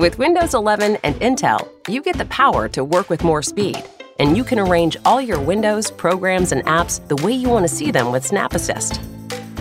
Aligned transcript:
With 0.00 0.16
Windows 0.16 0.54
11 0.54 0.98
and 1.02 1.16
Intel, 1.16 1.68
you 1.88 2.00
get 2.02 2.18
the 2.18 2.24
power 2.26 2.68
to 2.68 2.84
work 2.84 3.10
with 3.10 3.24
more 3.24 3.42
speed. 3.42 3.82
And 4.20 4.36
you 4.36 4.44
can 4.44 4.60
arrange 4.60 4.96
all 5.04 5.20
your 5.20 5.40
Windows, 5.40 5.90
programs, 5.90 6.52
and 6.52 6.64
apps 6.66 7.04
the 7.08 7.16
way 7.16 7.32
you 7.32 7.48
want 7.48 7.64
to 7.64 7.74
see 7.74 7.90
them 7.90 8.12
with 8.12 8.24
Snap 8.24 8.54
Assist. 8.54 9.00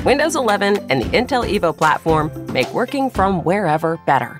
Windows 0.05 0.35
11 0.35 0.91
and 0.91 1.01
the 1.01 1.05
Intel 1.07 1.43
Evo 1.43 1.75
platform 1.75 2.29
make 2.53 2.71
working 2.71 3.09
from 3.09 3.43
wherever 3.43 3.97
better. 4.05 4.39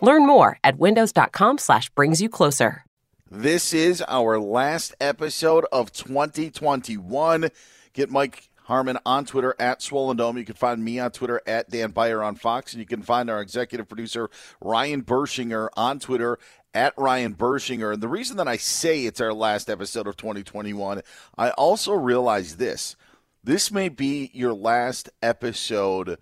Learn 0.00 0.28
more 0.28 0.60
at 0.62 0.78
windows.com 0.78 1.58
slash 1.58 1.90
brings 1.90 2.22
you 2.22 2.28
closer. 2.28 2.84
This 3.28 3.74
is 3.74 4.00
our 4.06 4.38
last 4.38 4.94
episode 5.00 5.66
of 5.72 5.90
2021. 5.90 7.48
Get 7.94 8.10
Mike 8.10 8.48
Harmon 8.64 8.98
on 9.04 9.24
Twitter 9.24 9.54
at 9.58 9.82
Swollen 9.82 10.16
Dome. 10.16 10.38
You 10.38 10.44
can 10.44 10.54
find 10.54 10.84
me 10.84 10.98
on 10.98 11.10
Twitter 11.10 11.40
at 11.46 11.70
Dan 11.70 11.90
Beyer 11.90 12.22
on 12.22 12.36
Fox, 12.36 12.72
and 12.72 12.80
you 12.80 12.86
can 12.86 13.02
find 13.02 13.28
our 13.28 13.40
executive 13.40 13.88
producer 13.88 14.30
Ryan 14.60 15.02
Bershinger 15.02 15.68
on 15.76 15.98
Twitter 15.98 16.38
at 16.74 16.94
Ryan 16.96 17.34
Bershinger. 17.34 17.92
And 17.92 18.02
the 18.02 18.08
reason 18.08 18.36
that 18.36 18.48
I 18.48 18.56
say 18.56 19.04
it's 19.04 19.20
our 19.20 19.34
last 19.34 19.68
episode 19.68 20.06
of 20.06 20.16
2021, 20.16 21.02
I 21.36 21.50
also 21.50 21.92
realize 21.92 22.56
this: 22.56 22.96
this 23.42 23.72
may 23.72 23.88
be 23.88 24.30
your 24.32 24.54
last 24.54 25.10
episode 25.22 26.18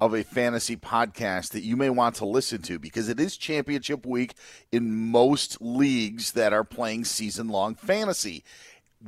of 0.00 0.14
a 0.14 0.24
fantasy 0.24 0.76
podcast 0.76 1.50
that 1.50 1.62
you 1.62 1.76
may 1.76 1.88
want 1.88 2.16
to 2.16 2.26
listen 2.26 2.60
to 2.60 2.76
because 2.76 3.08
it 3.08 3.20
is 3.20 3.36
championship 3.36 4.04
week 4.04 4.34
in 4.72 4.92
most 4.92 5.58
leagues 5.60 6.32
that 6.32 6.52
are 6.52 6.64
playing 6.64 7.04
season 7.04 7.46
long 7.46 7.76
fantasy. 7.76 8.42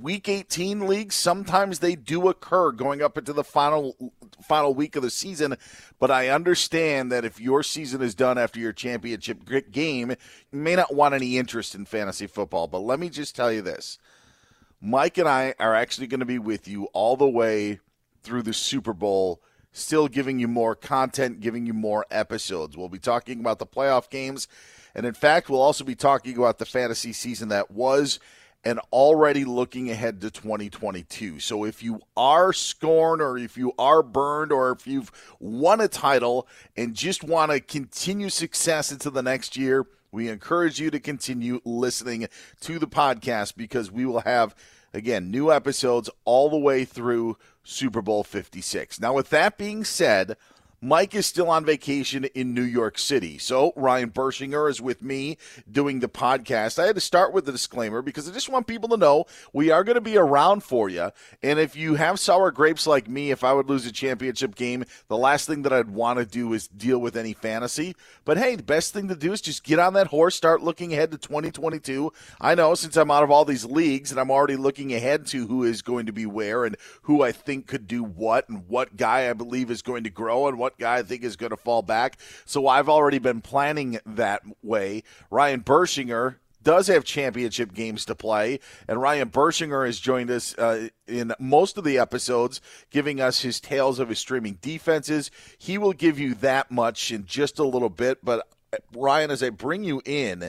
Week 0.00 0.28
18 0.28 0.86
leagues 0.88 1.14
sometimes 1.14 1.78
they 1.78 1.94
do 1.94 2.28
occur 2.28 2.72
going 2.72 3.00
up 3.00 3.16
into 3.16 3.32
the 3.32 3.44
final 3.44 4.12
final 4.42 4.74
week 4.74 4.96
of 4.96 5.02
the 5.02 5.10
season, 5.10 5.56
but 6.00 6.10
I 6.10 6.28
understand 6.28 7.12
that 7.12 7.24
if 7.24 7.40
your 7.40 7.62
season 7.62 8.02
is 8.02 8.14
done 8.14 8.36
after 8.36 8.58
your 8.58 8.72
championship 8.72 9.44
game, 9.70 10.10
you 10.10 10.58
may 10.58 10.74
not 10.74 10.94
want 10.94 11.14
any 11.14 11.38
interest 11.38 11.74
in 11.74 11.84
fantasy 11.84 12.26
football. 12.26 12.66
But 12.66 12.80
let 12.80 12.98
me 12.98 13.08
just 13.08 13.36
tell 13.36 13.52
you 13.52 13.62
this. 13.62 13.98
Mike 14.80 15.16
and 15.16 15.28
I 15.28 15.54
are 15.58 15.74
actually 15.74 16.08
going 16.08 16.20
to 16.20 16.26
be 16.26 16.38
with 16.38 16.68
you 16.68 16.86
all 16.92 17.16
the 17.16 17.28
way 17.28 17.80
through 18.22 18.42
the 18.42 18.52
Super 18.52 18.92
Bowl, 18.92 19.40
still 19.72 20.08
giving 20.08 20.38
you 20.38 20.48
more 20.48 20.74
content, 20.74 21.40
giving 21.40 21.66
you 21.66 21.72
more 21.72 22.04
episodes. 22.10 22.76
We'll 22.76 22.88
be 22.88 22.98
talking 22.98 23.40
about 23.40 23.58
the 23.58 23.66
playoff 23.66 24.10
games, 24.10 24.48
and 24.94 25.06
in 25.06 25.14
fact, 25.14 25.48
we'll 25.48 25.62
also 25.62 25.84
be 25.84 25.94
talking 25.94 26.36
about 26.36 26.58
the 26.58 26.66
fantasy 26.66 27.12
season 27.12 27.48
that 27.48 27.70
was 27.70 28.18
and 28.64 28.80
already 28.92 29.44
looking 29.44 29.90
ahead 29.90 30.20
to 30.22 30.30
2022. 30.30 31.40
So 31.40 31.64
if 31.64 31.82
you 31.82 32.00
are 32.16 32.52
scorned 32.52 33.20
or 33.20 33.36
if 33.36 33.56
you 33.56 33.72
are 33.78 34.02
burned 34.02 34.52
or 34.52 34.72
if 34.72 34.86
you've 34.86 35.12
won 35.38 35.80
a 35.80 35.88
title 35.88 36.48
and 36.76 36.94
just 36.94 37.22
want 37.22 37.52
to 37.52 37.60
continue 37.60 38.30
success 38.30 38.90
into 38.90 39.10
the 39.10 39.22
next 39.22 39.56
year, 39.56 39.86
we 40.10 40.28
encourage 40.28 40.80
you 40.80 40.90
to 40.90 41.00
continue 41.00 41.60
listening 41.64 42.28
to 42.60 42.78
the 42.78 42.86
podcast 42.86 43.56
because 43.56 43.90
we 43.90 44.06
will 44.06 44.20
have 44.20 44.54
again 44.92 45.30
new 45.30 45.52
episodes 45.52 46.08
all 46.24 46.48
the 46.48 46.58
way 46.58 46.84
through 46.84 47.36
Super 47.64 48.00
Bowl 48.00 48.22
56. 48.22 49.00
Now 49.00 49.12
with 49.12 49.30
that 49.30 49.58
being 49.58 49.84
said, 49.84 50.36
Mike 50.84 51.14
is 51.14 51.24
still 51.24 51.48
on 51.48 51.64
vacation 51.64 52.26
in 52.34 52.52
New 52.52 52.60
York 52.60 52.98
City. 52.98 53.38
So 53.38 53.72
Ryan 53.74 54.10
Bershinger 54.10 54.68
is 54.68 54.82
with 54.82 55.00
me 55.00 55.38
doing 55.72 56.00
the 56.00 56.10
podcast. 56.10 56.78
I 56.78 56.84
had 56.84 56.96
to 56.96 57.00
start 57.00 57.32
with 57.32 57.46
the 57.46 57.52
disclaimer 57.52 58.02
because 58.02 58.28
I 58.28 58.32
just 58.32 58.50
want 58.50 58.66
people 58.66 58.90
to 58.90 58.98
know 58.98 59.24
we 59.54 59.70
are 59.70 59.82
going 59.82 59.94
to 59.94 60.02
be 60.02 60.18
around 60.18 60.62
for 60.62 60.90
you. 60.90 61.10
And 61.42 61.58
if 61.58 61.74
you 61.74 61.94
have 61.94 62.20
sour 62.20 62.50
grapes 62.50 62.86
like 62.86 63.08
me, 63.08 63.30
if 63.30 63.42
I 63.42 63.54
would 63.54 63.66
lose 63.66 63.86
a 63.86 63.92
championship 63.92 64.56
game, 64.56 64.84
the 65.08 65.16
last 65.16 65.46
thing 65.46 65.62
that 65.62 65.72
I'd 65.72 65.88
want 65.88 66.18
to 66.18 66.26
do 66.26 66.52
is 66.52 66.68
deal 66.68 66.98
with 66.98 67.16
any 67.16 67.32
fantasy. 67.32 67.96
But 68.26 68.36
hey, 68.36 68.54
the 68.54 68.62
best 68.62 68.92
thing 68.92 69.08
to 69.08 69.16
do 69.16 69.32
is 69.32 69.40
just 69.40 69.64
get 69.64 69.78
on 69.78 69.94
that 69.94 70.08
horse, 70.08 70.34
start 70.34 70.62
looking 70.62 70.92
ahead 70.92 71.12
to 71.12 71.16
2022. 71.16 72.12
I 72.42 72.54
know 72.54 72.74
since 72.74 72.98
I'm 72.98 73.10
out 73.10 73.22
of 73.22 73.30
all 73.30 73.46
these 73.46 73.64
leagues 73.64 74.10
and 74.10 74.20
I'm 74.20 74.30
already 74.30 74.56
looking 74.56 74.92
ahead 74.92 75.24
to 75.28 75.46
who 75.46 75.64
is 75.64 75.80
going 75.80 76.04
to 76.04 76.12
be 76.12 76.26
where 76.26 76.66
and 76.66 76.76
who 77.04 77.22
I 77.22 77.32
think 77.32 77.68
could 77.68 77.86
do 77.86 78.04
what 78.04 78.50
and 78.50 78.68
what 78.68 78.98
guy 78.98 79.30
I 79.30 79.32
believe 79.32 79.70
is 79.70 79.80
going 79.80 80.04
to 80.04 80.10
grow 80.10 80.46
and 80.46 80.58
what 80.58 80.73
guy 80.78 80.98
I 80.98 81.02
think 81.02 81.22
is 81.24 81.36
going 81.36 81.50
to 81.50 81.56
fall 81.56 81.82
back. 81.82 82.18
So 82.44 82.66
I've 82.68 82.88
already 82.88 83.18
been 83.18 83.40
planning 83.40 83.98
that 84.06 84.42
way. 84.62 85.02
Ryan 85.30 85.62
Bershinger 85.62 86.36
does 86.62 86.86
have 86.86 87.04
championship 87.04 87.74
games 87.74 88.06
to 88.06 88.14
play, 88.14 88.58
and 88.88 88.98
Ryan 89.00 89.28
Bershinger 89.28 89.84
has 89.84 90.00
joined 90.00 90.30
us 90.30 90.56
uh, 90.56 90.88
in 91.06 91.34
most 91.38 91.76
of 91.76 91.84
the 91.84 91.98
episodes, 91.98 92.60
giving 92.90 93.20
us 93.20 93.42
his 93.42 93.60
tales 93.60 93.98
of 93.98 94.08
his 94.08 94.18
streaming 94.18 94.56
defenses. 94.62 95.30
He 95.58 95.76
will 95.76 95.92
give 95.92 96.18
you 96.18 96.34
that 96.36 96.70
much 96.70 97.12
in 97.12 97.26
just 97.26 97.58
a 97.58 97.64
little 97.64 97.90
bit, 97.90 98.24
but 98.24 98.48
Ryan, 98.96 99.30
as 99.30 99.42
I 99.42 99.50
bring 99.50 99.84
you 99.84 100.00
in, 100.06 100.48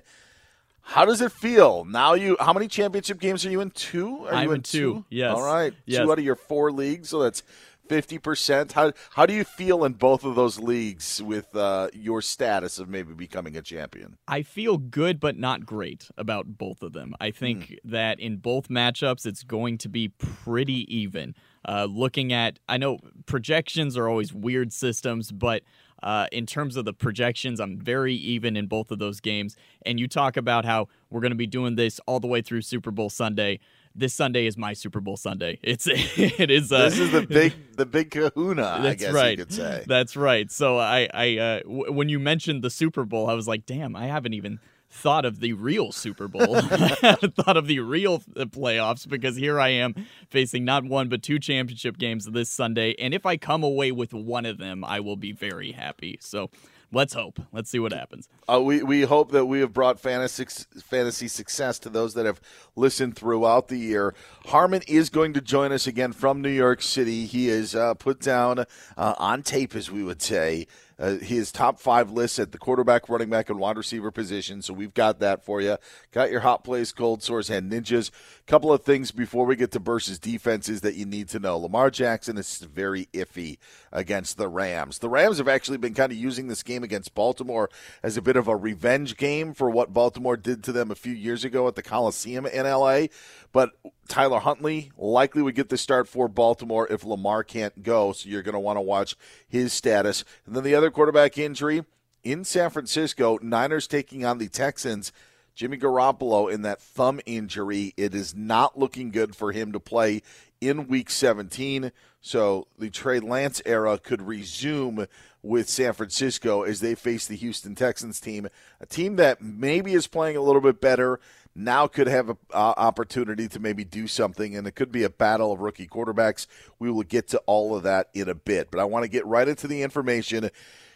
how 0.81 1.03
does 1.03 1.19
it 1.19 1.31
feel 1.33 1.83
now? 1.83 2.13
You 2.13 2.37
how 2.39 2.53
many 2.53 2.67
championship 2.67 3.19
games 3.19 3.45
are 3.45 3.49
you 3.49 3.59
in? 3.59 3.71
Two? 3.71 4.25
Are 4.27 4.35
I'm 4.35 4.47
you 4.47 4.53
in 4.53 4.61
two, 4.61 5.03
yes. 5.09 5.35
All 5.35 5.43
right, 5.43 5.73
Yes. 5.85 6.03
two 6.05 6.11
out 6.11 6.17
of 6.19 6.23
your 6.23 6.35
four 6.35 6.71
leagues, 6.71 7.09
so 7.09 7.19
that's 7.23 7.43
fifty 7.87 8.17
percent. 8.17 8.73
How 8.73 8.91
how 9.11 9.25
do 9.25 9.33
you 9.33 9.43
feel 9.43 9.83
in 9.85 9.93
both 9.93 10.23
of 10.23 10.35
those 10.35 10.59
leagues 10.59 11.21
with 11.21 11.55
uh, 11.55 11.89
your 11.93 12.21
status 12.21 12.79
of 12.79 12.89
maybe 12.89 13.13
becoming 13.13 13.55
a 13.57 13.61
champion? 13.61 14.17
I 14.27 14.41
feel 14.41 14.77
good, 14.77 15.19
but 15.19 15.37
not 15.37 15.65
great 15.65 16.09
about 16.17 16.57
both 16.57 16.81
of 16.81 16.93
them. 16.93 17.15
I 17.19 17.31
think 17.31 17.79
that 17.83 18.19
in 18.19 18.37
both 18.37 18.67
matchups, 18.69 19.25
it's 19.25 19.43
going 19.43 19.77
to 19.79 19.89
be 19.89 20.09
pretty 20.09 20.85
even. 20.95 21.35
Uh, 21.67 21.87
looking 21.89 22.31
at, 22.31 22.59
I 22.69 22.77
know 22.77 22.99
projections 23.25 23.97
are 23.97 24.07
always 24.07 24.31
weird 24.31 24.71
systems, 24.71 25.31
but 25.31 25.63
uh, 26.03 26.27
in 26.31 26.45
terms 26.45 26.75
of 26.75 26.85
the 26.85 26.93
projections, 26.93 27.59
I'm 27.59 27.79
very 27.79 28.13
even 28.13 28.55
in 28.55 28.67
both 28.67 28.91
of 28.91 28.99
those 28.99 29.19
games. 29.19 29.55
And 29.83 29.99
you 29.99 30.07
talk 30.07 30.37
about 30.37 30.65
how 30.65 30.89
we're 31.09 31.21
going 31.21 31.31
to 31.31 31.35
be 31.35 31.47
doing 31.47 31.75
this 31.75 31.99
all 32.05 32.19
the 32.19 32.27
way 32.27 32.43
through 32.43 32.61
Super 32.61 32.91
Bowl 32.91 33.09
Sunday. 33.09 33.59
This 33.97 34.13
Sunday 34.13 34.45
is 34.45 34.57
my 34.57 34.73
Super 34.73 34.99
Bowl 34.99 35.15
Sunday. 35.15 35.57
It's 35.63 35.87
it 35.89 36.51
is. 36.51 36.71
Uh, 36.71 36.89
this 36.89 36.99
is 36.99 37.11
the 37.11 37.21
big 37.21 37.53
the 37.77 37.85
big 37.85 38.11
Kahuna, 38.11 38.65
I 38.65 38.81
That's 38.81 39.01
guess 39.01 39.13
right. 39.13 39.37
you 39.37 39.45
could 39.45 39.53
say. 39.53 39.85
That's 39.87 40.17
right. 40.17 40.51
So 40.51 40.77
I, 40.77 41.07
I, 41.13 41.37
uh, 41.37 41.59
w- 41.61 41.91
when 41.93 42.09
you 42.09 42.19
mentioned 42.19 42.61
the 42.61 42.69
Super 42.69 43.05
Bowl, 43.05 43.29
I 43.29 43.33
was 43.33 43.47
like, 43.47 43.65
damn, 43.65 43.95
I 43.95 44.07
haven't 44.07 44.33
even 44.33 44.59
thought 44.89 45.23
of 45.25 45.39
the 45.39 45.53
real 45.53 45.91
Super 45.93 46.27
Bowl. 46.27 46.55
I 46.57 46.97
haven't 47.01 47.35
thought 47.35 47.55
of 47.55 47.67
the 47.67 47.79
real 47.79 48.21
uh, 48.35 48.45
playoffs 48.45 49.07
because 49.07 49.37
here 49.37 49.59
I 49.59 49.69
am 49.69 49.95
facing 50.29 50.65
not 50.65 50.83
one 50.83 51.07
but 51.07 51.23
two 51.23 51.39
championship 51.39 51.97
games 51.97 52.25
this 52.25 52.49
Sunday, 52.49 52.95
and 52.99 53.13
if 53.13 53.25
I 53.25 53.37
come 53.37 53.63
away 53.63 53.93
with 53.93 54.13
one 54.13 54.45
of 54.45 54.57
them, 54.57 54.83
I 54.83 54.99
will 54.99 55.17
be 55.17 55.31
very 55.31 55.71
happy. 55.71 56.17
So. 56.21 56.49
Let's 56.91 57.13
hope. 57.13 57.39
Let's 57.51 57.69
see 57.69 57.79
what 57.79 57.91
happens. 57.91 58.29
Uh, 58.47 58.61
we 58.61 58.83
we 58.83 59.01
hope 59.01 59.31
that 59.31 59.45
we 59.45 59.59
have 59.59 59.73
brought 59.73 59.99
fantasy 59.99 60.45
fantasy 60.81 61.27
success 61.27 61.79
to 61.79 61.89
those 61.89 62.13
that 62.13 62.25
have 62.25 62.39
listened 62.75 63.15
throughout 63.15 63.67
the 63.67 63.77
year. 63.77 64.13
Harmon 64.47 64.81
is 64.87 65.09
going 65.09 65.33
to 65.33 65.41
join 65.41 65.71
us 65.71 65.87
again 65.87 66.13
from 66.13 66.41
New 66.41 66.49
York 66.49 66.81
City. 66.81 67.25
He 67.25 67.49
is 67.49 67.75
uh, 67.75 67.95
put 67.95 68.19
down 68.19 68.59
uh, 68.59 69.15
on 69.17 69.43
tape, 69.43 69.75
as 69.75 69.91
we 69.91 70.03
would 70.03 70.21
say. 70.21 70.67
Uh, 70.97 71.17
his 71.17 71.51
top 71.51 71.77
five 71.77 72.09
lists 72.09 72.39
at 72.39 72.53
the 72.53 72.57
quarterback, 72.57 73.09
running 73.09 73.29
back, 73.29 73.49
and 73.49 73.59
wide 73.59 73.75
receiver 73.75 74.11
position. 74.11 74.61
So 74.61 74.73
we've 74.73 74.93
got 74.93 75.19
that 75.19 75.43
for 75.43 75.59
you. 75.59 75.75
Got 76.11 76.31
your 76.31 76.39
hot 76.39 76.63
plays, 76.63 76.93
cold 76.93 77.21
sores, 77.21 77.49
and 77.49 77.69
ninjas. 77.69 78.11
Couple 78.47 78.71
of 78.71 78.83
things 78.83 79.09
before 79.09 79.47
we 79.47 79.55
get 79.55 79.71
to 79.71 79.79
versus 79.79 80.19
defenses 80.19 80.81
that 80.81 80.93
you 80.93 81.07
need 81.07 81.27
to 81.29 81.39
know. 81.39 81.57
Lamar 81.57 81.89
Jackson 81.89 82.37
is 82.37 82.59
very 82.59 83.07
iffy 83.11 83.57
against 83.91 84.37
the 84.37 84.47
Rams. 84.47 84.99
The 84.99 85.09
Rams 85.09 85.39
have 85.39 85.47
actually 85.47 85.79
been 85.79 85.95
kind 85.95 86.11
of 86.11 86.17
using 86.19 86.47
this 86.47 86.61
game 86.61 86.83
against 86.83 87.15
Baltimore 87.15 87.71
as 88.03 88.17
a 88.17 88.21
bit 88.21 88.35
of 88.35 88.47
a 88.47 88.55
revenge 88.55 89.17
game 89.17 89.55
for 89.55 89.67
what 89.71 89.93
Baltimore 89.93 90.37
did 90.37 90.63
to 90.65 90.71
them 90.71 90.91
a 90.91 90.95
few 90.95 91.11
years 91.11 91.43
ago 91.43 91.67
at 91.67 91.73
the 91.73 91.81
Coliseum 91.81 92.45
in 92.45 92.65
LA. 92.67 93.07
But 93.51 93.71
Tyler 94.07 94.39
Huntley 94.39 94.91
likely 94.95 95.41
would 95.41 95.55
get 95.55 95.69
the 95.69 95.77
start 95.77 96.07
for 96.07 96.27
Baltimore 96.27 96.87
if 96.91 97.03
Lamar 97.03 97.43
can't 97.43 97.81
go. 97.81 98.11
So 98.11 98.29
you're 98.29 98.43
going 98.43 98.53
to 98.53 98.59
want 98.59 98.77
to 98.77 98.81
watch 98.81 99.15
his 99.47 99.73
status. 99.73 100.23
And 100.45 100.55
then 100.55 100.63
the 100.63 100.75
other 100.75 100.91
quarterback 100.91 101.39
injury 101.39 101.83
in 102.23 102.43
San 102.43 102.69
Francisco, 102.69 103.39
Niners 103.41 103.87
taking 103.87 104.23
on 104.23 104.37
the 104.37 104.49
Texans. 104.49 105.11
Jimmy 105.55 105.77
Garoppolo 105.77 106.51
in 106.51 106.63
that 106.63 106.81
thumb 106.81 107.21
injury, 107.25 107.93
it 107.95 108.13
is 108.13 108.35
not 108.35 108.77
looking 108.77 109.09
good 109.09 109.35
for 109.35 109.53
him 109.53 109.71
to 109.71 109.79
play 109.79 110.21
in 110.59 110.87
week 110.87 111.09
17. 111.09 111.93
So 112.19 112.67
the 112.77 112.89
Trey 112.89 113.19
Lance 113.19 113.61
era 113.65 113.97
could 113.97 114.21
resume 114.21 115.07
with 115.41 115.69
San 115.69 115.93
Francisco 115.93 116.63
as 116.63 116.81
they 116.81 116.93
face 116.93 117.27
the 117.27 117.35
Houston 117.35 117.73
Texans 117.73 118.19
team, 118.19 118.47
a 118.81 118.85
team 118.85 119.15
that 119.15 119.41
maybe 119.41 119.93
is 119.93 120.07
playing 120.07 120.35
a 120.35 120.41
little 120.41 120.61
bit 120.61 120.81
better. 120.81 121.19
Now 121.55 121.87
could 121.87 122.07
have 122.07 122.29
an 122.29 122.37
uh, 122.51 122.73
opportunity 122.75 123.47
to 123.47 123.59
maybe 123.59 123.85
do 123.85 124.07
something, 124.07 124.57
and 124.57 124.67
it 124.67 124.75
could 124.75 124.91
be 124.91 125.03
a 125.03 125.09
battle 125.09 125.53
of 125.53 125.61
rookie 125.61 125.87
quarterbacks. 125.87 126.47
We 126.79 126.91
will 126.91 127.03
get 127.03 127.29
to 127.29 127.37
all 127.45 127.77
of 127.77 127.83
that 127.83 128.09
in 128.13 128.27
a 128.27 128.35
bit, 128.35 128.71
but 128.71 128.81
I 128.81 128.83
want 128.83 129.03
to 129.03 129.09
get 129.09 129.25
right 129.25 129.47
into 129.47 129.67
the 129.67 129.83
information 129.83 130.49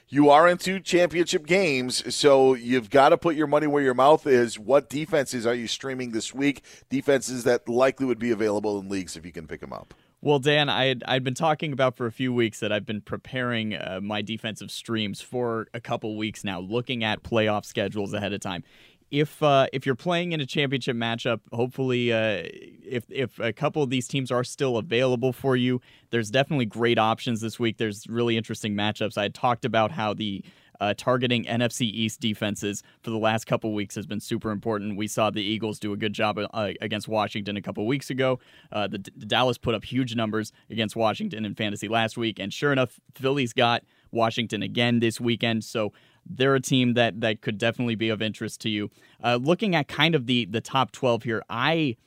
you 0.10 0.32
are 0.32 0.48
into 0.48 0.80
championship 0.80 1.46
games, 1.46 2.16
so 2.16 2.56
you've 2.56 2.90
got 2.90 3.10
to 3.10 3.18
put 3.18 3.36
your 3.36 3.46
money 3.46 3.68
where 3.68 3.84
your 3.84 3.94
mouth 3.94 4.26
is. 4.26 4.58
What 4.58 4.90
defenses 4.90 5.46
are 5.46 5.54
you 5.54 5.68
streaming 5.68 6.12
this 6.12 6.34
week? 6.34 6.64
Defenses 6.90 7.44
that 7.44 7.70
likely 7.70 8.08
would 8.08 8.18
be 8.18 8.32
available 8.32 8.80
in 8.80 8.90
leagues 8.90 9.16
if 9.16 9.24
you 9.24 9.32
can 9.32 9.46
pick 9.46 9.62
them 9.62 9.72
up. 9.72 9.94
Well, 10.22 10.40
Dan, 10.40 10.68
I 10.68 10.86
had, 10.86 11.04
I'd 11.08 11.24
been 11.24 11.36
talking 11.36 11.72
about 11.72 11.96
for 11.96 12.08
a 12.08 12.12
few 12.12 12.34
weeks 12.34 12.60
that 12.60 12.72
I've 12.72 12.86
been 12.86 13.02
preparing 13.02 13.76
uh, 13.76 14.00
my 14.02 14.22
defensive 14.22 14.72
streams 14.72 15.22
for 15.22 15.68
a 15.74 15.80
couple 15.80 16.18
weeks 16.18 16.44
now, 16.44 16.60
looking 16.60 17.04
at 17.04 17.24
playoff 17.24 17.64
schedules 17.64 18.14
ahead 18.14 18.34
of 18.34 18.42
time. 18.42 18.64
If 19.12 19.42
uh, 19.42 19.68
if 19.74 19.86
you're 19.86 19.96
playing 19.96 20.34
in 20.34 20.42
a 20.42 20.46
championship 20.46 20.96
matchup, 20.96 21.40
hopefully, 21.52 22.14
uh, 22.14 22.44
if 22.86 23.06
if 23.10 23.40
a 23.40 23.52
couple 23.52 23.82
of 23.82 23.90
these 23.90 24.08
teams 24.08 24.32
are 24.32 24.44
still 24.44 24.78
available 24.78 25.34
for 25.34 25.56
you, 25.56 25.82
there's 26.12 26.30
definitely 26.30 26.66
great 26.66 27.00
options 27.00 27.42
this 27.42 27.60
week. 27.60 27.78
There's 27.78 28.08
really 28.08 28.38
interesting 28.38 28.76
matchups. 28.76 29.18
I 29.18 29.30
talked 29.30 29.66
about 29.66 29.92
how 29.92 30.14
the 30.14 30.44
uh, 30.80 30.94
targeting 30.96 31.46
NFC 31.46 31.82
East 31.82 32.20
defenses 32.20 32.84
for 33.02 33.10
the 33.10 33.18
last 33.18 33.46
couple 33.46 33.74
weeks 33.74 33.96
has 33.96 34.06
been 34.06 34.20
super 34.20 34.52
important. 34.52 34.98
We 34.98 35.08
saw 35.08 35.30
the 35.30 35.42
Eagles 35.42 35.80
do 35.80 35.94
a 35.94 35.98
good 35.98 36.14
job 36.14 36.40
uh, 36.40 36.72
against 36.82 37.08
Washington 37.08 37.58
a 37.58 37.62
couple 37.62 37.86
weeks 37.86 38.10
ago. 38.10 38.40
Uh, 38.72 38.88
the, 38.88 39.00
the 39.16 39.26
Dallas 39.26 39.58
put 39.58 39.76
up 39.76 39.84
huge 39.84 40.16
numbers 40.16 40.52
against 40.70 40.96
Washington 40.96 41.46
in 41.46 41.56
fantasy 41.56 41.88
last 41.88 42.18
week, 42.18 42.40
and 42.40 42.54
sure 42.54 42.72
enough, 42.72 43.00
Philly's 43.16 43.54
got 43.54 43.84
Washington 44.12 44.64
again 44.64 45.00
this 45.00 45.20
weekend. 45.20 45.64
So 45.64 45.94
they're 46.30 46.56
a 46.56 46.62
team 46.62 46.94
that 46.94 47.22
that 47.22 47.42
could 47.42 47.58
definitely 47.58 47.96
be 47.96 48.10
of 48.10 48.22
interest 48.22 48.62
to 48.62 48.70
you. 48.70 48.90
Uh, 49.24 49.40
looking 49.42 49.76
at 49.76 49.88
kind 49.88 50.16
of 50.16 50.28
the 50.28 50.46
the 50.46 50.62
top 50.62 50.92
twelve 50.92 51.24
here, 51.24 51.44
I. 51.50 51.98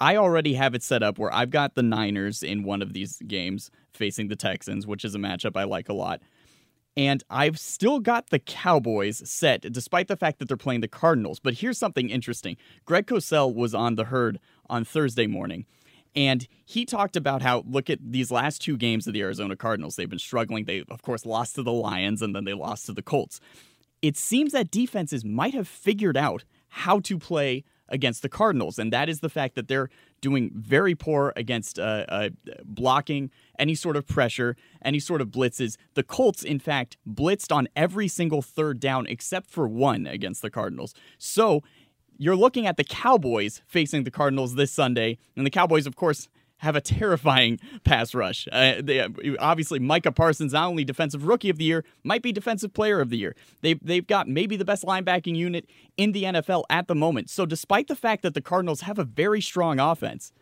I 0.00 0.14
already 0.14 0.54
have 0.54 0.76
it 0.76 0.84
set 0.84 1.02
up 1.02 1.18
where 1.18 1.34
I've 1.34 1.50
got 1.50 1.74
the 1.74 1.82
Niners 1.82 2.44
in 2.44 2.62
one 2.62 2.82
of 2.82 2.92
these 2.92 3.20
games 3.26 3.68
facing 3.92 4.28
the 4.28 4.36
Texans, 4.36 4.86
which 4.86 5.04
is 5.04 5.16
a 5.16 5.18
matchup 5.18 5.56
I 5.56 5.64
like 5.64 5.88
a 5.88 5.92
lot. 5.92 6.22
And 6.96 7.24
I've 7.28 7.58
still 7.58 7.98
got 7.98 8.30
the 8.30 8.38
Cowboys 8.38 9.28
set, 9.28 9.62
despite 9.72 10.06
the 10.06 10.16
fact 10.16 10.38
that 10.38 10.46
they're 10.46 10.56
playing 10.56 10.82
the 10.82 10.88
Cardinals. 10.88 11.40
But 11.40 11.54
here's 11.54 11.78
something 11.78 12.10
interesting 12.10 12.56
Greg 12.84 13.08
Cosell 13.08 13.52
was 13.52 13.74
on 13.74 13.96
the 13.96 14.04
herd 14.04 14.38
on 14.70 14.84
Thursday 14.84 15.26
morning. 15.26 15.66
And 16.18 16.48
he 16.64 16.84
talked 16.84 17.14
about 17.14 17.42
how, 17.42 17.62
look 17.64 17.88
at 17.88 18.00
these 18.02 18.32
last 18.32 18.60
two 18.60 18.76
games 18.76 19.06
of 19.06 19.12
the 19.12 19.22
Arizona 19.22 19.54
Cardinals. 19.54 19.94
They've 19.94 20.10
been 20.10 20.18
struggling. 20.18 20.64
They, 20.64 20.82
of 20.90 21.00
course, 21.00 21.24
lost 21.24 21.54
to 21.54 21.62
the 21.62 21.72
Lions 21.72 22.22
and 22.22 22.34
then 22.34 22.44
they 22.44 22.54
lost 22.54 22.86
to 22.86 22.92
the 22.92 23.02
Colts. 23.02 23.40
It 24.02 24.16
seems 24.16 24.50
that 24.50 24.72
defenses 24.72 25.24
might 25.24 25.54
have 25.54 25.68
figured 25.68 26.16
out 26.16 26.42
how 26.70 26.98
to 27.00 27.20
play 27.20 27.62
against 27.88 28.22
the 28.22 28.28
Cardinals, 28.28 28.78
and 28.78 28.92
that 28.92 29.08
is 29.08 29.20
the 29.20 29.28
fact 29.30 29.54
that 29.54 29.68
they're 29.68 29.88
doing 30.20 30.50
very 30.54 30.94
poor 30.94 31.32
against 31.36 31.78
uh, 31.78 32.04
uh, 32.08 32.28
blocking 32.64 33.30
any 33.58 33.74
sort 33.74 33.96
of 33.96 34.06
pressure, 34.06 34.56
any 34.84 34.98
sort 34.98 35.20
of 35.20 35.28
blitzes. 35.28 35.76
The 35.94 36.02
Colts, 36.02 36.42
in 36.42 36.58
fact, 36.58 36.96
blitzed 37.08 37.54
on 37.54 37.68
every 37.76 38.08
single 38.08 38.42
third 38.42 38.80
down 38.80 39.06
except 39.06 39.48
for 39.48 39.68
one 39.68 40.06
against 40.06 40.42
the 40.42 40.50
Cardinals. 40.50 40.94
So 41.16 41.62
you're 42.18 42.36
looking 42.36 42.66
at 42.66 42.76
the 42.76 42.84
Cowboys 42.84 43.62
facing 43.66 44.04
the 44.04 44.10
Cardinals 44.10 44.56
this 44.56 44.72
Sunday, 44.72 45.18
and 45.36 45.46
the 45.46 45.50
Cowboys, 45.50 45.86
of 45.86 45.96
course, 45.96 46.28
have 46.58 46.76
a 46.76 46.80
terrifying 46.82 47.58
pass 47.84 48.14
rush. 48.14 48.46
Uh, 48.52 48.74
they, 48.82 49.06
obviously, 49.38 49.78
Micah 49.78 50.12
Parsons, 50.12 50.52
not 50.52 50.68
only 50.68 50.84
defensive 50.84 51.26
rookie 51.26 51.48
of 51.48 51.56
the 51.56 51.64
year, 51.64 51.84
might 52.02 52.22
be 52.22 52.32
defensive 52.32 52.74
player 52.74 53.00
of 53.00 53.10
the 53.10 53.16
year. 53.16 53.34
They've, 53.62 53.78
they've 53.82 54.06
got 54.06 54.28
maybe 54.28 54.56
the 54.56 54.64
best 54.64 54.84
linebacking 54.84 55.36
unit 55.36 55.66
in 55.96 56.12
the 56.12 56.24
NFL 56.24 56.64
at 56.68 56.88
the 56.88 56.94
moment. 56.94 57.30
So, 57.30 57.46
despite 57.46 57.88
the 57.88 57.96
fact 57.96 58.22
that 58.22 58.34
the 58.34 58.42
Cardinals 58.42 58.82
have 58.82 58.98
a 58.98 59.04
very 59.04 59.40
strong 59.40 59.78
offense, 59.78 60.32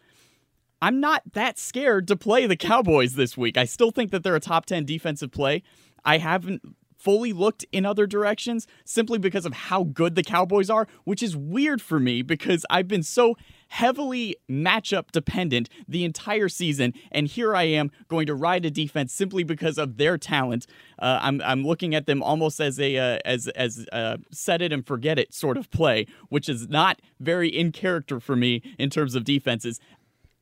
I'm 0.81 1.01
not 1.01 1.23
that 1.33 1.59
scared 1.59 2.09
to 2.09 2.17
play 2.17 2.47
the 2.47 2.57
Cowboys 2.57 3.15
this 3.15 3.37
week. 3.37 3.57
I 3.57 3.65
still 3.65 3.91
think 3.91 4.11
that 4.11 4.23
they're 4.23 4.37
a 4.37 4.41
top 4.41 4.67
10 4.67 4.85
defensive 4.85 5.31
play. 5.31 5.63
I 6.05 6.19
haven't 6.19 6.63
fully 7.07 7.33
looked 7.33 7.65
in 7.71 7.87
other 7.87 8.05
directions 8.05 8.67
simply 8.85 9.17
because 9.17 9.47
of 9.47 9.53
how 9.53 9.85
good 9.85 10.17
the 10.17 10.25
Cowboys 10.25 10.69
are, 10.69 10.89
which 11.05 11.23
is 11.23 11.37
weird 11.37 11.81
for 11.81 12.01
me 12.01 12.21
because 12.21 12.67
I've 12.69 12.89
been 12.89 13.05
so 13.05 13.37
heavily 13.69 14.37
matchup 14.51 15.13
dependent 15.13 15.69
the 15.87 16.05
entire 16.05 16.49
season, 16.49 16.93
and 17.13 17.29
here 17.29 17.55
I 17.55 17.63
am 17.63 17.93
going 18.09 18.27
to 18.27 18.35
ride 18.35 18.65
a 18.65 18.71
defense 18.71 19.13
simply 19.13 19.45
because 19.45 19.79
of 19.79 19.99
their 19.99 20.19
talent. 20.19 20.67
Uh, 20.99 21.21
I'm 21.23 21.41
I'm 21.43 21.65
looking 21.65 21.95
at 21.95 22.07
them 22.07 22.25
almost 22.25 22.61
as 22.61 22.81
a 22.81 22.97
uh, 22.97 23.19
as 23.25 23.47
as 23.49 23.87
uh, 23.93 24.17
set 24.33 24.61
it 24.61 24.73
and 24.73 24.85
forget 24.85 25.17
it 25.17 25.33
sort 25.33 25.57
of 25.57 25.71
play, 25.71 26.07
which 26.29 26.49
is 26.49 26.69
not 26.69 27.01
very 27.21 27.49
in 27.49 27.71
character 27.71 28.19
for 28.19 28.35
me 28.35 28.63
in 28.81 28.91
terms 28.91 29.15
of 29.15 29.23
defenses 29.23 29.79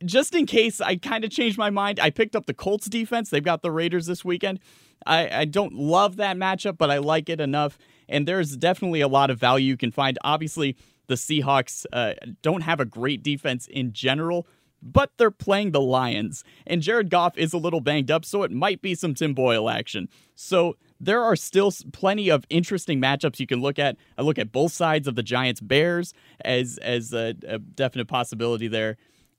just 0.05 0.35
in 0.35 0.45
case 0.45 0.79
I 0.81 0.95
kind 0.95 1.23
of 1.23 1.31
changed 1.31 1.57
my 1.57 1.69
mind, 1.69 1.99
I 1.99 2.09
picked 2.09 2.35
up 2.35 2.45
the 2.45 2.53
Colts 2.53 2.87
defense. 2.87 3.29
They've 3.29 3.43
got 3.43 3.61
the 3.61 3.71
Raiders 3.71 4.05
this 4.05 4.23
weekend. 4.23 4.59
I, 5.05 5.41
I 5.41 5.45
don't 5.45 5.73
love 5.73 6.15
that 6.17 6.37
matchup, 6.37 6.77
but 6.77 6.89
I 6.89 6.97
like 6.97 7.29
it 7.29 7.41
enough. 7.41 7.77
And 8.07 8.27
there's 8.27 8.55
definitely 8.55 9.01
a 9.01 9.07
lot 9.07 9.29
of 9.29 9.39
value 9.39 9.67
you 9.67 9.77
can 9.77 9.91
find. 9.91 10.17
Obviously, 10.23 10.77
the 11.07 11.15
Seahawks 11.15 11.85
uh, 11.91 12.13
don't 12.41 12.61
have 12.61 12.79
a 12.79 12.85
great 12.85 13.23
defense 13.23 13.67
in 13.67 13.93
general, 13.93 14.47
but 14.81 15.11
they're 15.17 15.31
playing 15.31 15.71
the 15.71 15.81
Lions. 15.81 16.43
And 16.65 16.81
Jared 16.81 17.09
Goff 17.09 17.37
is 17.37 17.53
a 17.53 17.57
little 17.57 17.81
banged 17.81 18.11
up, 18.11 18.25
so 18.25 18.43
it 18.43 18.51
might 18.51 18.81
be 18.81 18.95
some 18.95 19.13
Tim 19.13 19.33
Boyle 19.33 19.69
action. 19.69 20.07
So 20.35 20.77
there 20.99 21.21
are 21.21 21.35
still 21.35 21.71
plenty 21.91 22.29
of 22.29 22.45
interesting 22.49 23.01
matchups 23.01 23.39
you 23.39 23.47
can 23.47 23.61
look 23.61 23.79
at. 23.79 23.97
I 24.17 24.21
look 24.21 24.37
at 24.37 24.51
both 24.51 24.71
sides 24.71 25.07
of 25.07 25.15
the 25.15 25.23
Giants 25.23 25.61
Bears 25.61 26.13
as 26.43 26.77
as 26.79 27.13
a, 27.13 27.35
a 27.47 27.59
definite 27.59 28.07
possibility 28.07 28.67
there. 28.67 28.97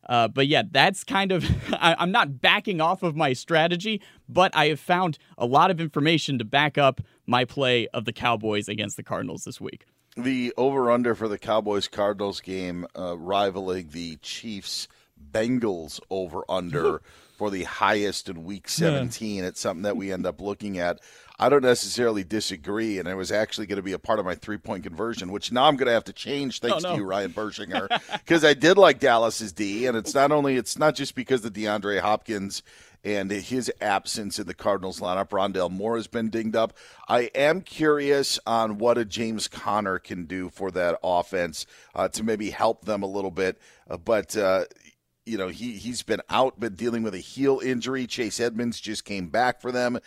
Uh, 0.09 0.29
but 0.29 0.47
yeah, 0.47 0.63
that's 0.71 1.05
kind 1.05 1.33
of, 1.33 1.45
I, 1.73 1.97
am 1.99 2.13
not 2.13 2.41
backing 2.41 2.81
off 2.81 3.03
of 3.03 3.17
my 3.17 3.33
strategy, 3.33 4.01
but 4.29 4.55
I 4.55 4.69
have 4.69 4.81
found 4.81 5.19
a 5.37 5.47
lot 5.47 5.71
of 5.71 5.81
information 5.81 6.39
to 6.39 6.45
back 6.45 6.79
up 6.79 7.01
my 7.27 7.45
play 7.45 7.89
of 7.89 8.05
the 8.05 8.13
Cowboys 8.13 8.69
against 8.69 8.97
the 8.97 9.03
Cardinals 9.03 9.45
this 9.45 9.61
week. 9.61 9.87
The 10.17 10.55
over 10.57 10.91
under 10.91 11.15
for 11.15 11.29
the 11.29 11.39
Cowboys 11.39 11.89
Cardinals 11.89 12.41
game 12.41 12.87
uh, 12.99 13.19
rivaling 13.19 13.89
the 13.91 14.17
Chiefs 14.23 14.89
Bengals 15.33 16.01
over 16.09 16.43
under 16.49 17.03
for 17.37 17.51
the 17.51 17.65
highest 17.65 18.29
in 18.29 18.45
week 18.45 18.69
17. 18.69 19.37
Yeah. 19.37 19.49
It's 19.49 19.61
something 19.61 19.83
that 19.83 19.97
we 19.97 20.13
end 20.13 20.27
up 20.27 20.41
looking 20.41 20.79
at. 20.79 21.01
I 21.39 21.51
don't 21.51 21.63
necessarily 21.63 22.25
disagree, 22.25 22.99
and 22.99 23.07
it 23.07 23.15
was 23.15 23.31
actually 23.31 23.67
going 23.67 23.77
to 23.77 23.83
be 23.83 23.93
a 23.93 23.99
part 23.99 24.19
of 24.19 24.25
my 24.25 24.35
three 24.35 24.57
point 24.57 24.85
conversion, 24.85 25.31
which 25.31 25.53
now 25.53 25.65
I'm 25.65 25.77
going 25.77 25.87
to 25.87 25.93
have 25.93 26.05
to 26.05 26.13
change 26.13 26.61
thanks 26.61 26.83
oh, 26.83 26.89
no. 26.89 26.95
to 26.95 27.03
you, 27.03 27.07
Ryan 27.07 27.33
Bershinger, 27.33 27.89
because 28.13 28.43
I 28.43 28.55
did 28.55 28.79
like 28.79 29.01
Dallas's 29.01 29.53
D, 29.53 29.87
and 29.87 29.97
it's 29.99 30.15
not 30.15 30.33
only 30.33 30.57
it's 30.57 30.79
not 30.79 30.95
just 30.95 31.15
because 31.15 31.45
of 31.45 31.53
DeAndre 31.53 32.01
Hopkins 32.01 32.63
and 33.05 33.31
his 33.31 33.71
absence 33.83 34.39
in 34.39 34.47
the 34.47 34.55
Cardinals 34.55 35.01
lineup. 35.01 35.29
Rondale 35.29 35.71
Moore 35.71 35.97
has 35.97 36.07
been 36.07 36.31
dinged 36.31 36.57
up. 36.57 36.73
I 37.07 37.31
am 37.35 37.61
curious 37.61 38.41
on 38.47 38.79
what 38.79 38.97
a 38.97 39.05
James 39.05 39.47
Conner 39.47 39.99
can 39.99 40.25
do 40.25 40.49
for 40.49 40.71
that 40.71 40.99
offense 41.05 41.67
uh, 41.95 42.09
to 42.09 42.25
maybe 42.25 42.51
help 42.51 42.87
them 42.87 43.03
a 43.03 43.07
little 43.07 43.31
bit, 43.31 43.61
uh, 43.91 43.99
but. 43.99 44.37
Uh, 44.37 44.65
you 45.27 45.37
know, 45.37 45.49
he, 45.49 45.73
he's 45.73 46.03
been 46.03 46.23
out, 46.31 46.59
been 46.59 46.75
dealing 46.75 47.03
with 47.03 47.15
a 47.15 47.19
heel 47.19 47.61
injury. 47.63 48.07
Chase 48.07 48.41
Edmonds 48.41 48.81
just 48.81 49.05
came 49.05 49.29
back 49.29 49.61
for 49.61 49.73
them. 49.73 49.99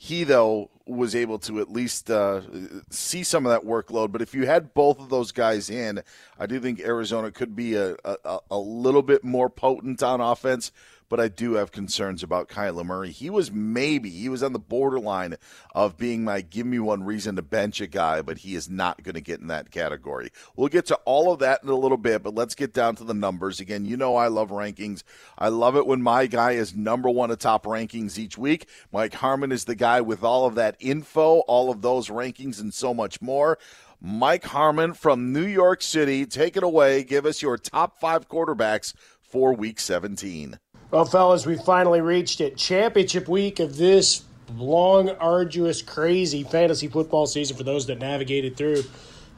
He, 0.00 0.22
though, 0.22 0.70
was 0.86 1.16
able 1.16 1.40
to 1.40 1.60
at 1.60 1.70
least 1.70 2.08
uh, 2.08 2.42
see 2.88 3.24
some 3.24 3.44
of 3.44 3.50
that 3.50 3.68
workload. 3.68 4.12
But 4.12 4.22
if 4.22 4.32
you 4.32 4.46
had 4.46 4.72
both 4.72 5.00
of 5.00 5.08
those 5.08 5.32
guys 5.32 5.68
in, 5.68 6.02
I 6.38 6.46
do 6.46 6.60
think 6.60 6.78
Arizona 6.78 7.32
could 7.32 7.56
be 7.56 7.74
a, 7.74 7.96
a, 8.04 8.38
a 8.52 8.58
little 8.58 9.02
bit 9.02 9.24
more 9.24 9.50
potent 9.50 10.02
on 10.02 10.20
offense 10.20 10.70
but 11.08 11.20
I 11.20 11.28
do 11.28 11.54
have 11.54 11.72
concerns 11.72 12.22
about 12.22 12.48
Kyler 12.48 12.84
Murray. 12.84 13.10
He 13.10 13.30
was 13.30 13.50
maybe, 13.50 14.10
he 14.10 14.28
was 14.28 14.42
on 14.42 14.52
the 14.52 14.58
borderline 14.58 15.36
of 15.74 15.96
being 15.96 16.24
my 16.24 16.40
give 16.40 16.66
me 16.66 16.78
one 16.78 17.02
reason 17.02 17.36
to 17.36 17.42
bench 17.42 17.80
a 17.80 17.86
guy, 17.86 18.22
but 18.22 18.38
he 18.38 18.54
is 18.54 18.68
not 18.68 19.02
going 19.02 19.14
to 19.14 19.20
get 19.20 19.40
in 19.40 19.46
that 19.48 19.70
category. 19.70 20.30
We'll 20.56 20.68
get 20.68 20.86
to 20.86 20.96
all 21.04 21.32
of 21.32 21.40
that 21.40 21.62
in 21.62 21.68
a 21.68 21.74
little 21.74 21.96
bit, 21.96 22.22
but 22.22 22.34
let's 22.34 22.54
get 22.54 22.72
down 22.72 22.96
to 22.96 23.04
the 23.04 23.14
numbers. 23.14 23.60
Again, 23.60 23.84
you 23.84 23.96
know 23.96 24.16
I 24.16 24.28
love 24.28 24.50
rankings. 24.50 25.02
I 25.38 25.48
love 25.48 25.76
it 25.76 25.86
when 25.86 26.02
my 26.02 26.26
guy 26.26 26.52
is 26.52 26.74
number 26.74 27.10
one 27.10 27.30
atop 27.30 27.64
rankings 27.64 28.18
each 28.18 28.36
week. 28.36 28.68
Mike 28.92 29.14
Harmon 29.14 29.52
is 29.52 29.64
the 29.64 29.74
guy 29.74 30.00
with 30.00 30.22
all 30.22 30.46
of 30.46 30.54
that 30.56 30.76
info, 30.80 31.40
all 31.40 31.70
of 31.70 31.82
those 31.82 32.08
rankings, 32.08 32.60
and 32.60 32.72
so 32.72 32.92
much 32.92 33.22
more. 33.22 33.58
Mike 34.00 34.44
Harmon 34.44 34.94
from 34.94 35.32
New 35.32 35.46
York 35.46 35.82
City, 35.82 36.24
take 36.24 36.56
it 36.56 36.62
away. 36.62 37.02
Give 37.02 37.26
us 37.26 37.42
your 37.42 37.58
top 37.58 37.98
five 37.98 38.28
quarterbacks 38.28 38.94
for 39.20 39.52
week 39.52 39.80
17. 39.80 40.58
Well, 40.90 41.04
fellas, 41.04 41.44
we 41.44 41.58
finally 41.58 42.00
reached 42.00 42.40
it. 42.40 42.56
Championship 42.56 43.28
week 43.28 43.60
of 43.60 43.76
this 43.76 44.22
long, 44.56 45.10
arduous, 45.10 45.82
crazy 45.82 46.44
fantasy 46.44 46.88
football 46.88 47.26
season 47.26 47.58
for 47.58 47.62
those 47.62 47.86
that 47.88 47.98
navigated 47.98 48.56
through. 48.56 48.84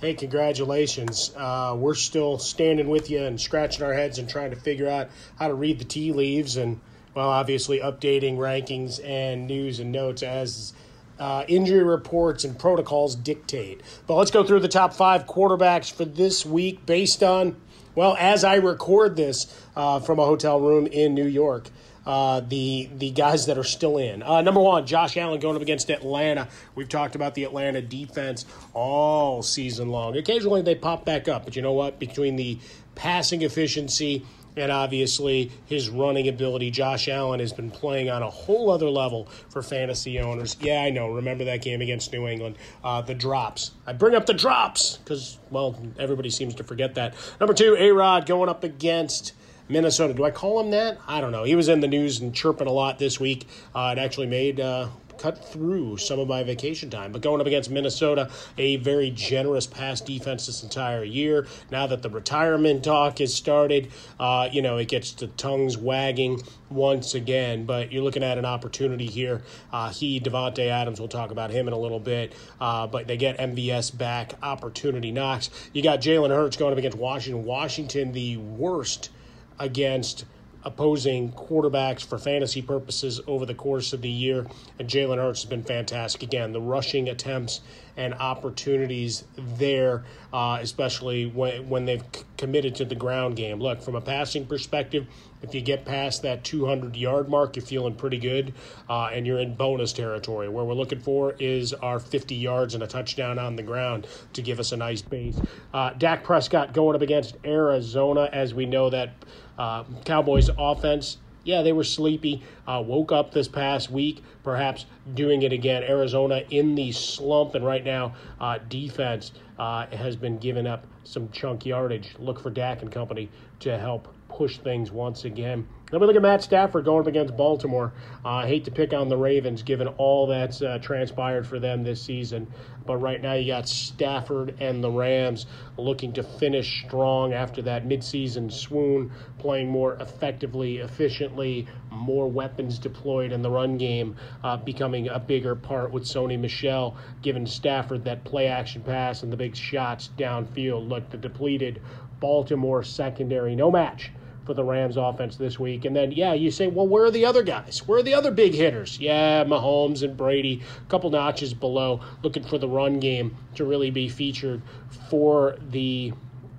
Hey, 0.01 0.15
congratulations. 0.15 1.35
Uh, 1.37 1.75
we're 1.77 1.95
still 1.97 2.39
standing 2.39 2.89
with 2.89 3.11
you 3.11 3.25
and 3.25 3.41
scratching 3.41 3.85
our 3.85 3.93
heads 3.93 4.21
and 4.21 4.31
trying 4.31 4.51
to 4.51 4.57
figure 4.57 4.89
out 4.89 5.09
how 5.41 5.49
to 5.49 5.55
read 5.55 5.81
the 5.81 5.85
tea 5.85 6.13
leaves 6.13 6.57
and, 6.57 6.79
well, 7.15 7.29
obviously 7.29 7.81
updating 7.81 8.37
rankings 8.37 9.05
and 9.05 9.49
news 9.49 9.81
and 9.81 9.91
notes 9.91 10.23
as 10.23 10.73
uh, 11.19 11.45
injury 11.49 11.83
reports 11.83 12.45
and 12.45 12.61
protocols 12.61 13.17
dictate. 13.17 13.81
But 14.07 14.15
let's 14.15 14.31
go 14.31 14.45
through 14.45 14.61
the 14.61 14.69
top 14.69 14.95
five 14.95 15.27
quarterbacks 15.27 15.93
for 15.93 16.05
this 16.05 16.47
week 16.47 16.87
based 16.87 17.25
on 17.25 17.57
well, 17.95 18.17
as 18.19 18.45
I 18.45 18.57
record 18.57 19.17
this 19.17 19.47
uh, 19.77 20.01
from 20.01 20.19
a 20.19 20.25
hotel 20.25 20.61
room 20.61 20.87
in 20.87 21.15
New 21.15 21.27
York, 21.27 21.71
uh, 22.07 22.41
the 22.41 22.89
the 22.97 23.11
guys 23.11 23.47
that 23.47 23.59
are 23.59 23.65
still 23.65 23.99
in. 23.99 24.23
Uh, 24.23 24.41
number 24.41 24.61
one, 24.61 24.87
Josh 24.87 25.17
Allen 25.17 25.39
going 25.39 25.57
up 25.57 25.63
against 25.63 25.91
Atlanta. 25.91 26.49
We've 26.75 26.89
talked 26.89 27.15
about 27.15 27.35
the 27.35 27.45
Atlanta 27.45 27.83
defense 27.83 28.47
all 28.73 29.43
season 29.43 29.91
long. 29.91 30.17
Occasionally 30.17 30.63
they 30.63 30.75
pop 30.75 31.05
back 31.05 31.29
up, 31.29 31.45
but 31.45 31.57
you 31.57 31.63
know 31.63 31.73
what? 31.73 31.99
Between 31.99 32.37
the 32.37 32.59
passing 32.95 33.43
efficiency 33.43 34.25
and 34.61 34.71
obviously 34.71 35.51
his 35.67 35.89
running 35.89 36.29
ability. 36.29 36.71
Josh 36.71 37.09
Allen 37.09 37.41
has 37.41 37.53
been 37.53 37.71
playing 37.71 38.11
on 38.11 38.23
a 38.23 38.31
whole 38.31 38.71
other 38.71 38.89
level 38.91 39.27
for 39.49 39.63
fantasy 39.63 40.19
owners. 40.21 40.57
Yeah, 40.61 40.83
I 40.83 40.91
know. 40.91 41.11
Remember 41.11 41.45
that 41.45 41.63
game 41.63 41.81
against 41.81 42.13
New 42.13 42.27
England? 42.29 42.57
Uh, 42.85 43.01
the 43.01 43.15
drops. 43.15 43.73
I 43.87 43.93
bring 43.93 44.15
up 44.15 44.27
the 44.27 44.35
drops 44.35 44.99
because, 44.99 45.39
well, 45.51 45.81
everybody 45.99 46.31
seems 46.31 46.55
to 46.57 46.65
forget 46.65 46.95
that. 46.95 47.15
Number 47.41 47.55
two, 47.55 47.77
A 47.79 47.91
Rod 47.91 48.27
going 48.27 48.49
up 48.49 48.65
against. 48.65 49.33
Minnesota. 49.69 50.13
Do 50.13 50.25
I 50.25 50.33
call 50.33 50.59
him 50.59 50.73
that? 50.73 50.99
I 51.07 51.21
don't 51.21 51.31
know. 51.31 51.45
He 51.45 51.55
was 51.55 51.69
in 51.69 51.79
the 51.79 51.87
news 51.87 52.19
and 52.19 52.35
chirping 52.35 52.67
a 52.67 52.73
lot 52.73 52.99
this 52.99 53.21
week. 53.21 53.47
Uh, 53.73 53.95
it 53.97 54.01
actually 54.01 54.27
made 54.27 54.59
uh, 54.59 54.89
cut 55.21 55.45
through 55.45 55.99
some 55.99 56.19
of 56.19 56.27
my 56.27 56.43
vacation 56.43 56.89
time. 56.89 57.13
But 57.13 57.21
going 57.21 57.41
up 57.41 57.47
against 57.47 57.71
Minnesota, 57.71 58.31
a 58.57 58.77
very 58.77 59.11
generous 59.11 59.67
pass 59.67 60.01
defense 60.01 60.47
this 60.47 60.63
entire 60.63 61.05
year. 61.05 61.47
Now 61.71 61.87
that 61.87 62.03
the 62.03 62.09
retirement 62.09 62.83
talk 62.83 63.19
has 63.19 63.35
started, 63.35 63.91
uh, 64.19 64.49
you 64.51 64.63
know, 64.63 64.79
it 64.79 64.89
gets 64.89 65.13
the 65.13 65.27
tongues 65.27 65.77
wagging 65.77 66.43
once 66.71 67.15
again. 67.15 67.67
But 67.67 67.93
you're 67.93 68.03
looking 68.03 68.25
at 68.25 68.39
an 68.39 68.47
opportunity 68.47 69.07
here. 69.07 69.43
Uh, 69.73 69.91
he, 69.91 70.21
Davante 70.21 70.67
Adams, 70.69 70.99
we'll 70.99 71.09
talk 71.09 71.31
about 71.31 71.51
him 71.51 71.69
in 71.69 71.75
a 71.75 71.79
little 71.79 72.01
bit. 72.01 72.35
Uh, 72.61 72.87
but 72.87 73.07
they 73.07 73.19
get 73.19 73.39
MVS 73.39 73.97
back. 73.97 74.33
Opportunity 74.43 75.11
knocks. 75.11 75.51
You 75.75 75.83
got 75.83 76.01
Jalen 76.01 76.31
Hurts 76.31 76.57
going 76.57 76.73
up 76.73 76.79
against 76.79 76.97
Washington. 76.97 77.45
Washington, 77.45 78.13
the 78.13 78.39
worst 78.39 79.11
against 79.59 80.25
opposing 80.65 81.33
quarterbacks 81.33 82.05
for 82.05 82.19
fantasy 82.19 82.63
purposes 82.63 83.21
over 83.27 83.47
the 83.47 83.55
course 83.55 83.93
of 83.93 84.03
the 84.03 84.11
year. 84.11 84.47
And 84.79 84.89
Jalen 84.89 85.17
Hurts 85.17 85.43
has 85.43 85.51
been 85.51 85.63
fantastic. 85.63 86.23
Again, 86.23 86.53
the 86.53 86.61
rushing 86.61 87.09
attempts 87.09 87.61
and 87.97 88.15
opportunities 88.15 89.25
there, 89.37 90.05
uh, 90.33 90.59
especially 90.61 91.27
when, 91.27 91.69
when 91.69 91.85
they've 91.85 92.05
c- 92.15 92.25
committed 92.37 92.75
to 92.77 92.85
the 92.85 92.95
ground 92.95 93.37
game. 93.37 93.61
Look, 93.61 93.83
from 93.83 93.95
a 93.95 94.01
passing 94.01 94.47
perspective, 94.47 95.07
if 95.43 95.55
you 95.55 95.61
get 95.61 95.85
past 95.85 96.23
that 96.23 96.45
200 96.45 96.97
yard 96.97 97.29
mark, 97.29 97.57
you're 97.57 97.65
feeling 97.65 97.95
pretty 97.95 98.19
good 98.19 98.55
uh, 98.89 99.11
and 99.13 99.27
you're 99.27 99.39
in 99.39 99.55
bonus 99.55 99.93
territory. 99.93 100.49
Where 100.49 100.65
we're 100.65 100.75
looking 100.75 101.01
for 101.01 101.35
is 101.39 101.73
our 101.73 101.99
50 101.99 102.35
yards 102.35 102.75
and 102.75 102.83
a 102.83 102.87
touchdown 102.87 103.39
on 103.39 103.57
the 103.57 103.63
ground 103.63 104.07
to 104.35 104.43
give 104.43 104.61
us 104.61 104.73
a 104.73 104.77
nice 104.77 105.03
base. 105.03 105.41
Uh, 105.73 105.91
Dak 105.91 106.25
Prescott 106.25 106.73
going 106.73 106.95
up 106.95 107.03
against 107.03 107.37
Arizona, 107.45 108.29
as 108.33 108.55
we 108.55 108.67
know 108.67 108.91
that 108.91 109.13
uh, 109.61 109.85
Cowboys 110.07 110.49
offense, 110.57 111.19
yeah, 111.45 111.61
they 111.61 111.73
were 111.73 111.85
sleepy. 111.85 112.43
Uh, 112.67 112.83
woke 112.85 113.13
up 113.13 113.33
this 113.33 113.47
past 113.47 113.91
week, 113.91 114.23
perhaps 114.43 114.87
doing 115.13 115.43
it 115.43 115.53
again. 115.53 115.83
Arizona 115.83 116.43
in 116.49 116.75
the 116.77 116.93
slump, 116.93 117.55
and 117.55 117.65
right 117.65 117.85
now, 117.85 118.15
uh, 118.41 118.59
defense 118.71 119.33
uh, 119.59 119.87
has 119.89 120.17
been 120.17 120.39
giving 120.39 120.67
up 120.67 120.87
some 121.05 121.31
chunk 121.31 121.67
yardage. 121.67 122.15
Look 122.19 122.41
for 122.41 122.49
Dak 122.49 122.81
and 122.81 122.91
company 122.91 123.29
to 123.61 123.79
help 123.79 124.09
push 124.29 124.57
things 124.59 124.91
once 124.91 125.25
again. 125.27 125.69
Then 125.91 126.01
we 126.01 126.07
look 126.07 126.17
at 126.17 126.23
Matt 126.23 126.43
Stafford 126.43 126.85
going 126.85 127.01
up 127.01 127.07
against 127.09 127.37
Baltimore. 127.37 127.93
Uh, 128.25 128.29
I 128.29 128.47
hate 128.47 128.65
to 128.65 128.71
pick 128.71 128.95
on 128.95 129.09
the 129.09 129.17
Ravens 129.17 129.63
given 129.63 129.89
all 129.89 130.27
that's 130.27 130.63
uh, 130.63 130.79
transpired 130.81 131.47
for 131.47 131.59
them 131.59 131.83
this 131.83 132.01
season, 132.01 132.47
but 132.91 132.97
right 132.97 133.23
now 133.23 133.35
you 133.35 133.47
got 133.47 133.69
Stafford 133.69 134.57
and 134.59 134.83
the 134.83 134.91
Rams 134.91 135.47
looking 135.77 136.13
to 136.15 136.25
finish 136.25 136.83
strong 136.85 137.33
after 137.33 137.63
that 137.63 137.87
midseason 137.87 138.51
swoon, 138.51 139.13
playing 139.39 139.69
more 139.69 139.95
effectively, 140.01 140.79
efficiently, 140.79 141.69
more 141.93 142.29
weapons 142.29 142.81
deployed 142.81 143.31
in 143.31 143.43
the 143.43 143.51
run 143.51 143.79
game, 143.79 144.17
uh, 144.43 144.57
becoming 144.57 145.07
a 145.07 145.21
bigger 145.21 145.55
part 145.55 145.93
with 145.93 146.03
Sony 146.03 146.37
Michel, 146.37 146.97
giving 147.23 147.47
Stafford 147.47 148.03
that 148.03 148.25
play 148.25 148.49
action 148.49 148.83
pass 148.83 149.23
and 149.23 149.33
the 149.33 149.37
big 149.37 149.55
shots 149.55 150.11
downfield. 150.19 150.89
Look, 150.89 151.11
the 151.11 151.17
depleted 151.17 151.81
Baltimore 152.19 152.83
secondary, 152.83 153.55
no 153.55 153.71
match 153.71 154.11
for 154.51 154.55
the 154.55 154.65
Rams 154.65 154.97
offense 154.97 155.37
this 155.37 155.61
week. 155.61 155.85
And 155.85 155.95
then, 155.95 156.11
yeah, 156.11 156.33
you 156.33 156.51
say, 156.51 156.67
well, 156.67 156.89
where 156.89 157.05
are 157.05 157.11
the 157.13 157.25
other 157.25 157.45
guys? 157.45 157.87
Where 157.87 158.01
are 158.01 158.03
the 158.03 158.15
other 158.15 158.33
big 158.33 158.53
hitters? 158.53 158.99
Yeah, 158.99 159.45
Mahomes 159.45 160.03
and 160.03 160.17
Brady, 160.17 160.61
a 160.77 160.91
couple 160.91 161.09
notches 161.09 161.55
below, 161.55 162.01
looking 162.25 162.43
for 162.43 162.59
the 162.59 162.67
run 162.67 162.99
game 162.99 163.37
to 163.55 163.65
really 163.65 163.93
be 163.93 164.09
featured 164.09 164.61
for 165.09 165.57
the 165.71 166.13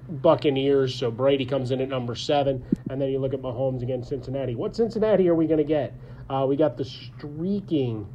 Buccaneers. 0.07 0.95
So 0.95 1.11
Brady 1.11 1.43
comes 1.45 1.71
in 1.71 1.81
at 1.81 1.89
number 1.89 2.15
seven. 2.15 2.63
And 2.89 3.01
then 3.01 3.09
you 3.09 3.19
look 3.19 3.33
at 3.33 3.41
Mahomes 3.41 3.83
against 3.83 4.07
Cincinnati. 4.07 4.55
What 4.55 4.73
Cincinnati 4.73 5.27
are 5.27 5.35
we 5.35 5.45
going 5.45 5.57
to 5.57 5.65
get? 5.65 5.93
Uh, 6.29 6.45
we 6.47 6.55
got 6.55 6.77
the 6.77 6.85
streaking 6.85 8.07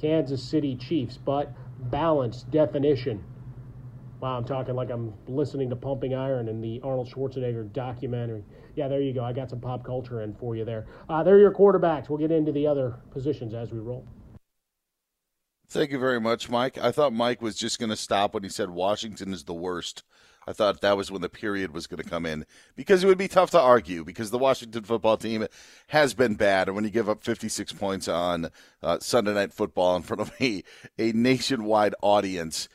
Kansas 0.00 0.42
City 0.42 0.74
Chiefs, 0.74 1.16
but 1.24 1.52
balanced 1.88 2.50
definition 2.50 3.22
Wow, 4.20 4.36
I'm 4.36 4.44
talking 4.44 4.74
like 4.74 4.90
I'm 4.90 5.14
listening 5.28 5.70
to 5.70 5.76
Pumping 5.76 6.14
Iron 6.14 6.48
and 6.48 6.62
the 6.62 6.80
Arnold 6.82 7.08
Schwarzenegger 7.08 7.72
documentary. 7.72 8.44
Yeah, 8.74 8.88
there 8.88 9.00
you 9.00 9.12
go. 9.12 9.22
I 9.24 9.32
got 9.32 9.48
some 9.48 9.60
pop 9.60 9.84
culture 9.84 10.22
in 10.22 10.34
for 10.34 10.56
you 10.56 10.64
there. 10.64 10.86
Uh, 11.08 11.22
there 11.22 11.36
are 11.36 11.38
your 11.38 11.52
quarterbacks. 11.52 12.08
We'll 12.08 12.18
get 12.18 12.32
into 12.32 12.50
the 12.50 12.66
other 12.66 12.96
positions 13.12 13.54
as 13.54 13.72
we 13.72 13.78
roll. 13.78 14.06
Thank 15.68 15.92
you 15.92 15.98
very 16.00 16.20
much, 16.20 16.50
Mike. 16.50 16.78
I 16.78 16.90
thought 16.90 17.12
Mike 17.12 17.40
was 17.40 17.54
just 17.54 17.78
going 17.78 17.90
to 17.90 17.96
stop 17.96 18.34
when 18.34 18.42
he 18.42 18.48
said 18.48 18.70
Washington 18.70 19.32
is 19.32 19.44
the 19.44 19.54
worst. 19.54 20.02
I 20.48 20.52
thought 20.52 20.80
that 20.80 20.96
was 20.96 21.10
when 21.10 21.20
the 21.20 21.28
period 21.28 21.74
was 21.74 21.86
going 21.86 22.02
to 22.02 22.08
come 22.08 22.24
in 22.24 22.46
because 22.74 23.04
it 23.04 23.06
would 23.06 23.18
be 23.18 23.28
tough 23.28 23.50
to 23.50 23.60
argue 23.60 24.02
because 24.02 24.30
the 24.30 24.38
Washington 24.38 24.82
football 24.82 25.18
team 25.18 25.46
has 25.88 26.14
been 26.14 26.36
bad. 26.36 26.68
And 26.68 26.74
when 26.74 26.84
you 26.84 26.90
give 26.90 27.08
up 27.08 27.22
56 27.22 27.74
points 27.74 28.08
on 28.08 28.48
uh, 28.82 28.98
Sunday 29.00 29.34
Night 29.34 29.52
Football 29.52 29.96
in 29.96 30.02
front 30.02 30.22
of 30.22 30.32
a, 30.40 30.64
a 30.98 31.12
nationwide 31.12 31.94
audience, 32.00 32.68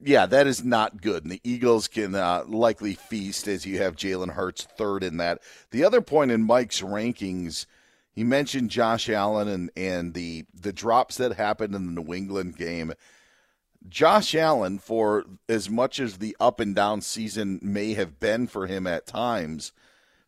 yeah, 0.00 0.26
that 0.26 0.46
is 0.46 0.64
not 0.64 1.02
good. 1.02 1.24
And 1.24 1.32
the 1.32 1.40
Eagles 1.42 1.88
can 1.88 2.14
uh, 2.14 2.44
likely 2.46 2.94
feast 2.94 3.48
as 3.48 3.66
you 3.66 3.78
have 3.78 3.96
Jalen 3.96 4.32
Hurts 4.34 4.64
third 4.64 5.02
in 5.02 5.16
that. 5.16 5.40
The 5.70 5.84
other 5.84 6.00
point 6.00 6.30
in 6.30 6.44
Mike's 6.44 6.80
rankings, 6.80 7.66
he 8.12 8.24
mentioned 8.24 8.70
Josh 8.70 9.08
Allen 9.08 9.48
and, 9.48 9.70
and 9.76 10.14
the, 10.14 10.44
the 10.54 10.72
drops 10.72 11.16
that 11.16 11.32
happened 11.32 11.74
in 11.74 11.94
the 11.94 12.02
New 12.02 12.14
England 12.14 12.56
game. 12.56 12.92
Josh 13.88 14.34
Allen, 14.34 14.78
for 14.78 15.24
as 15.48 15.70
much 15.70 16.00
as 16.00 16.18
the 16.18 16.36
up 16.40 16.60
and 16.60 16.74
down 16.74 17.00
season 17.00 17.58
may 17.62 17.94
have 17.94 18.20
been 18.20 18.46
for 18.46 18.66
him 18.66 18.86
at 18.86 19.06
times, 19.06 19.72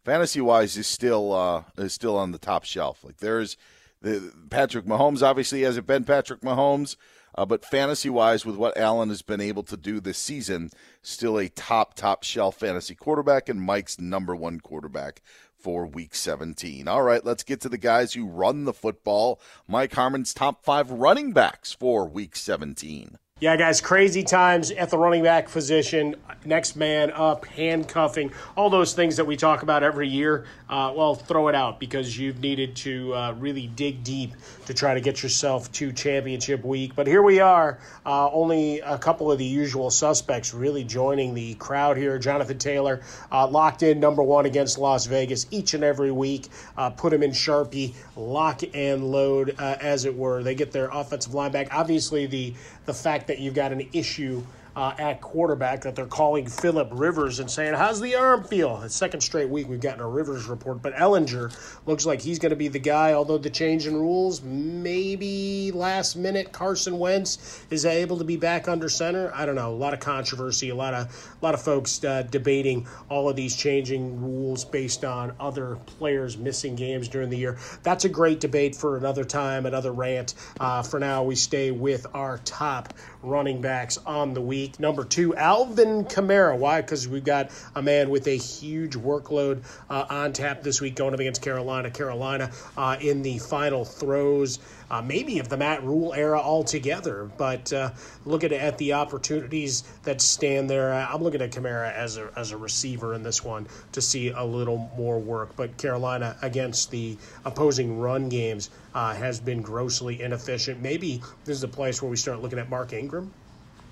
fantasy 0.05 0.41
wise 0.41 0.77
is 0.77 0.87
still 0.87 1.33
uh, 1.33 1.65
is 1.77 1.93
still 1.93 2.17
on 2.17 2.33
the 2.33 2.39
top 2.39 2.65
shelf. 2.65 3.05
Like 3.05 3.19
there's 3.19 3.57
the 4.01 4.33
Patrick 4.51 4.87
Mahomes 4.87 5.23
obviously 5.23 5.63
hasn't 5.63 5.87
been 5.87 6.05
Patrick 6.05 6.41
Mahomes, 6.41 6.97
uh, 7.41 7.47
but 7.47 7.65
fantasy 7.65 8.11
wise 8.11 8.45
with 8.45 8.57
what 8.57 8.77
Allen 8.77 9.09
has 9.09 9.23
been 9.23 9.41
able 9.41 9.63
to 9.63 9.75
do 9.75 9.99
this 9.99 10.19
season, 10.19 10.69
still 11.01 11.39
a 11.39 11.49
top 11.49 11.95
top 11.95 12.23
shelf 12.23 12.57
fantasy 12.59 12.95
quarterback 12.95 13.49
and 13.49 13.63
Mike's 13.63 13.99
number 13.99 14.37
one 14.37 14.61
quarterback 14.61 15.23
for 15.59 15.87
week 15.87 16.15
17. 16.15 16.87
All 16.87 17.01
right, 17.01 17.25
let's 17.25 17.43
get 17.43 17.63
to 17.63 17.71
the 17.71 17.79
guys 17.79 18.13
who 18.13 18.29
run 18.29 18.67
the 18.67 18.75
football. 18.75 19.41
Mike 19.67 19.95
Harmon's 19.95 20.35
top 20.35 20.63
five 20.63 20.91
running 20.91 21.33
backs 21.33 21.73
for 21.73 22.07
week 22.07 22.37
17. 22.37 23.17
Yeah, 23.41 23.57
guys, 23.57 23.81
crazy 23.81 24.23
times 24.23 24.71
at 24.71 24.91
the 24.91 24.99
running 24.99 25.23
back 25.23 25.51
position. 25.51 26.15
Next 26.45 26.77
man 26.77 27.11
up, 27.11 27.47
handcuffing, 27.47 28.33
all 28.55 28.69
those 28.69 28.93
things 28.93 29.17
that 29.17 29.27
we 29.27 29.35
talk 29.35 29.63
about 29.63 29.83
every 29.83 30.09
year. 30.09 30.45
Uh, 30.69 30.93
well, 30.95 31.15
throw 31.15 31.49
it 31.49 31.55
out 31.55 31.81
because 31.81 32.19
you've 32.19 32.41
needed 32.41 32.77
to 32.77 33.15
uh, 33.15 33.33
really 33.39 33.67
dig 33.67 34.05
deep 34.05 34.35
to 34.67 34.75
try 34.75 34.93
to 34.93 35.01
get 35.01 35.23
yourself 35.23 35.73
to 35.73 35.91
championship 35.91 36.65
week. 36.65 36.95
But 36.95 37.07
here 37.07 37.23
we 37.23 37.41
are, 37.41 37.79
uh, 38.05 38.31
only 38.31 38.81
a 38.81 38.99
couple 38.99 39.33
of 39.33 39.39
the 39.39 39.45
usual 39.45 39.91
suspects 39.91 40.53
really 40.55 40.85
joining 40.85 41.33
the 41.35 41.55
crowd 41.55 41.97
here. 41.97 42.19
Jonathan 42.19 42.59
Taylor, 42.59 43.01
uh, 43.33 43.49
locked 43.49 43.83
in 43.83 44.01
number 44.01 44.23
one 44.23 44.45
against 44.47 44.79
Las 44.79 45.07
Vegas 45.07 45.47
each 45.51 45.73
and 45.73 45.83
every 45.83 46.13
week. 46.13 46.47
Uh, 46.77 46.91
put 46.91 47.13
him 47.13 47.23
in 47.23 47.31
Sharpie, 47.31 47.95
lock 48.17 48.61
and 48.75 49.11
load, 49.11 49.57
uh, 49.59 49.77
as 49.81 50.05
it 50.05 50.15
were. 50.15 50.43
They 50.43 50.55
get 50.55 50.73
their 50.73 50.89
offensive 50.91 51.35
line 51.35 51.53
back. 51.53 51.69
Obviously, 51.73 52.27
the 52.27 52.55
the 52.91 52.95
fact 52.95 53.29
that 53.29 53.39
you've 53.39 53.55
got 53.55 53.71
an 53.71 53.89
issue 53.93 54.45
uh, 54.77 54.95
at 54.99 55.21
quarterback 55.21 55.83
that 55.83 55.97
they're 55.97 56.07
calling 56.07 56.47
Philip 56.47 56.89
Rivers 56.93 57.41
and 57.41 57.51
saying, 57.51 57.75
How's 57.75 58.01
the 58.01 58.15
arm 58.15 58.45
feel? 58.45 58.79
The 58.79 58.89
second 58.89 59.21
straight 59.21 59.49
week 59.49 59.69
we've 59.69 59.81
gotten 59.81 60.01
a 60.01 60.09
Rivers 60.09 60.47
report, 60.47 60.83
but 60.83 60.95
Ehlinger 60.95 61.55
looks 61.87 62.07
like 62.07 62.21
he's 62.21 62.39
going 62.39 62.51
to 62.51 62.57
be 62.57 62.69
the 62.69 62.79
guy, 62.79 63.13
although 63.13 63.39
the 63.39 63.51
change 63.51 63.87
in 63.87 63.95
rules, 63.95 64.43
maybe 64.43 65.73
last 65.73 66.17
minute 66.17 66.53
Carson 66.53 66.99
Wentz 66.99 67.65
is 67.71 67.85
able 67.85 68.19
to 68.19 68.25
be 68.25 68.37
back 68.37 68.69
under 68.69 68.89
center. 68.89 69.31
I 69.35 69.47
don't 69.47 69.55
know. 69.55 69.73
A 69.73 69.75
lot 69.75 69.95
of 69.95 70.01
controversy, 70.01 70.71
a 70.71 70.75
lot 70.75 70.95
of, 70.95 71.07
a 71.41 71.45
lot 71.45 71.55
of 71.55 71.63
folks 71.63 72.03
uh, 72.05 72.23
debating 72.23 72.87
all 73.09 73.29
of 73.29 73.37
these 73.37 73.57
changing 73.57 74.21
rules 74.21 74.65
based 74.65 75.05
on 75.05 75.35
other 75.41 75.77
players 75.87 76.37
missing 76.37 76.77
games 76.77 77.09
during 77.09 77.31
the 77.31 77.37
year. 77.37 77.59
That's 77.83 78.05
a 78.05 78.09
great 78.09 78.41
debate 78.41 78.75
for 78.77 78.97
another 78.97 79.25
time, 79.25 79.67
another 79.67 79.93
rant. 79.93 80.35
Uh, 80.59 80.83
for 80.83 81.01
now, 81.01 81.23
we 81.23 81.35
stay 81.35 81.71
with 81.71 82.07
our 82.15 82.39
top 82.39 82.95
running 83.23 83.61
backs 83.61 83.99
on 84.07 84.35
the 84.35 84.41
week. 84.41 84.81
Number 84.81 85.05
two, 85.05 85.35
Alvin 85.37 86.05
Kamara. 86.05 86.57
Why? 86.57 86.81
Because 86.81 87.09
we've 87.09 87.25
got 87.25 87.51
a 87.75 87.83
man 87.83 88.11
with 88.11 88.27
a 88.27 88.37
huge 88.37 88.97
workload 88.97 89.63
uh, 89.89 90.07
on 90.09 90.33
tap 90.33 90.63
this 90.63 90.81
week 90.81 90.97
going 90.97 91.15
up 91.15 91.21
against 91.21 91.43
Carolina. 91.43 91.91
Carolina 91.91 92.51
uh, 92.77 92.97
in 93.01 93.23
the 93.23 93.39
final 93.39 93.85
throes. 93.85 94.59
Uh, 94.91 95.01
maybe 95.01 95.39
of 95.39 95.49
the 95.49 95.57
Matt 95.57 95.83
Rhule 95.85 96.13
era 96.15 96.41
altogether. 96.41 97.31
But 97.37 97.73
uh, 97.73 97.91
looking 98.25 98.53
at 98.53 98.77
the 98.79 98.95
opportunities 98.95 99.85
that 100.03 100.21
stand 100.21 100.69
there, 100.69 100.93
uh, 100.93 101.07
I'm 101.09 101.23
looking 101.23 101.41
at 101.43 101.53
Kamara 101.53 101.93
as 101.93 102.17
a, 102.17 102.31
as 102.37 102.51
a 102.51 102.57
receiver 102.57 103.15
in 103.15 103.23
this 103.23 103.45
one 103.45 103.67
to 103.93 104.01
see 104.01 104.31
a 104.31 104.45
little 104.45 104.91
more 104.97 105.19
work. 105.19 105.55
But 105.57 105.77
Carolina 105.77 106.37
against 106.43 106.91
the 106.91 107.17
opposing 107.45 108.01
run 108.01 108.29
games 108.29 108.71
uh, 108.95 109.15
has 109.15 109.39
been 109.39 109.63
grossly 109.63 110.21
inefficient. 110.21 110.81
Maybe 110.81 111.23
this 111.45 111.57
is 111.57 111.63
a 111.63 111.69
place 111.69 112.03
where 112.03 112.11
we 112.11 112.17
start 112.17 112.43
looking 112.43 112.59
at 112.59 112.69
Mark 112.69 112.93
Ingram 112.93 113.33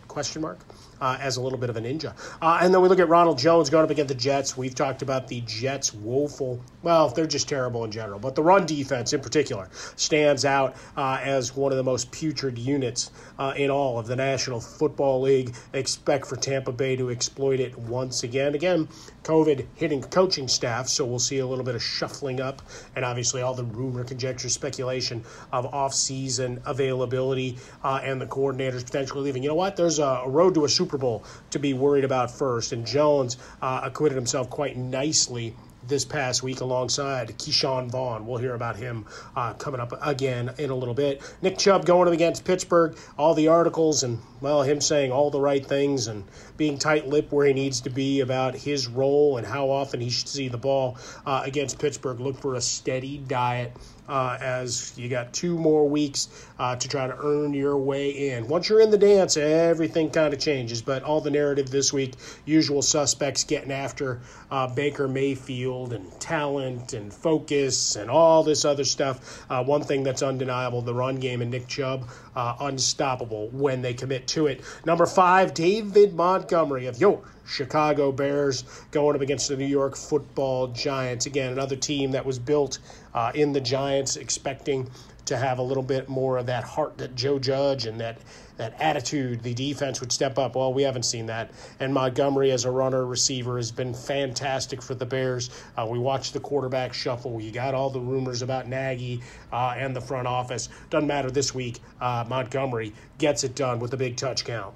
question 0.08 0.42
mark 0.42 0.58
uh, 1.00 1.18
as 1.20 1.37
a 1.37 1.40
little 1.40 1.58
bit 1.58 1.70
of 1.70 1.76
a 1.76 1.80
ninja. 1.80 2.14
Uh, 2.40 2.61
and 2.62 2.72
then 2.72 2.82
we 2.82 2.88
look 2.88 2.98
at 2.98 3.08
Ronald 3.08 3.38
Jones 3.38 3.70
going 3.70 3.84
up 3.84 3.90
against 3.90 4.08
the 4.08 4.14
Jets. 4.14 4.56
We've 4.56 4.74
talked 4.74 5.02
about 5.02 5.28
the 5.28 5.40
Jets' 5.42 5.92
woeful, 5.92 6.61
well, 6.82 7.08
they're 7.08 7.26
just 7.26 7.48
terrible 7.48 7.84
in 7.84 7.90
general, 7.90 8.18
but 8.18 8.34
the 8.34 8.42
run 8.42 8.66
defense 8.66 9.12
in 9.12 9.20
particular 9.20 9.68
stands 9.96 10.44
out 10.44 10.76
uh, 10.96 11.18
as 11.22 11.54
one 11.54 11.72
of 11.72 11.78
the 11.78 11.84
most 11.84 12.11
putrid 12.11 12.58
units 12.58 13.11
uh, 13.38 13.52
in 13.56 13.70
all 13.70 13.98
of 13.98 14.06
the 14.06 14.16
National 14.16 14.61
Football 14.61 15.22
League. 15.22 15.54
Expect 15.72 16.26
for 16.26 16.37
Tampa 16.37 16.72
Bay 16.72 16.96
to 16.96 17.11
exploit 17.11 17.61
it 17.61 17.76
once 17.78 18.22
again. 18.22 18.54
Again, 18.54 18.88
COVID 19.22 19.66
hitting 19.74 20.02
coaching 20.02 20.48
staff, 20.48 20.88
so 20.88 21.04
we'll 21.04 21.18
see 21.18 21.38
a 21.38 21.46
little 21.46 21.64
bit 21.64 21.74
of 21.74 21.82
shuffling 21.82 22.40
up, 22.40 22.62
and 22.96 23.04
obviously 23.04 23.42
all 23.42 23.54
the 23.54 23.64
rumor, 23.64 24.04
conjecture, 24.04 24.48
speculation 24.48 25.22
of 25.52 25.66
off-season 25.66 26.62
availability 26.64 27.58
uh, 27.84 28.00
and 28.02 28.20
the 28.20 28.26
coordinators 28.26 28.84
potentially 28.84 29.22
leaving. 29.22 29.42
You 29.42 29.50
know 29.50 29.54
what? 29.54 29.76
There's 29.76 29.98
a 29.98 30.22
road 30.26 30.54
to 30.54 30.64
a 30.64 30.68
Super 30.68 30.88
Bowl 30.96 31.24
to 31.51 31.59
be 31.59 31.74
worried 31.74 32.05
about 32.05 32.31
first, 32.31 32.72
and 32.72 32.87
Jones 32.87 33.37
uh, 33.61 33.81
acquitted 33.85 34.16
himself 34.16 34.48
quite 34.48 34.77
nicely 34.77 35.55
this 35.87 36.05
past 36.05 36.42
week 36.42 36.61
alongside 36.61 37.29
Ke'Shawn 37.38 37.90
Vaughn. 37.90 38.27
We'll 38.27 38.38
hear 38.38 38.55
about 38.55 38.77
him 38.77 39.07
uh, 39.35 39.55
coming 39.55 39.81
up 39.81 39.92
again 40.05 40.51
in 40.59 40.70
a 40.70 40.74
little 40.74 40.94
bit. 40.94 41.22
Nick 41.40 41.59
Chubb 41.59 41.87
going 41.87 42.12
against 42.12 42.44
Pittsburgh, 42.44 42.96
all 43.16 43.35
the 43.35 43.48
articles 43.48 44.03
and, 44.03 44.18
well, 44.40 44.62
him 44.62 44.81
saying 44.81 45.12
all 45.12 45.31
the 45.31 45.40
right 45.40 45.64
things 45.64 46.07
and 46.07 46.24
being 46.57 46.79
tight 46.79 47.09
lipped 47.09 47.33
where 47.33 47.46
he 47.46 47.53
needs 47.53 47.81
to 47.83 47.90
be 47.90 48.20
about 48.20 48.55
his 48.55 48.87
role 48.87 49.38
and 49.38 49.46
how 49.46 49.70
often 49.70 50.01
he 50.01 50.11
should 50.11 50.29
see 50.29 50.48
the 50.48 50.59
ball 50.59 50.98
uh, 51.24 51.42
against 51.44 51.79
Pittsburgh. 51.79 52.20
Look 52.20 52.38
for 52.38 52.55
a 52.55 52.61
steady 52.61 53.18
diet 53.18 53.72
uh, 54.08 54.38
as 54.40 54.92
you 54.96 55.08
got 55.08 55.32
two 55.32 55.56
more 55.56 55.88
weeks 55.88 56.28
uh, 56.58 56.76
to 56.76 56.88
try 56.88 57.06
to 57.06 57.16
earn 57.22 57.52
your 57.52 57.76
way 57.76 58.30
in. 58.30 58.48
Once 58.48 58.68
you're 58.68 58.80
in 58.80 58.90
the 58.90 58.98
dance, 58.98 59.36
everything 59.36 60.10
kind 60.10 60.32
of 60.32 60.40
changes. 60.40 60.82
But 60.82 61.02
all 61.02 61.20
the 61.20 61.30
narrative 61.30 61.70
this 61.70 61.92
week, 61.92 62.14
usual 62.44 62.82
suspects 62.82 63.44
getting 63.44 63.72
after 63.72 64.20
uh, 64.50 64.66
Baker 64.66 65.08
Mayfield 65.08 65.92
and 65.92 66.20
talent 66.20 66.92
and 66.92 67.12
focus 67.12 67.96
and 67.96 68.10
all 68.10 68.42
this 68.42 68.64
other 68.64 68.84
stuff. 68.84 69.44
Uh, 69.50 69.62
one 69.62 69.82
thing 69.82 70.02
that's 70.02 70.22
undeniable 70.22 70.82
the 70.82 70.94
run 70.94 71.16
game 71.16 71.42
and 71.42 71.50
Nick 71.50 71.68
Chubb, 71.68 72.08
uh, 72.38 72.55
unstoppable 72.61 73.48
when 73.48 73.83
they 73.83 73.92
commit 73.92 74.29
to 74.29 74.46
it. 74.46 74.62
Number 74.87 75.07
five, 75.07 75.55
David 75.55 76.14
Montgomery 76.14 76.87
of 76.87 77.01
your 77.01 77.20
Chicago 77.44 78.12
Bears 78.12 78.62
going 78.92 79.16
up 79.16 79.22
against 79.22 79.48
the 79.48 79.57
New 79.57 79.66
York 79.66 79.96
football 79.96 80.68
Giants. 80.68 81.27
Again, 81.27 81.51
another 81.51 81.74
team 81.74 82.12
that 82.12 82.24
was 82.24 82.38
built 82.38 82.79
uh, 83.12 83.33
in 83.35 83.53
the 83.53 83.61
Giants, 83.61 84.16
expecting 84.16 84.88
to 85.28 85.36
have 85.36 85.58
a 85.58 85.62
little 85.62 85.82
bit 85.82 86.08
more 86.08 86.38
of 86.38 86.46
that 86.46 86.64
heart 86.64 86.98
that 86.98 87.14
Joe 87.14 87.38
Judge 87.38 87.86
and 87.86 88.00
that 88.00 88.18
that 88.58 88.74
attitude, 88.80 89.40
the 89.44 89.54
defense 89.54 90.00
would 90.00 90.10
step 90.10 90.36
up. 90.36 90.56
Well, 90.56 90.74
we 90.74 90.82
haven't 90.82 91.04
seen 91.04 91.26
that. 91.26 91.52
And 91.78 91.94
Montgomery 91.94 92.50
as 92.50 92.64
a 92.64 92.70
runner 92.70 93.06
receiver 93.06 93.56
has 93.56 93.70
been 93.70 93.94
fantastic 93.94 94.82
for 94.82 94.96
the 94.96 95.06
Bears. 95.06 95.50
Uh, 95.76 95.86
we 95.88 96.00
watched 96.00 96.32
the 96.32 96.40
quarterback 96.40 96.92
shuffle. 96.92 97.40
You 97.40 97.52
got 97.52 97.72
all 97.72 97.88
the 97.88 98.00
rumors 98.00 98.42
about 98.42 98.66
Nagy 98.66 99.22
uh, 99.52 99.76
and 99.78 99.94
the 99.94 100.00
front 100.00 100.26
office. 100.26 100.68
Doesn't 100.90 101.06
matter 101.06 101.30
this 101.30 101.54
week. 101.54 101.78
Uh, 102.00 102.24
Montgomery 102.28 102.92
gets 103.18 103.44
it 103.44 103.54
done 103.54 103.78
with 103.78 103.94
a 103.94 103.96
big 103.96 104.16
touch 104.16 104.44
count. 104.44 104.74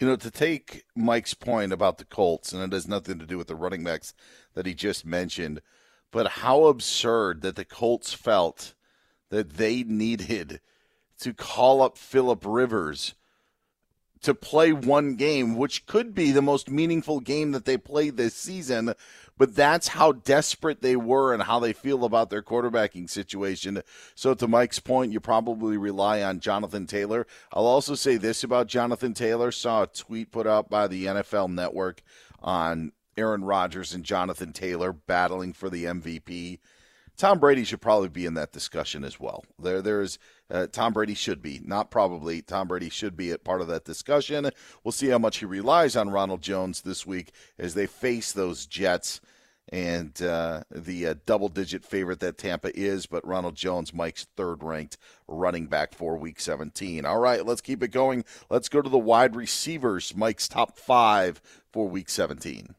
You 0.00 0.08
know, 0.08 0.16
to 0.16 0.30
take 0.32 0.82
Mike's 0.96 1.34
point 1.34 1.72
about 1.72 1.98
the 1.98 2.04
Colts, 2.04 2.52
and 2.52 2.60
it 2.60 2.72
has 2.74 2.88
nothing 2.88 3.20
to 3.20 3.26
do 3.26 3.38
with 3.38 3.46
the 3.46 3.54
running 3.54 3.84
backs 3.84 4.14
that 4.54 4.66
he 4.66 4.74
just 4.74 5.06
mentioned, 5.06 5.62
but 6.10 6.26
how 6.26 6.64
absurd 6.64 7.42
that 7.42 7.54
the 7.54 7.64
Colts 7.64 8.12
felt 8.12 8.74
that 9.32 9.54
they 9.54 9.82
needed 9.82 10.60
to 11.18 11.32
call 11.32 11.80
up 11.80 11.96
Philip 11.96 12.42
Rivers 12.44 13.14
to 14.20 14.34
play 14.34 14.74
one 14.74 15.14
game, 15.14 15.56
which 15.56 15.86
could 15.86 16.14
be 16.14 16.30
the 16.30 16.42
most 16.42 16.70
meaningful 16.70 17.18
game 17.18 17.52
that 17.52 17.64
they 17.64 17.78
played 17.78 18.18
this 18.18 18.34
season. 18.34 18.92
But 19.38 19.56
that's 19.56 19.88
how 19.88 20.12
desperate 20.12 20.82
they 20.82 20.96
were 20.96 21.32
and 21.32 21.44
how 21.44 21.60
they 21.60 21.72
feel 21.72 22.04
about 22.04 22.28
their 22.28 22.42
quarterbacking 22.42 23.08
situation. 23.08 23.80
So, 24.14 24.34
to 24.34 24.46
Mike's 24.46 24.80
point, 24.80 25.12
you 25.12 25.18
probably 25.18 25.78
rely 25.78 26.22
on 26.22 26.40
Jonathan 26.40 26.86
Taylor. 26.86 27.26
I'll 27.54 27.64
also 27.64 27.94
say 27.94 28.18
this 28.18 28.44
about 28.44 28.66
Jonathan 28.66 29.14
Taylor. 29.14 29.50
Saw 29.50 29.84
a 29.84 29.86
tweet 29.86 30.30
put 30.30 30.46
out 30.46 30.68
by 30.68 30.86
the 30.88 31.06
NFL 31.06 31.50
Network 31.50 32.02
on 32.42 32.92
Aaron 33.16 33.44
Rodgers 33.44 33.94
and 33.94 34.04
Jonathan 34.04 34.52
Taylor 34.52 34.92
battling 34.92 35.54
for 35.54 35.70
the 35.70 35.84
MVP. 35.86 36.58
Tom 37.16 37.38
Brady 37.38 37.64
should 37.64 37.80
probably 37.80 38.08
be 38.08 38.26
in 38.26 38.34
that 38.34 38.52
discussion 38.52 39.04
as 39.04 39.20
well. 39.20 39.44
There, 39.58 39.82
there's 39.82 40.18
uh, 40.50 40.66
Tom 40.66 40.92
Brady 40.92 41.14
should 41.14 41.42
be, 41.42 41.60
not 41.64 41.90
probably. 41.90 42.42
Tom 42.42 42.68
Brady 42.68 42.88
should 42.88 43.16
be 43.16 43.30
a 43.30 43.38
part 43.38 43.60
of 43.60 43.68
that 43.68 43.84
discussion. 43.84 44.50
We'll 44.82 44.92
see 44.92 45.08
how 45.08 45.18
much 45.18 45.38
he 45.38 45.46
relies 45.46 45.96
on 45.96 46.10
Ronald 46.10 46.42
Jones 46.42 46.82
this 46.82 47.06
week 47.06 47.32
as 47.58 47.74
they 47.74 47.86
face 47.86 48.32
those 48.32 48.66
Jets 48.66 49.20
and 49.68 50.20
uh, 50.20 50.62
the 50.70 51.06
uh, 51.06 51.14
double 51.24 51.48
digit 51.48 51.84
favorite 51.84 52.20
that 52.20 52.36
Tampa 52.36 52.76
is, 52.78 53.06
but 53.06 53.26
Ronald 53.26 53.54
Jones, 53.54 53.94
Mike's 53.94 54.26
third 54.36 54.62
ranked 54.62 54.98
running 55.28 55.66
back 55.66 55.94
for 55.94 56.16
week 56.16 56.40
17. 56.40 57.06
All 57.06 57.18
right, 57.18 57.46
let's 57.46 57.60
keep 57.60 57.82
it 57.82 57.88
going. 57.88 58.24
Let's 58.50 58.68
go 58.68 58.82
to 58.82 58.90
the 58.90 58.98
wide 58.98 59.36
receivers, 59.36 60.14
Mike's 60.14 60.48
top 60.48 60.78
five 60.78 61.40
for 61.72 61.88
week 61.88 62.10
17. 62.10 62.74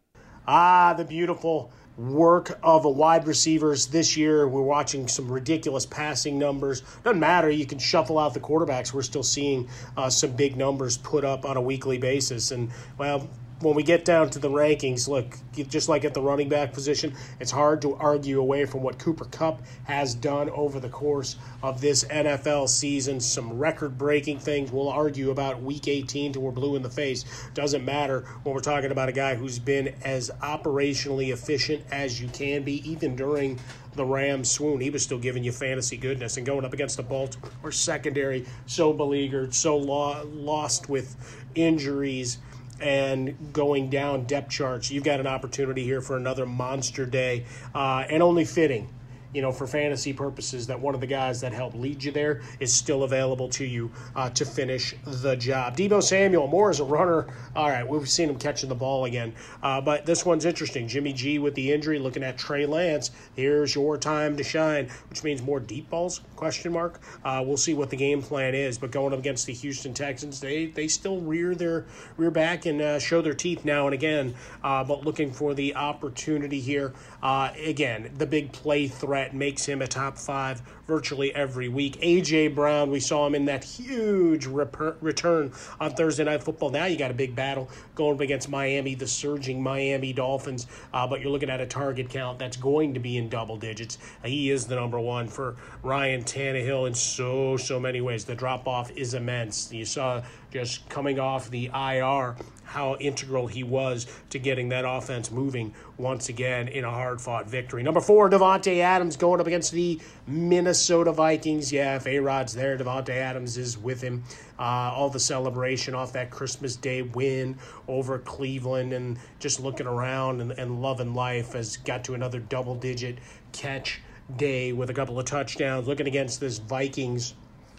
Ah, 0.45 0.93
the 0.95 1.05
beautiful 1.05 1.71
work 1.97 2.59
of 2.63 2.85
a 2.85 2.89
wide 2.89 3.27
receivers 3.27 3.87
this 3.87 4.17
year. 4.17 4.47
We're 4.47 4.61
watching 4.61 5.07
some 5.07 5.31
ridiculous 5.31 5.85
passing 5.85 6.39
numbers. 6.39 6.81
Doesn't 7.03 7.19
matter. 7.19 7.49
You 7.49 7.65
can 7.65 7.79
shuffle 7.79 8.17
out 8.17 8.33
the 8.33 8.39
quarterbacks. 8.39 8.93
We're 8.93 9.03
still 9.03 9.23
seeing 9.23 9.69
uh, 9.95 10.09
some 10.09 10.31
big 10.31 10.55
numbers 10.55 10.97
put 10.97 11.23
up 11.23 11.45
on 11.45 11.57
a 11.57 11.61
weekly 11.61 11.97
basis. 11.97 12.51
And, 12.51 12.71
well, 12.97 13.29
when 13.63 13.75
we 13.75 13.83
get 13.83 14.05
down 14.05 14.29
to 14.31 14.39
the 14.39 14.49
rankings, 14.49 15.07
look, 15.07 15.37
just 15.69 15.87
like 15.87 16.03
at 16.03 16.13
the 16.13 16.21
running 16.21 16.49
back 16.49 16.73
position, 16.73 17.13
it's 17.39 17.51
hard 17.51 17.81
to 17.81 17.95
argue 17.95 18.39
away 18.39 18.65
from 18.65 18.83
what 18.83 18.99
Cooper 18.99 19.25
Kupp 19.25 19.61
has 19.85 20.13
done 20.13 20.49
over 20.49 20.79
the 20.79 20.89
course 20.89 21.37
of 21.61 21.79
this 21.79 22.03
NFL 22.05 22.67
season. 22.67 23.19
Some 23.19 23.57
record 23.57 23.97
breaking 23.97 24.39
things. 24.39 24.71
We'll 24.71 24.89
argue 24.89 25.31
about 25.31 25.61
week 25.61 25.87
18 25.87 26.33
till 26.33 26.41
we're 26.41 26.51
blue 26.51 26.75
in 26.75 26.81
the 26.81 26.89
face. 26.89 27.23
Doesn't 27.53 27.85
matter 27.85 28.25
when 28.43 28.53
we're 28.53 28.61
talking 28.61 28.91
about 28.91 29.09
a 29.09 29.13
guy 29.13 29.35
who's 29.35 29.59
been 29.59 29.95
as 30.03 30.29
operationally 30.41 31.31
efficient 31.31 31.85
as 31.91 32.21
you 32.21 32.27
can 32.29 32.63
be, 32.63 32.87
even 32.89 33.15
during 33.15 33.59
the 33.95 34.05
Rams 34.05 34.49
swoon. 34.49 34.81
He 34.81 34.89
was 34.89 35.03
still 35.03 35.19
giving 35.19 35.43
you 35.43 35.51
fantasy 35.51 35.97
goodness 35.97 36.37
and 36.37 36.45
going 36.45 36.65
up 36.65 36.73
against 36.73 36.97
the 36.97 37.03
Baltimore 37.03 37.71
secondary, 37.71 38.45
so 38.65 38.91
beleaguered, 38.91 39.53
so 39.53 39.77
lo- 39.77 40.27
lost 40.33 40.89
with 40.89 41.15
injuries 41.55 42.39
and 42.83 43.53
going 43.53 43.89
down 43.89 44.25
depth 44.25 44.51
charts. 44.51 44.91
You've 44.91 45.03
got 45.03 45.19
an 45.19 45.27
opportunity 45.27 45.83
here 45.83 46.01
for 46.01 46.17
another 46.17 46.45
monster 46.45 47.05
day, 47.05 47.45
uh, 47.73 48.03
and 48.09 48.21
only 48.21 48.45
fitting 48.45 48.89
you 49.33 49.41
know, 49.41 49.51
for 49.51 49.67
fantasy 49.67 50.13
purposes, 50.13 50.67
that 50.67 50.79
one 50.79 50.93
of 50.93 51.01
the 51.01 51.07
guys 51.07 51.41
that 51.41 51.51
helped 51.53 51.75
lead 51.75 52.03
you 52.03 52.11
there 52.11 52.41
is 52.59 52.73
still 52.73 53.03
available 53.03 53.49
to 53.49 53.65
you 53.65 53.91
uh, 54.15 54.29
to 54.31 54.45
finish 54.45 54.95
the 55.05 55.35
job. 55.35 55.75
Deebo 55.75 56.01
Samuel, 56.01 56.47
more 56.47 56.69
as 56.69 56.79
a 56.79 56.83
runner. 56.83 57.27
All 57.55 57.69
right, 57.69 57.87
we've 57.87 58.09
seen 58.09 58.29
him 58.29 58.37
catching 58.37 58.69
the 58.69 58.75
ball 58.75 59.05
again, 59.05 59.33
uh, 59.61 59.81
but 59.81 60.05
this 60.05 60.25
one's 60.25 60.45
interesting. 60.45 60.87
Jimmy 60.87 61.13
G 61.13 61.39
with 61.39 61.55
the 61.55 61.71
injury, 61.71 61.99
looking 61.99 62.23
at 62.23 62.37
Trey 62.37 62.65
Lance. 62.65 63.11
Here's 63.35 63.75
your 63.75 63.97
time 63.97 64.37
to 64.37 64.43
shine, 64.43 64.89
which 65.09 65.23
means 65.23 65.41
more 65.41 65.59
deep 65.59 65.89
balls? 65.89 66.21
Question 66.35 66.71
mark. 66.71 66.99
Uh, 67.23 67.43
we'll 67.45 67.57
see 67.57 67.73
what 67.73 67.89
the 67.89 67.97
game 67.97 68.21
plan 68.21 68.53
is, 68.53 68.77
but 68.77 68.91
going 68.91 69.13
up 69.13 69.19
against 69.19 69.45
the 69.45 69.53
Houston 69.53 69.93
Texans, 69.93 70.39
they 70.39 70.67
they 70.67 70.87
still 70.87 71.19
rear 71.21 71.55
their 71.55 71.85
rear 72.17 72.31
back 72.31 72.65
and 72.65 72.81
uh, 72.81 72.99
show 72.99 73.21
their 73.21 73.33
teeth 73.33 73.65
now 73.65 73.85
and 73.85 73.93
again, 73.93 74.35
uh, 74.63 74.83
but 74.83 75.05
looking 75.05 75.31
for 75.31 75.53
the 75.53 75.75
opportunity 75.75 76.59
here. 76.59 76.93
Uh, 77.23 77.53
again, 77.65 78.11
the 78.17 78.25
big 78.25 78.51
play 78.51 78.85
threat 78.85 79.33
makes 79.33 79.65
him 79.65 79.81
a 79.81 79.87
top 79.87 80.17
five 80.17 80.61
virtually 80.85 81.33
every 81.33 81.69
week. 81.69 81.97
A.J. 82.01 82.49
Brown, 82.49 82.91
we 82.91 82.99
saw 82.99 83.25
him 83.25 83.33
in 83.33 83.45
that 83.45 83.63
huge 83.63 84.45
return 84.45 85.53
on 85.79 85.91
Thursday 85.95 86.25
Night 86.25 86.43
Football. 86.43 86.71
Now 86.71 86.83
you 86.83 86.97
got 86.97 87.11
a 87.11 87.13
big 87.13 87.33
battle 87.33 87.69
going 87.95 88.15
up 88.15 88.19
against 88.19 88.49
Miami, 88.49 88.93
the 88.95 89.07
surging 89.07 89.63
Miami 89.63 90.11
Dolphins, 90.11 90.67
uh, 90.93 91.07
but 91.07 91.21
you're 91.21 91.31
looking 91.31 91.49
at 91.49 91.61
a 91.61 91.65
target 91.65 92.09
count 92.09 92.39
that's 92.39 92.57
going 92.57 92.93
to 92.93 92.99
be 92.99 93.15
in 93.15 93.29
double 93.29 93.55
digits. 93.55 93.99
Uh, 94.21 94.27
he 94.27 94.51
is 94.51 94.67
the 94.67 94.75
number 94.75 94.99
one 94.99 95.29
for 95.29 95.55
Ryan 95.81 96.25
Tannehill 96.25 96.87
in 96.87 96.93
so, 96.93 97.55
so 97.55 97.79
many 97.79 98.01
ways. 98.01 98.25
The 98.25 98.35
drop 98.35 98.67
off 98.67 98.91
is 98.97 99.13
immense. 99.13 99.71
You 99.71 99.85
saw 99.85 100.23
just 100.51 100.89
coming 100.89 101.19
off 101.19 101.49
the 101.49 101.71
IR 101.73 102.35
how 102.73 102.95
integral 102.95 103.45
he 103.45 103.63
was 103.63 104.07
to 104.31 104.39
getting 104.39 104.69
that 104.69 104.83
offense 104.83 105.29
moving 105.29 105.73
once 105.97 106.29
again 106.29 106.67
in 106.67 106.83
a 106.83 106.89
hard 106.89 107.21
fought 107.21 107.47
victory. 107.47 107.83
Number 107.83 108.01
four, 108.01 108.31
Davante 108.31 108.79
Adams 108.79 109.15
going 109.15 109.39
up 109.39 109.45
against 109.45 109.71
the 109.71 110.01
Minnesota 110.25 111.11
Vikings. 111.11 111.71
Yeah, 111.71 111.97
if 111.97 112.07
A 112.07 112.17
Rod's 112.17 112.53
there, 112.53 112.75
Davante 112.75 113.09
Adams 113.09 113.57
is 113.57 113.77
with 113.77 114.01
him. 114.01 114.23
Uh, 114.57 114.91
all 114.91 115.09
the 115.09 115.19
celebration 115.19 115.93
off 115.93 116.13
that 116.13 116.31
Christmas 116.31 116.75
Day 116.75 117.03
win 117.03 117.57
over 117.87 118.17
Cleveland 118.17 118.93
and 118.93 119.19
just 119.39 119.59
looking 119.59 119.85
around 119.85 120.41
and, 120.41 120.51
and 120.53 120.81
loving 120.81 121.13
life 121.13 121.53
has 121.53 121.77
got 121.77 122.03
to 122.05 122.15
another 122.15 122.39
double 122.39 122.73
digit 122.73 123.19
catch 123.51 124.01
day 124.37 124.73
with 124.73 124.89
a 124.89 124.93
couple 124.93 125.19
of 125.19 125.25
touchdowns. 125.25 125.87
Looking 125.87 126.07
against 126.07 126.39
this 126.39 126.57
Vikings 126.57 127.35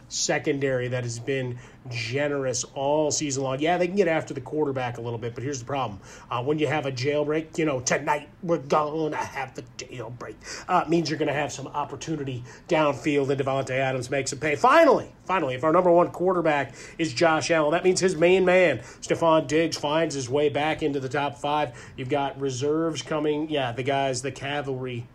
secondary 0.09 0.89
that 0.89 1.05
has 1.05 1.19
been 1.19 1.59
generous 1.91 2.65
all 2.75 3.11
season 3.11 3.43
long. 3.43 3.61
Yeah, 3.61 3.77
they 3.79 3.87
can 3.87 3.97
get 3.97 4.09
after 4.09 4.33
the 4.33 4.41
quarterback 4.41 4.99
a 4.99 5.01
little 5.01 5.19
bit, 5.19 5.35
but 5.35 5.45
here's 5.45 5.59
the 5.59 5.65
problem. 5.65 6.01
Uh, 6.31 6.43
when 6.43 6.59
you 6.59 6.67
have 6.67 6.87
a 6.87 6.93
jailbreak, 6.93 7.59
you 7.59 7.65
know, 7.65 7.81
tonight 7.81 8.29
we're 8.43 8.59
going 8.59 9.13
to 9.13 9.17
have 9.17 9.55
the 9.55 9.63
jailbreak, 9.77 10.35
uh, 10.69 10.85
means 10.89 11.11
you're 11.11 11.19
going 11.19 11.29
to 11.29 11.35
have 11.35 11.53
some 11.53 11.67
opportunity 11.67 12.43
downfield, 12.69 13.29
and 13.31 13.41
Davante 13.41 13.71
Adams 13.71 14.11
makes 14.11 14.33
a 14.33 14.37
pay. 14.37 14.57
Finally, 14.57 15.13
finally, 15.25 15.55
if 15.55 15.65
our 15.65 15.73
number 15.73 15.91
one 15.91 16.11
quarterback 16.11 16.75
is 16.99 17.13
Josh 17.13 17.51
Allen, 17.51 17.73
that 17.73 17.85
means 17.85 18.01
his 18.01 18.17
main 18.17 18.45
man, 18.45 18.79
Stefon 19.01 19.47
Diggs, 19.47 19.77
finds 19.77 20.15
his 20.15 20.29
way 20.29 20.49
back 20.49 20.83
into 20.83 21.01
the 21.01 21.09
top 21.09 21.37
five. 21.37 21.73
You've 21.97 22.09
got 22.09 22.41
reserves 22.41 23.03
coming. 23.03 23.51
Yeah, 23.51 23.73
the 23.73 23.83
guys, 23.83 24.23
the 24.23 24.33
cavalry. 24.33 25.07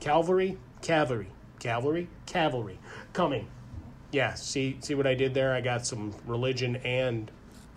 Cavalry? 0.00 0.58
Cavalry. 0.82 1.28
Cavalry? 1.58 2.08
Cavalry 2.26 2.78
coming 3.14 3.48
yeah, 4.14 4.34
see 4.34 4.76
see 4.80 4.94
what 4.94 5.06
I 5.06 5.14
did 5.14 5.34
there? 5.34 5.52
I 5.52 5.60
got 5.60 5.84
some 5.86 6.14
religion 6.26 6.76
and 6.76 7.30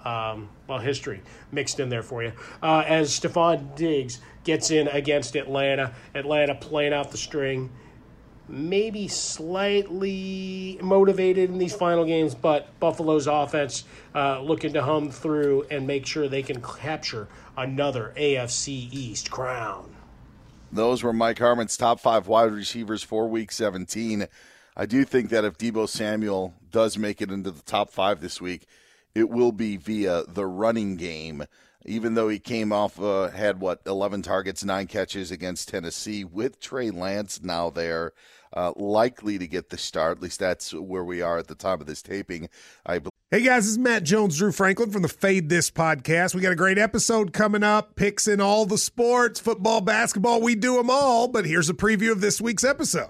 um, 0.06 0.50
well 0.68 0.80
history 0.80 1.22
mixed 1.52 1.80
in 1.80 1.90
there 1.90 2.04
for 2.04 2.24
you. 2.24 2.32
Uh, 2.62 2.84
as 2.86 3.10
Stefon 3.10 3.76
Diggs 3.76 4.20
gets 4.44 4.72
in 4.72 4.88
against 4.88 5.36
Atlanta, 5.36 5.94
Atlanta 6.14 6.56
playing 6.56 6.94
out 6.94 7.12
the 7.12 7.18
string, 7.18 7.72
maybe 8.48 9.08
slightly 9.08 10.78
motivated 10.82 11.50
in 11.50 11.58
these 11.58 11.76
final 11.76 12.06
games, 12.06 12.36
but 12.36 12.80
Buffalo's 12.80 13.28
offense 13.28 13.84
uh, 14.16 14.40
looking 14.42 14.74
to 14.74 14.84
hum 14.84 15.10
through 15.10 15.66
and 15.72 15.86
make 15.88 16.06
sure 16.06 16.28
they 16.30 16.44
can 16.44 16.62
capture 16.62 17.28
another 17.58 18.14
AFC 18.16 18.94
East 18.94 19.32
crown. 19.32 19.94
Those 20.72 21.02
were 21.02 21.14
Mike 21.14 21.40
Harmon's 21.40 21.78
top 21.78 22.00
five 22.00 22.28
wide 22.28 22.52
receivers 22.52 23.02
for 23.02 23.28
Week 23.28 23.52
17. 23.52 24.28
I 24.80 24.86
do 24.86 25.06
think 25.06 25.32
that 25.32 25.44
if 25.44 25.58
Deebo 25.58 25.90
Samuel 25.90 26.54
does 26.70 27.00
make 27.00 27.20
it 27.20 27.32
into 27.32 27.50
the 27.50 27.64
top 27.64 27.90
five 27.90 28.22
this 28.22 28.40
week, 28.40 28.68
it 29.16 29.28
will 29.28 29.52
be 29.52 29.76
via 29.76 30.22
the 30.28 30.46
running 30.46 30.98
game. 30.98 31.46
Even 31.84 32.14
though 32.14 32.30
he 32.30 32.38
came 32.38 32.72
off, 32.72 33.02
uh, 33.02 33.30
had 33.30 33.60
what, 33.60 33.82
11 33.88 34.22
targets, 34.22 34.64
nine 34.64 34.86
catches 34.86 35.32
against 35.32 35.70
Tennessee 35.70 36.24
with 36.24 36.60
Trey 36.60 36.92
Lance 36.92 37.42
now 37.42 37.72
there, 37.72 38.14
uh, 38.54 38.74
likely 38.76 39.40
to 39.40 39.48
get 39.48 39.72
the 39.72 39.80
start. 39.80 40.18
At 40.18 40.24
least 40.24 40.40
that's 40.40 40.76
where 40.76 41.04
we 41.04 41.24
are 41.24 41.40
at 41.40 41.48
the 41.48 41.56
time 41.56 41.82
of 41.82 41.88
this 41.88 42.04
taping. 42.04 42.48
I 42.86 43.00
believe. 43.00 43.12
Hey 43.32 43.42
guys, 43.42 43.64
this 43.64 43.72
is 43.72 43.78
Matt 43.80 44.04
Jones, 44.04 44.38
Drew 44.38 44.52
Franklin 44.52 44.92
from 44.92 45.02
the 45.02 45.10
Fade 45.10 45.50
This 45.50 45.72
podcast. 45.72 46.36
We 46.36 46.42
got 46.42 46.52
a 46.52 46.56
great 46.56 46.78
episode 46.78 47.34
coming 47.34 47.64
up, 47.64 47.96
picks 47.96 48.28
in 48.28 48.40
all 48.40 48.68
the 48.68 48.78
sports, 48.78 49.40
football, 49.40 49.82
basketball, 49.82 50.40
we 50.40 50.54
do 50.54 50.76
them 50.76 50.92
all. 50.92 51.28
But 51.28 51.46
here's 51.46 51.70
a 51.70 51.74
preview 51.74 52.12
of 52.12 52.22
this 52.22 52.40
week's 52.40 52.64
episode 52.64 53.10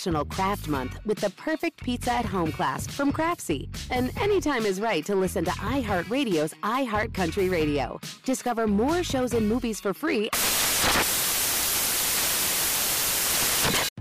National 0.00 0.24
Craft 0.24 0.66
Month 0.66 0.98
with 1.04 1.18
the 1.18 1.28
perfect 1.28 1.82
pizza 1.84 2.10
at 2.10 2.24
home 2.24 2.50
class 2.52 2.86
from 2.86 3.12
Craftsy. 3.12 3.68
And 3.90 4.10
anytime 4.18 4.64
is 4.64 4.80
right 4.80 5.04
to 5.04 5.14
listen 5.14 5.44
to 5.44 5.50
iHeartRadio's 5.50 6.54
iHeartCountry 6.62 7.50
Radio. 7.50 8.00
Discover 8.24 8.66
more 8.66 9.02
shows 9.02 9.34
and 9.34 9.46
movies 9.46 9.78
for 9.78 9.92
free. 9.92 10.30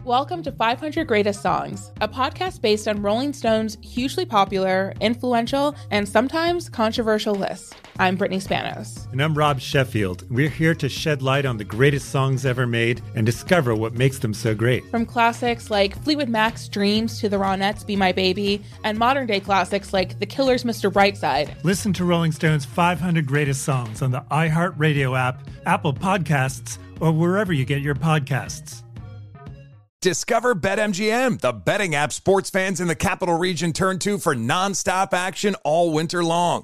Welcome 0.05 0.41
to 0.43 0.53
500 0.53 1.05
Greatest 1.05 1.41
Songs, 1.41 1.91
a 1.99 2.07
podcast 2.07 2.62
based 2.62 2.88
on 2.88 3.01
Rolling 3.01 3.33
Stone's 3.33 3.77
hugely 3.81 4.25
popular, 4.25 4.93
influential, 5.01 5.75
and 5.91 6.07
sometimes 6.07 6.69
controversial 6.69 7.35
list. 7.35 7.75
I'm 7.99 8.15
Brittany 8.15 8.39
Spanos. 8.39 9.12
And 9.12 9.21
I'm 9.21 9.38
Rob 9.38 9.59
Sheffield. 9.59 10.23
We're 10.31 10.47
here 10.47 10.73
to 10.73 10.88
shed 10.88 11.21
light 11.21 11.45
on 11.45 11.57
the 11.57 11.65
greatest 11.65 12.12
songs 12.12 12.45
ever 12.45 12.65
made 12.65 13.01
and 13.13 13.25
discover 13.25 13.75
what 13.75 13.93
makes 13.93 14.19
them 14.19 14.33
so 14.33 14.55
great. 14.55 14.89
From 14.89 15.05
classics 15.05 15.69
like 15.69 16.01
Fleetwood 16.01 16.29
Mac's 16.29 16.69
Dreams 16.69 17.19
to 17.19 17.27
the 17.27 17.35
Ronettes' 17.35 17.85
Be 17.85 17.97
My 17.97 18.13
Baby, 18.13 18.63
and 18.85 18.97
modern 18.97 19.27
day 19.27 19.41
classics 19.41 19.91
like 19.91 20.17
The 20.17 20.25
Killer's 20.25 20.63
Mr. 20.63 20.89
Brightside. 20.89 21.62
Listen 21.65 21.91
to 21.91 22.05
Rolling 22.05 22.31
Stone's 22.31 22.63
500 22.63 23.25
Greatest 23.25 23.63
Songs 23.63 24.01
on 24.01 24.12
the 24.12 24.21
iHeartRadio 24.31 25.19
app, 25.19 25.45
Apple 25.65 25.93
Podcasts, 25.93 26.77
or 27.01 27.12
wherever 27.12 27.51
you 27.51 27.65
get 27.65 27.81
your 27.81 27.95
podcasts. 27.95 28.81
Discover 29.99 30.55
BetMGM, 30.55 31.41
the 31.41 31.51
betting 31.51 31.95
app 31.95 32.13
sports 32.13 32.49
fans 32.49 32.79
in 32.79 32.88
the 32.88 32.95
capital 32.95 33.38
region 33.38 33.73
turn 33.73 33.99
to 33.99 34.17
for 34.17 34.33
nonstop 34.33 35.12
action 35.12 35.55
all 35.65 35.91
winter 35.91 36.23
long. 36.23 36.63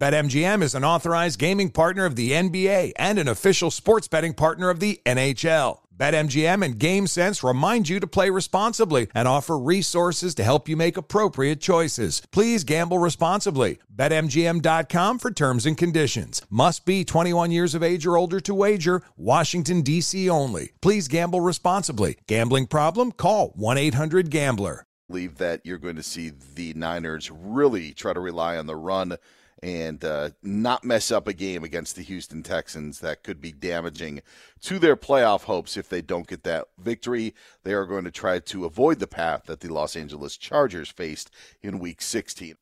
BetMGM 0.00 0.62
is 0.62 0.74
an 0.74 0.82
authorized 0.82 1.38
gaming 1.38 1.68
partner 1.68 2.06
of 2.06 2.16
the 2.16 2.30
NBA 2.30 2.92
and 2.96 3.18
an 3.18 3.28
official 3.28 3.70
sports 3.70 4.08
betting 4.08 4.32
partner 4.32 4.70
of 4.70 4.80
the 4.80 4.98
NHL. 5.04 5.80
BetMGM 5.94 6.64
and 6.64 6.78
GameSense 6.78 7.46
remind 7.46 7.86
you 7.86 8.00
to 8.00 8.06
play 8.06 8.30
responsibly 8.30 9.08
and 9.14 9.28
offer 9.28 9.58
resources 9.58 10.34
to 10.36 10.42
help 10.42 10.70
you 10.70 10.74
make 10.78 10.96
appropriate 10.96 11.60
choices. 11.60 12.22
Please 12.32 12.64
gamble 12.64 12.98
responsibly. 12.98 13.76
BetMGM.com 13.94 15.18
for 15.18 15.30
terms 15.30 15.66
and 15.66 15.76
conditions. 15.76 16.40
Must 16.48 16.86
be 16.86 17.04
21 17.04 17.50
years 17.50 17.74
of 17.74 17.82
age 17.82 18.06
or 18.06 18.16
older 18.16 18.40
to 18.40 18.54
wager. 18.54 19.02
Washington, 19.18 19.82
D.C. 19.82 20.30
only. 20.30 20.70
Please 20.80 21.08
gamble 21.08 21.42
responsibly. 21.42 22.16
Gambling 22.26 22.68
problem? 22.68 23.12
Call 23.12 23.48
1 23.48 23.76
800 23.76 24.30
Gambler. 24.30 24.86
believe 25.10 25.36
that 25.36 25.60
you're 25.66 25.76
going 25.76 25.96
to 25.96 26.02
see 26.02 26.32
the 26.54 26.72
Niners 26.72 27.30
really 27.30 27.92
try 27.92 28.14
to 28.14 28.20
rely 28.20 28.56
on 28.56 28.64
the 28.66 28.76
run 28.76 29.18
and 29.62 30.04
uh, 30.04 30.30
not 30.42 30.84
mess 30.84 31.10
up 31.10 31.28
a 31.28 31.32
game 31.32 31.64
against 31.64 31.96
the 31.96 32.02
Houston 32.02 32.42
Texans 32.42 33.00
that 33.00 33.22
could 33.22 33.40
be 33.40 33.52
damaging 33.52 34.22
to 34.62 34.78
their 34.78 34.96
playoff 34.96 35.42
hopes 35.42 35.76
if 35.76 35.88
they 35.88 36.02
don't 36.02 36.26
get 36.26 36.44
that 36.44 36.68
victory. 36.78 37.34
They 37.62 37.74
are 37.74 37.86
going 37.86 38.04
to 38.04 38.10
try 38.10 38.38
to 38.38 38.64
avoid 38.64 38.98
the 38.98 39.06
path 39.06 39.44
that 39.46 39.60
the 39.60 39.72
Los 39.72 39.96
Angeles 39.96 40.36
Chargers 40.36 40.88
faced 40.88 41.30
in 41.62 41.78
Week 41.78 42.00
16. 42.00 42.54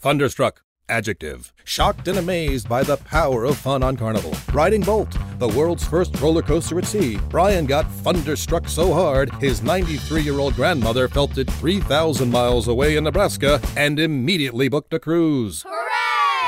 Thunderstruck. 0.00 0.62
Adjective. 0.86 1.54
Shocked 1.64 2.08
and 2.08 2.18
amazed 2.18 2.68
by 2.68 2.82
the 2.82 2.98
power 2.98 3.44
of 3.44 3.56
fun 3.56 3.82
on 3.82 3.96
Carnival. 3.96 4.36
Riding 4.52 4.82
Bolt, 4.82 5.16
the 5.38 5.48
world's 5.48 5.86
first 5.86 6.20
roller 6.20 6.42
coaster 6.42 6.78
at 6.78 6.84
sea, 6.84 7.18
Brian 7.30 7.64
got 7.64 7.90
thunderstruck 7.90 8.68
so 8.68 8.92
hard 8.92 9.32
his 9.36 9.62
93 9.62 10.20
year 10.20 10.38
old 10.38 10.54
grandmother 10.54 11.08
felt 11.08 11.38
it 11.38 11.50
3,000 11.50 12.30
miles 12.30 12.68
away 12.68 12.96
in 12.96 13.04
Nebraska 13.04 13.62
and 13.78 13.98
immediately 13.98 14.68
booked 14.68 14.92
a 14.92 14.98
cruise. 14.98 15.64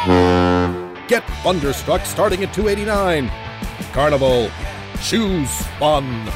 Get 1.08 1.24
Thunderstruck 1.42 2.04
starting 2.04 2.42
at 2.42 2.52
289. 2.52 3.30
Carnival. 3.92 4.50
Choose 5.02 5.50
fun. 5.78 6.26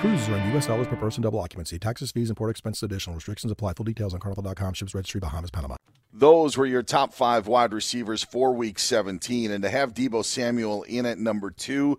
Cruises 0.00 0.28
are 0.28 0.36
in 0.36 0.50
U.S. 0.52 0.66
dollars 0.66 0.86
per 0.86 0.96
person, 0.96 1.22
double 1.22 1.40
occupancy. 1.40 1.78
Taxes, 1.78 2.12
fees, 2.12 2.28
and 2.28 2.36
port 2.36 2.50
expenses 2.50 2.82
additional. 2.82 3.14
Restrictions 3.14 3.50
apply. 3.50 3.72
Full 3.74 3.84
details 3.84 4.12
on 4.14 4.20
carnival.com. 4.20 4.74
Ships 4.74 4.94
registry, 4.94 5.20
Bahamas, 5.20 5.50
Panama. 5.50 5.76
Those 6.12 6.56
were 6.56 6.66
your 6.66 6.82
top 6.82 7.12
five 7.12 7.46
wide 7.46 7.72
receivers 7.72 8.22
for 8.22 8.52
week 8.52 8.78
17. 8.78 9.50
And 9.50 9.62
to 9.62 9.70
have 9.70 9.94
Deebo 9.94 10.24
Samuel 10.24 10.82
in 10.84 11.06
at 11.06 11.18
number 11.18 11.50
two, 11.50 11.98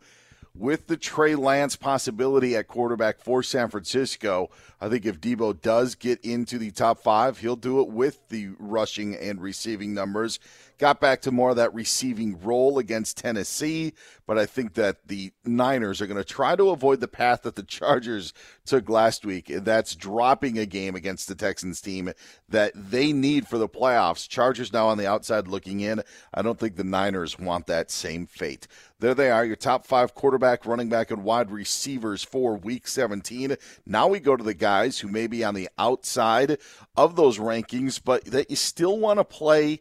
with 0.55 0.87
the 0.87 0.97
Trey 0.97 1.35
Lance 1.35 1.75
possibility 1.75 2.55
at 2.55 2.67
quarterback 2.67 3.19
for 3.19 3.43
San 3.43 3.69
Francisco, 3.69 4.49
I 4.79 4.89
think 4.89 5.05
if 5.05 5.19
Deebo 5.19 5.61
does 5.61 5.95
get 5.95 6.23
into 6.23 6.57
the 6.57 6.71
top 6.71 6.99
five, 6.99 7.39
he'll 7.39 7.55
do 7.55 7.81
it 7.81 7.89
with 7.89 8.29
the 8.29 8.49
rushing 8.57 9.15
and 9.15 9.41
receiving 9.41 9.93
numbers. 9.93 10.39
Got 10.77 10.99
back 10.99 11.21
to 11.21 11.31
more 11.31 11.51
of 11.51 11.55
that 11.55 11.73
receiving 11.73 12.37
role 12.41 12.79
against 12.79 13.17
Tennessee, 13.17 13.93
but 14.27 14.37
I 14.37 14.45
think 14.45 14.73
that 14.73 15.07
the 15.07 15.31
Niners 15.45 16.01
are 16.01 16.07
going 16.07 16.21
to 16.21 16.25
try 16.25 16.57
to 16.57 16.69
avoid 16.71 16.99
the 16.99 17.07
path 17.07 17.43
that 17.43 17.55
the 17.55 17.63
Chargers 17.75 18.33
took 18.65 18.89
last 18.89 19.25
week. 19.25 19.47
That's 19.47 19.95
dropping 19.95 20.59
a 20.59 20.65
game 20.65 20.93
against 20.95 21.29
the 21.29 21.35
Texans 21.35 21.79
team 21.79 22.11
that 22.49 22.73
they 22.75 23.13
need 23.13 23.47
for 23.47 23.57
the 23.57 23.69
playoffs. 23.69 24.27
Chargers 24.27 24.73
now 24.73 24.87
on 24.87 24.97
the 24.97 25.07
outside 25.07 25.47
looking 25.47 25.79
in. 25.79 26.01
I 26.33 26.41
don't 26.41 26.59
think 26.59 26.75
the 26.75 26.83
Niners 26.83 27.39
want 27.39 27.67
that 27.67 27.89
same 27.89 28.25
fate. 28.25 28.67
There 28.99 29.13
they 29.13 29.31
are, 29.31 29.45
your 29.45 29.55
top 29.55 29.85
five 29.85 30.13
quarterback, 30.13 30.65
running 30.65 30.89
back, 30.89 31.09
and 31.09 31.23
wide 31.23 31.51
receivers 31.51 32.23
for 32.23 32.57
week 32.57 32.87
17. 32.87 33.55
Now 33.85 34.07
we 34.07 34.19
go 34.19 34.35
to 34.35 34.43
the 34.43 34.53
guys 34.53 34.99
who 34.99 35.07
may 35.07 35.27
be 35.27 35.43
on 35.43 35.53
the 35.53 35.69
outside 35.77 36.57
of 36.97 37.15
those 37.15 37.37
rankings, 37.37 38.01
but 38.03 38.25
that 38.25 38.49
you 38.49 38.57
still 38.57 38.97
want 38.97 39.19
to 39.19 39.23
play 39.23 39.79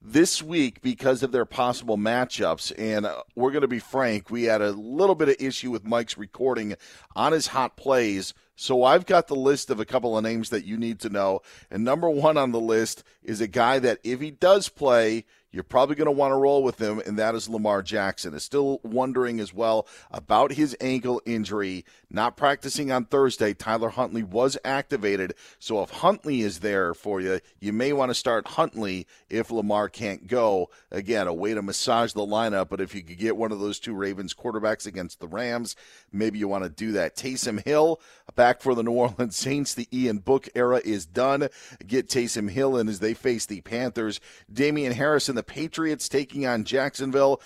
this 0.00 0.42
week 0.42 0.80
because 0.80 1.22
of 1.22 1.32
their 1.32 1.44
possible 1.44 1.96
matchups. 1.96 2.72
And 2.78 3.06
uh, 3.06 3.22
we're 3.34 3.50
going 3.50 3.62
to 3.62 3.68
be 3.68 3.78
frank, 3.78 4.30
we 4.30 4.44
had 4.44 4.62
a 4.62 4.72
little 4.72 5.14
bit 5.14 5.28
of 5.28 5.36
issue 5.38 5.70
with 5.70 5.84
Mike's 5.84 6.18
recording 6.18 6.76
on 7.16 7.32
his 7.32 7.48
hot 7.48 7.76
plays. 7.76 8.34
So 8.56 8.82
I've 8.82 9.06
got 9.06 9.28
the 9.28 9.36
list 9.36 9.70
of 9.70 9.78
a 9.78 9.84
couple 9.84 10.18
of 10.18 10.24
names 10.24 10.50
that 10.50 10.64
you 10.64 10.76
need 10.76 10.98
to 11.00 11.08
know. 11.08 11.40
And 11.70 11.84
number 11.84 12.10
one 12.10 12.36
on 12.36 12.52
the 12.52 12.60
list 12.60 13.04
is 13.22 13.40
a 13.40 13.46
guy 13.46 13.78
that, 13.78 14.00
if 14.02 14.20
he 14.20 14.32
does 14.32 14.68
play, 14.68 15.24
you're 15.58 15.64
probably 15.64 15.96
going 15.96 16.06
to 16.06 16.12
want 16.12 16.30
to 16.30 16.36
roll 16.36 16.62
with 16.62 16.80
him, 16.80 17.00
and 17.04 17.18
that 17.18 17.34
is 17.34 17.48
Lamar 17.48 17.82
Jackson. 17.82 18.32
Is 18.32 18.44
still 18.44 18.78
wondering 18.84 19.40
as 19.40 19.52
well 19.52 19.88
about 20.12 20.52
his 20.52 20.76
ankle 20.80 21.20
injury. 21.26 21.84
Not 22.08 22.36
practicing 22.36 22.92
on 22.92 23.06
Thursday. 23.06 23.54
Tyler 23.54 23.88
Huntley 23.88 24.22
was 24.22 24.56
activated, 24.64 25.34
so 25.58 25.82
if 25.82 25.90
Huntley 25.90 26.42
is 26.42 26.60
there 26.60 26.94
for 26.94 27.20
you, 27.20 27.40
you 27.58 27.72
may 27.72 27.92
want 27.92 28.10
to 28.10 28.14
start 28.14 28.46
Huntley 28.46 29.08
if 29.28 29.50
Lamar 29.50 29.88
can't 29.88 30.28
go. 30.28 30.70
Again, 30.92 31.26
a 31.26 31.34
way 31.34 31.54
to 31.54 31.60
massage 31.60 32.12
the 32.12 32.20
lineup, 32.20 32.68
but 32.68 32.80
if 32.80 32.94
you 32.94 33.02
could 33.02 33.18
get 33.18 33.36
one 33.36 33.50
of 33.50 33.58
those 33.58 33.80
two 33.80 33.94
Ravens 33.94 34.34
quarterbacks 34.34 34.86
against 34.86 35.18
the 35.18 35.26
Rams, 35.26 35.74
maybe 36.12 36.38
you 36.38 36.46
want 36.46 36.62
to 36.62 36.70
do 36.70 36.92
that. 36.92 37.16
Taysom 37.16 37.64
Hill 37.64 38.00
back 38.36 38.60
for 38.62 38.76
the 38.76 38.84
New 38.84 38.92
Orleans 38.92 39.36
Saints. 39.48 39.74
The 39.74 39.88
Ian 39.92 40.18
Book 40.18 40.48
era 40.54 40.80
is 40.84 41.04
done. 41.04 41.48
Get 41.84 42.08
Taysom 42.08 42.48
Hill 42.48 42.76
in 42.76 42.88
as 42.88 43.00
they 43.00 43.12
face 43.12 43.44
the 43.44 43.60
Panthers. 43.62 44.20
Damien 44.50 44.92
Harris 44.92 45.28
and 45.28 45.36
the 45.36 45.42
Patriots 45.48 46.08
taking 46.08 46.46
on 46.46 46.62
Jacksonville. 46.62 47.40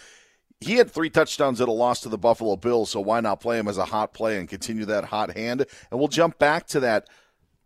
He 0.60 0.74
had 0.74 0.90
three 0.90 1.10
touchdowns 1.10 1.60
at 1.60 1.68
a 1.68 1.72
loss 1.72 2.00
to 2.02 2.08
the 2.08 2.18
Buffalo 2.18 2.56
Bills, 2.56 2.90
so 2.90 3.00
why 3.00 3.20
not 3.20 3.40
play 3.40 3.58
him 3.58 3.66
as 3.66 3.78
a 3.78 3.86
hot 3.86 4.12
play 4.12 4.38
and 4.38 4.48
continue 4.48 4.84
that 4.84 5.06
hot 5.06 5.36
hand? 5.36 5.64
And 5.90 5.98
we'll 5.98 6.08
jump 6.08 6.38
back 6.38 6.66
to 6.68 6.80
that 6.80 7.08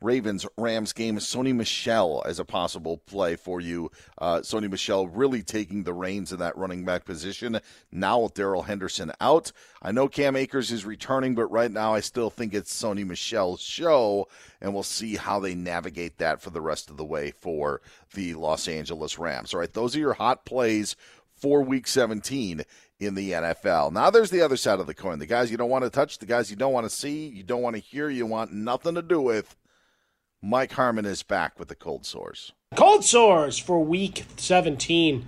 Ravens 0.01 0.47
Rams 0.57 0.93
game. 0.93 1.17
Sony 1.19 1.55
Michel 1.55 2.23
as 2.27 2.39
a 2.39 2.45
possible 2.45 2.99
play 2.99 3.37
for 3.37 3.61
you. 3.61 3.91
Uh, 4.19 4.41
Sony 4.41 4.71
Michel 4.71 5.09
really 5.09 5.43
taking 5.43 5.83
the 5.83 5.95
reins 5.95 6.33
in 6.33 6.39
that 6.39 6.57
running 6.57 6.85
back 6.85 7.05
position 7.05 7.61
now 7.91 8.21
with 8.21 8.35
Darrell 8.35 8.63
Henderson 8.63 9.13
out. 9.21 9.53
I 9.83 9.93
know 9.93 10.09
Cam 10.09 10.37
Akers 10.37 10.71
is 10.71 10.85
returning, 10.85 11.35
but 11.35 11.47
right 11.47 11.71
now 11.71 11.95
I 11.95 12.01
still 12.01 12.31
think 12.31 12.53
it's 12.53 12.75
Sony 12.75 13.07
Michel's 13.07 13.61
show, 13.61 14.29
and 14.61 14.75
we'll 14.75 14.83
see 14.83 15.17
how 15.17 15.41
they 15.41 15.55
navigate 15.55 16.19
that 16.19 16.41
for 16.41 16.51
the 16.51 16.61
rest 16.61 16.91
of 16.91 16.97
the 16.97 17.05
way 17.05 17.31
for 17.31 17.81
the 18.15 18.35
Los 18.35 18.69
Angeles 18.69 19.19
Rams. 19.19 19.55
All 19.55 19.61
right, 19.61 19.73
those 19.73 19.97
are 19.97 20.01
your 20.01 20.15
hot 20.15 20.45
plays 20.45 20.97
for 21.37 21.63
Week 21.63 21.87
17 21.87 22.63
in 22.99 23.15
the 23.15 23.33
NFL. 23.33 23.93
Now, 23.93 24.11
there's 24.11 24.31
the 24.31 24.41
other 24.41 24.57
side 24.57 24.81
of 24.81 24.87
the 24.87 24.95
coin. 24.95 25.19
The 25.19 25.27
guys 25.27 25.51
you 25.51 25.57
don't 25.57 25.71
want 25.71 25.85
to 25.85 25.91
touch, 25.91 26.19
the 26.19 26.27
guys 26.27 26.51
you 26.51 26.57
don't 26.57 26.73
want 26.73 26.89
to 26.89 26.95
see, 26.95 27.29
you 27.29 27.43
don't 27.43 27.63
want 27.63 27.77
to 27.77 27.83
hear, 27.83 28.09
you 28.09 28.27
want 28.27 28.53
nothing 28.53 28.95
to 28.95 29.03
do 29.03 29.21
with. 29.21 29.55
Mike 30.43 30.73
Harmon 30.73 31.07
is 31.07 31.23
back 31.23 31.59
with 31.59 31.69
the 31.69 31.75
cold 31.75 32.05
sores. 32.05 32.53
Cold 32.75 33.05
sores 33.05 33.59
for 33.59 33.83
Week 33.83 34.25
17 34.37 35.27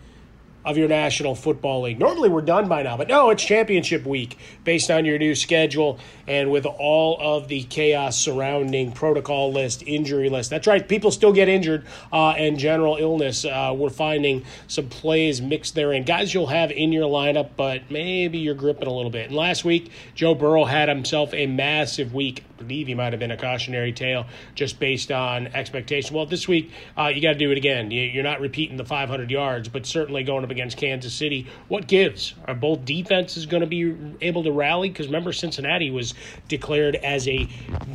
of 0.65 0.77
your 0.77 0.89
National 0.89 1.35
Football 1.35 1.83
League. 1.83 1.99
Normally 1.99 2.29
we're 2.29 2.43
done 2.43 2.69
by 2.69 2.83
now, 2.83 2.97
but 2.97 3.09
no, 3.09 3.31
it's 3.31 3.45
championship 3.45 4.05
week 4.05 4.37
based 4.65 4.91
on 4.91 5.05
your 5.05 5.19
new 5.19 5.35
schedule 5.35 5.99
and 6.27 6.51
with 6.51 6.67
all 6.67 7.17
of 7.21 7.49
the 7.49 7.63
chaos 7.65 8.19
surrounding 8.19 8.93
protocol 8.93 9.53
list, 9.53 9.83
injury 9.87 10.29
list. 10.29 10.51
That's 10.51 10.67
right, 10.67 10.87
people 10.87 11.11
still 11.11 11.33
get 11.33 11.49
injured 11.49 11.87
uh, 12.13 12.31
and 12.31 12.59
general 12.59 12.97
illness. 12.97 13.45
Uh, 13.45 13.75
we're 13.77 13.89
finding 13.91 14.45
some 14.67 14.89
plays 14.89 15.41
mixed 15.41 15.75
therein. 15.75 16.05
Guys 16.05 16.35
you'll 16.35 16.49
have 16.49 16.71
in 16.71 16.93
your 16.93 17.09
lineup, 17.09 17.51
but 17.57 17.91
maybe 17.91 18.39
you're 18.39 18.55
gripping 18.55 18.89
a 18.89 18.93
little 18.93 19.11
bit. 19.11 19.29
And 19.29 19.37
last 19.37 19.65
week, 19.65 19.91
Joe 20.15 20.35
Burrow 20.35 20.65
had 20.65 20.89
himself 20.89 21.33
a 21.33 21.47
massive 21.47 22.13
week. 22.13 22.45
I 22.59 22.63
believe 22.63 22.89
he 22.89 22.95
might 22.95 23.13
have 23.13 23.21
been 23.21 23.31
a 23.31 23.37
cautionary 23.37 23.93
tale 23.93 24.27
just 24.55 24.81
based 24.81 25.13
on 25.13 25.47
expectation. 25.49 26.17
Well, 26.17 26.27
this 26.27 26.49
week, 26.49 26.73
uh, 26.97 27.07
you 27.07 27.23
got 27.23 27.35
to 27.35 27.39
do 27.39 27.53
it 27.53 27.57
again. 27.57 27.91
You're 27.91 28.25
not 28.25 28.41
repeating 28.41 28.77
the 28.77 28.85
500 28.85 29.31
yards, 29.31 29.69
but 29.69 29.87
certainly 29.87 30.25
going 30.25 30.43
up 30.49 30.53
against 30.53 30.79
Kansas 30.79 31.13
City. 31.13 31.47
What 31.69 31.87
gives? 31.87 32.35
Are 32.47 32.55
both 32.55 32.85
defenses 32.85 33.45
going 33.47 33.61
to 33.61 33.67
be 33.67 33.95
able 34.23 34.43
to 34.45 34.53
rally? 34.53 34.89
Because 34.89 35.07
remember, 35.07 35.33
Cincinnati 35.33 35.91
was 35.91 36.15
declared 36.49 36.97
as 36.97 37.29
a 37.29 37.47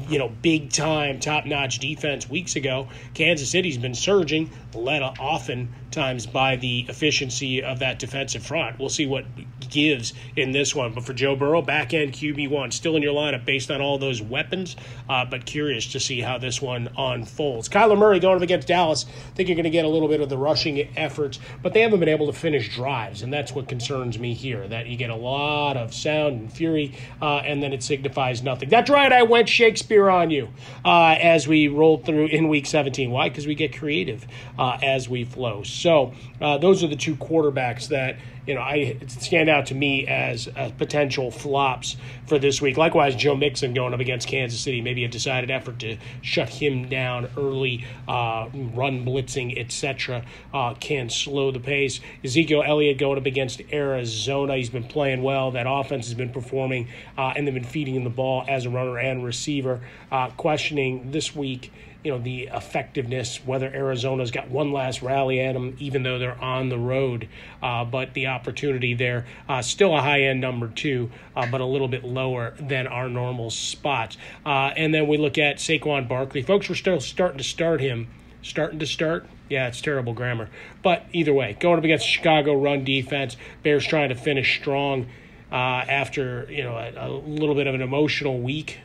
you 0.07 0.19
know 0.19 0.29
big 0.41 0.71
time, 0.71 1.19
top 1.19 1.45
notch 1.45 1.79
defense 1.79 2.29
weeks 2.29 2.55
ago. 2.55 2.87
Kansas 3.13 3.49
City's 3.49 3.77
been 3.77 3.95
surging, 3.95 4.51
led 4.75 5.01
oftentimes 5.01 6.27
by 6.27 6.55
the 6.55 6.85
efficiency 6.87 7.63
of 7.63 7.79
that 7.79 7.99
defensive 7.99 8.45
front. 8.45 8.79
We'll 8.79 8.89
see 8.89 9.07
what 9.07 9.25
gives 9.69 10.13
in 10.35 10.51
this 10.51 10.75
one. 10.75 10.93
But 10.93 11.03
for 11.03 11.13
Joe 11.13 11.35
Burrow, 11.35 11.61
back 11.61 11.93
end 11.93 12.13
QB 12.13 12.49
one, 12.49 12.71
still 12.71 12.95
in 12.95 13.03
your 13.03 13.13
lineup 13.13 13.45
based 13.45 13.71
on 13.71 13.81
all 13.81 13.97
those 13.97 14.21
weapons. 14.21 14.75
Uh, 15.09 15.25
but 15.25 15.45
curious 15.45 15.91
to 15.93 15.99
see 15.99 16.21
how 16.21 16.37
this 16.37 16.61
one 16.61 16.89
unfolds. 16.97 17.69
Kyler 17.69 17.97
Murray 17.97 18.19
going 18.19 18.37
up 18.37 18.41
against 18.41 18.67
Dallas. 18.67 19.05
I 19.05 19.35
think 19.35 19.49
you're 19.49 19.55
going 19.55 19.63
to 19.63 19.69
get 19.69 19.85
a 19.85 19.89
little 19.89 20.07
bit 20.07 20.21
of 20.21 20.29
the 20.29 20.37
rushing 20.37 20.87
efforts, 20.97 21.39
but 21.61 21.73
they 21.73 21.81
haven't 21.81 21.99
been 21.99 22.09
able 22.09 22.27
to 22.27 22.33
finish 22.43 22.75
drives, 22.75 23.21
and 23.21 23.31
that's 23.31 23.53
what 23.53 23.69
concerns 23.69 24.19
me 24.19 24.33
here. 24.33 24.67
That 24.67 24.87
you 24.87 24.97
get 24.97 25.09
a 25.09 25.15
lot 25.15 25.77
of 25.77 25.93
sound 25.93 26.41
and 26.41 26.51
fury, 26.51 26.93
uh, 27.21 27.37
and 27.37 27.63
then 27.63 27.71
it 27.71 27.81
signifies 27.81 28.43
nothing. 28.43 28.67
That's 28.67 28.89
right, 28.89 29.13
I 29.13 29.23
went 29.23 29.47
Shakespeare 29.47 30.09
on 30.09 30.29
you 30.29 30.49
uh, 30.83 31.15
as 31.21 31.47
we 31.47 31.69
rolled 31.69 32.05
through 32.05 32.25
in 32.25 32.49
Week 32.49 32.65
17. 32.65 33.09
Why? 33.09 33.29
Because 33.29 33.47
we 33.47 33.55
get 33.55 33.73
creative 33.73 34.27
uh, 34.59 34.77
as 34.83 35.07
we 35.07 35.23
flow. 35.23 35.63
So 35.63 36.13
uh, 36.41 36.57
those 36.57 36.83
are 36.83 36.87
the 36.87 36.97
two 36.97 37.15
quarterbacks 37.15 37.87
that 37.87 38.17
you 38.45 38.55
know, 38.55 38.61
I 38.61 38.97
stand 39.07 39.49
out 39.49 39.67
to 39.67 39.75
me 39.75 40.05
as 40.07 40.49
uh, 40.49 40.71
potential 40.77 41.31
flops 41.31 41.95
for 42.27 42.37
this 42.37 42.61
week. 42.61 42.77
Likewise, 42.77 43.15
Joe 43.15 43.35
Mixon 43.35 43.73
going 43.73 43.93
up 43.93 43.99
against 43.99 44.27
Kansas 44.27 44.59
City, 44.59 44.81
maybe 44.81 45.05
a 45.05 45.07
decided 45.07 45.49
effort 45.49 45.79
to 45.79 45.97
shut 46.21 46.49
him 46.49 46.89
down 46.89 47.29
early, 47.37 47.85
uh, 48.07 48.49
run 48.53 49.05
blitzing, 49.05 49.57
etc., 49.57 50.25
uh, 50.53 50.73
can 50.75 51.09
slow 51.09 51.51
the 51.51 51.59
pace. 51.59 52.01
Ezekiel 52.23 52.63
Elliott 52.65 52.97
going 52.97 53.17
up 53.17 53.25
against 53.25 53.61
Arizona. 53.71 54.57
He's 54.57 54.69
been 54.69 54.83
playing 54.83 55.23
well. 55.23 55.51
That 55.51 55.65
offense 55.67 56.07
has 56.07 56.15
been 56.15 56.31
performing, 56.31 56.89
uh, 57.17 57.33
and 57.35 57.47
they've 57.47 57.53
been 57.53 57.63
feeding 57.63 57.95
him 57.95 58.03
the 58.03 58.09
ball 58.09 58.43
as 58.47 58.65
a 58.65 58.69
runner 58.69 58.97
and 58.97 59.23
receiver. 59.23 59.81
Uh, 60.11 60.29
questioning 60.31 61.11
this 61.11 61.35
week 61.35 61.71
you 62.03 62.11
know 62.11 62.19
the 62.19 62.49
effectiveness 62.53 63.37
whether 63.45 63.67
arizona's 63.67 64.31
got 64.31 64.49
one 64.49 64.71
last 64.71 65.01
rally 65.01 65.39
at 65.39 65.53
them 65.53 65.75
even 65.79 66.03
though 66.03 66.19
they're 66.19 66.39
on 66.41 66.69
the 66.69 66.77
road. 66.77 67.27
Uh, 67.61 67.85
but 67.85 68.13
the 68.13 68.27
opportunity 68.27 68.93
there 68.93 69.25
uh, 69.47 69.61
still 69.61 69.95
a 69.95 70.01
high 70.01 70.21
end 70.21 70.41
number 70.41 70.67
two 70.67 71.09
uh, 71.35 71.45
but 71.49 71.61
a 71.61 71.65
little 71.65 71.87
bit 71.87 72.03
lower 72.03 72.53
than 72.59 72.87
our 72.87 73.07
normal 73.09 73.49
spots 73.49 74.17
uh, 74.45 74.71
and 74.75 74.93
then 74.93 75.07
we 75.07 75.17
look 75.17 75.37
at 75.37 75.57
Saquon 75.57 76.07
Barkley. 76.07 76.41
Folks 76.41 76.69
were 76.69 76.75
still 76.75 76.99
starting 76.99 77.37
to 77.37 77.43
start 77.43 77.81
him. 77.81 78.07
Starting 78.41 78.79
to 78.79 78.85
start? 78.85 79.25
Yeah, 79.49 79.67
it's 79.67 79.81
terrible 79.81 80.13
grammar. 80.13 80.49
But 80.81 81.05
either 81.13 81.33
way, 81.33 81.55
going 81.59 81.77
up 81.77 81.83
against 81.83 82.05
Chicago 82.05 82.53
run 82.53 82.83
defense, 82.83 83.37
Bears 83.61 83.85
trying 83.85 84.09
to 84.09 84.15
finish 84.15 84.59
strong 84.59 85.07
uh, 85.51 85.55
after 85.55 86.47
you 86.49 86.63
know 86.63 86.75
a, 86.75 87.07
a, 87.07 87.09
little 87.09 87.55
bit 87.55 87.67
of 87.67 87.75
an 87.75 87.81
emotional 87.81 88.39
week 88.39 88.79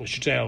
I 0.00 0.06
should 0.06 0.24
say, 0.24 0.34
a, 0.34 0.44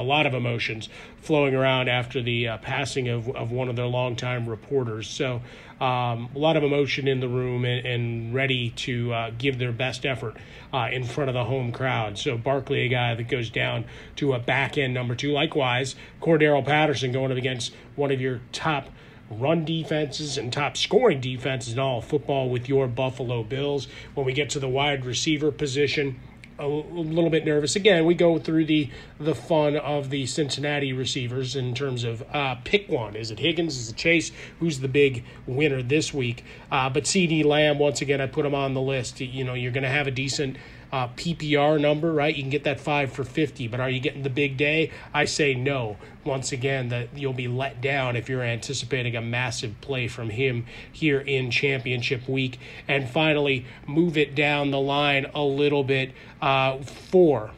a, 0.00 0.02
lot 0.02 0.26
of 0.26 0.34
emotions 0.34 0.88
flowing 1.20 1.54
around 1.54 1.88
after 1.88 2.20
the 2.20 2.48
uh, 2.48 2.58
passing 2.58 3.08
of, 3.08 3.28
of 3.36 3.52
one 3.52 3.68
of 3.68 3.76
their 3.76 3.86
longtime 3.86 4.48
reporters. 4.48 5.08
So, 5.08 5.40
um, 5.80 6.28
a 6.34 6.38
lot 6.38 6.56
of 6.56 6.64
emotion 6.64 7.06
in 7.06 7.20
the 7.20 7.28
room 7.28 7.64
and, 7.64 7.86
and 7.86 8.34
ready 8.34 8.70
to 8.70 9.12
uh, 9.12 9.30
give 9.38 9.58
their 9.58 9.70
best 9.70 10.04
effort 10.04 10.36
uh, 10.72 10.88
in 10.90 11.04
front 11.04 11.30
of 11.30 11.34
the 11.34 11.44
home 11.44 11.70
crowd. 11.70 12.18
So, 12.18 12.36
Barkley, 12.36 12.80
a 12.80 12.88
guy 12.88 13.14
that 13.14 13.28
goes 13.28 13.50
down 13.50 13.84
to 14.16 14.32
a 14.32 14.40
back 14.40 14.76
end 14.76 14.94
number 14.94 15.14
two. 15.14 15.30
Likewise, 15.30 15.94
Cordarrelle 16.20 16.64
Patterson 16.64 17.12
going 17.12 17.30
up 17.30 17.38
against 17.38 17.72
one 17.94 18.10
of 18.10 18.20
your 18.20 18.40
top 18.52 18.88
run 19.30 19.64
defenses 19.64 20.38
and 20.38 20.52
top 20.52 20.76
scoring 20.76 21.20
defenses 21.20 21.74
in 21.74 21.78
all 21.78 22.00
football 22.00 22.48
with 22.48 22.68
your 22.68 22.88
Buffalo 22.88 23.42
Bills. 23.42 23.86
When 24.14 24.26
we 24.26 24.32
get 24.32 24.50
to 24.50 24.60
the 24.60 24.68
wide 24.68 25.04
receiver 25.04 25.52
position, 25.52 26.18
a 26.58 26.66
little 26.66 27.30
bit 27.30 27.44
nervous. 27.44 27.76
Again, 27.76 28.04
we 28.04 28.14
go 28.14 28.38
through 28.38 28.64
the 28.64 28.90
the 29.20 29.34
fun 29.34 29.76
of 29.76 30.10
the 30.10 30.26
Cincinnati 30.26 30.92
receivers 30.92 31.54
in 31.54 31.74
terms 31.74 32.04
of 32.04 32.22
uh, 32.32 32.56
pick 32.64 32.88
one. 32.88 33.14
Is 33.16 33.30
it 33.30 33.38
Higgins? 33.38 33.76
Is 33.76 33.90
it 33.90 33.96
Chase? 33.96 34.32
Who's 34.58 34.80
the 34.80 34.88
big 34.88 35.24
winner 35.46 35.82
this 35.82 36.12
week? 36.12 36.44
Uh, 36.70 36.90
but 36.90 37.04
CeeDee 37.04 37.44
Lamb, 37.44 37.78
once 37.78 38.00
again, 38.02 38.20
I 38.20 38.26
put 38.26 38.44
him 38.44 38.54
on 38.54 38.74
the 38.74 38.80
list. 38.80 39.20
You 39.20 39.44
know, 39.44 39.54
you're 39.54 39.72
going 39.72 39.84
to 39.84 39.88
have 39.88 40.06
a 40.06 40.12
decent 40.12 40.56
uh, 40.92 41.08
PPR 41.08 41.80
number, 41.80 42.12
right? 42.12 42.34
You 42.34 42.42
can 42.42 42.50
get 42.50 42.64
that 42.64 42.80
five 42.80 43.12
for 43.12 43.24
50, 43.24 43.68
but 43.68 43.80
are 43.80 43.90
you 43.90 44.00
getting 44.00 44.22
the 44.22 44.30
big 44.30 44.56
day? 44.56 44.90
I 45.12 45.24
say 45.24 45.54
no. 45.54 45.96
Once 46.24 46.52
again, 46.52 46.88
that 46.88 47.16
you'll 47.16 47.32
be 47.32 47.48
let 47.48 47.80
down 47.80 48.16
if 48.16 48.28
you're 48.28 48.42
anticipating 48.42 49.16
a 49.16 49.20
massive 49.20 49.80
play 49.80 50.08
from 50.08 50.30
him 50.30 50.66
here 50.92 51.20
in 51.20 51.50
championship 51.50 52.28
week. 52.28 52.58
And 52.86 53.08
finally, 53.08 53.66
move 53.86 54.16
it 54.16 54.34
down 54.34 54.70
the 54.70 54.80
line 54.80 55.26
a 55.34 55.42
little 55.42 55.84
bit 55.84 56.12
uh, 56.40 56.78
for 56.78 57.52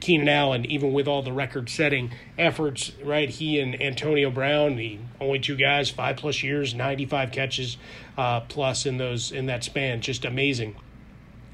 Keenan 0.00 0.28
Allen, 0.28 0.64
even 0.66 0.92
with 0.92 1.06
all 1.06 1.22
the 1.22 1.32
record 1.32 1.68
setting 1.68 2.12
efforts, 2.36 2.92
right? 3.02 3.28
He 3.28 3.60
and 3.60 3.80
Antonio 3.80 4.30
Brown, 4.30 4.76
the 4.76 4.98
only 5.20 5.38
two 5.38 5.56
guys, 5.56 5.90
five 5.90 6.16
plus 6.16 6.42
years, 6.42 6.74
95 6.74 7.32
catches 7.32 7.76
uh, 8.16 8.40
plus 8.40 8.86
in 8.86 8.98
those 8.98 9.30
in 9.30 9.46
that 9.46 9.64
span. 9.64 10.00
Just 10.00 10.24
amazing. 10.24 10.76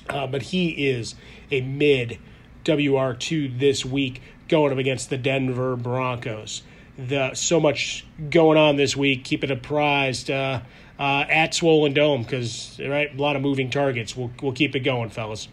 Uh, 0.09 0.27
but 0.27 0.43
he 0.43 0.89
is 0.89 1.15
a 1.51 1.61
mid 1.61 2.19
WR2 2.65 3.59
this 3.59 3.85
week 3.85 4.23
going 4.49 4.73
up 4.73 4.79
against 4.79 5.11
the 5.11 5.19
Denver 5.19 5.77
Broncos. 5.77 6.63
The 6.97 7.35
so 7.35 7.59
much 7.59 8.07
going 8.31 8.59
on 8.59 8.77
this 8.77 8.97
week. 8.97 9.25
Keep 9.25 9.45
it 9.45 9.51
apprised 9.51 10.31
uh, 10.31 10.61
uh, 10.99 11.25
at 11.29 11.55
Swollen 11.55 11.93
Dome 11.93 12.23
because 12.23 12.81
right, 12.81 13.13
a 13.13 13.21
lot 13.21 13.37
of 13.37 13.43
moving 13.43 13.71
targets. 13.71 14.17
We'll 14.17 14.31
we'll 14.43 14.53
keep 14.53 14.77
it 14.77 14.81
going, 14.81 15.11
fellas. 15.11 15.49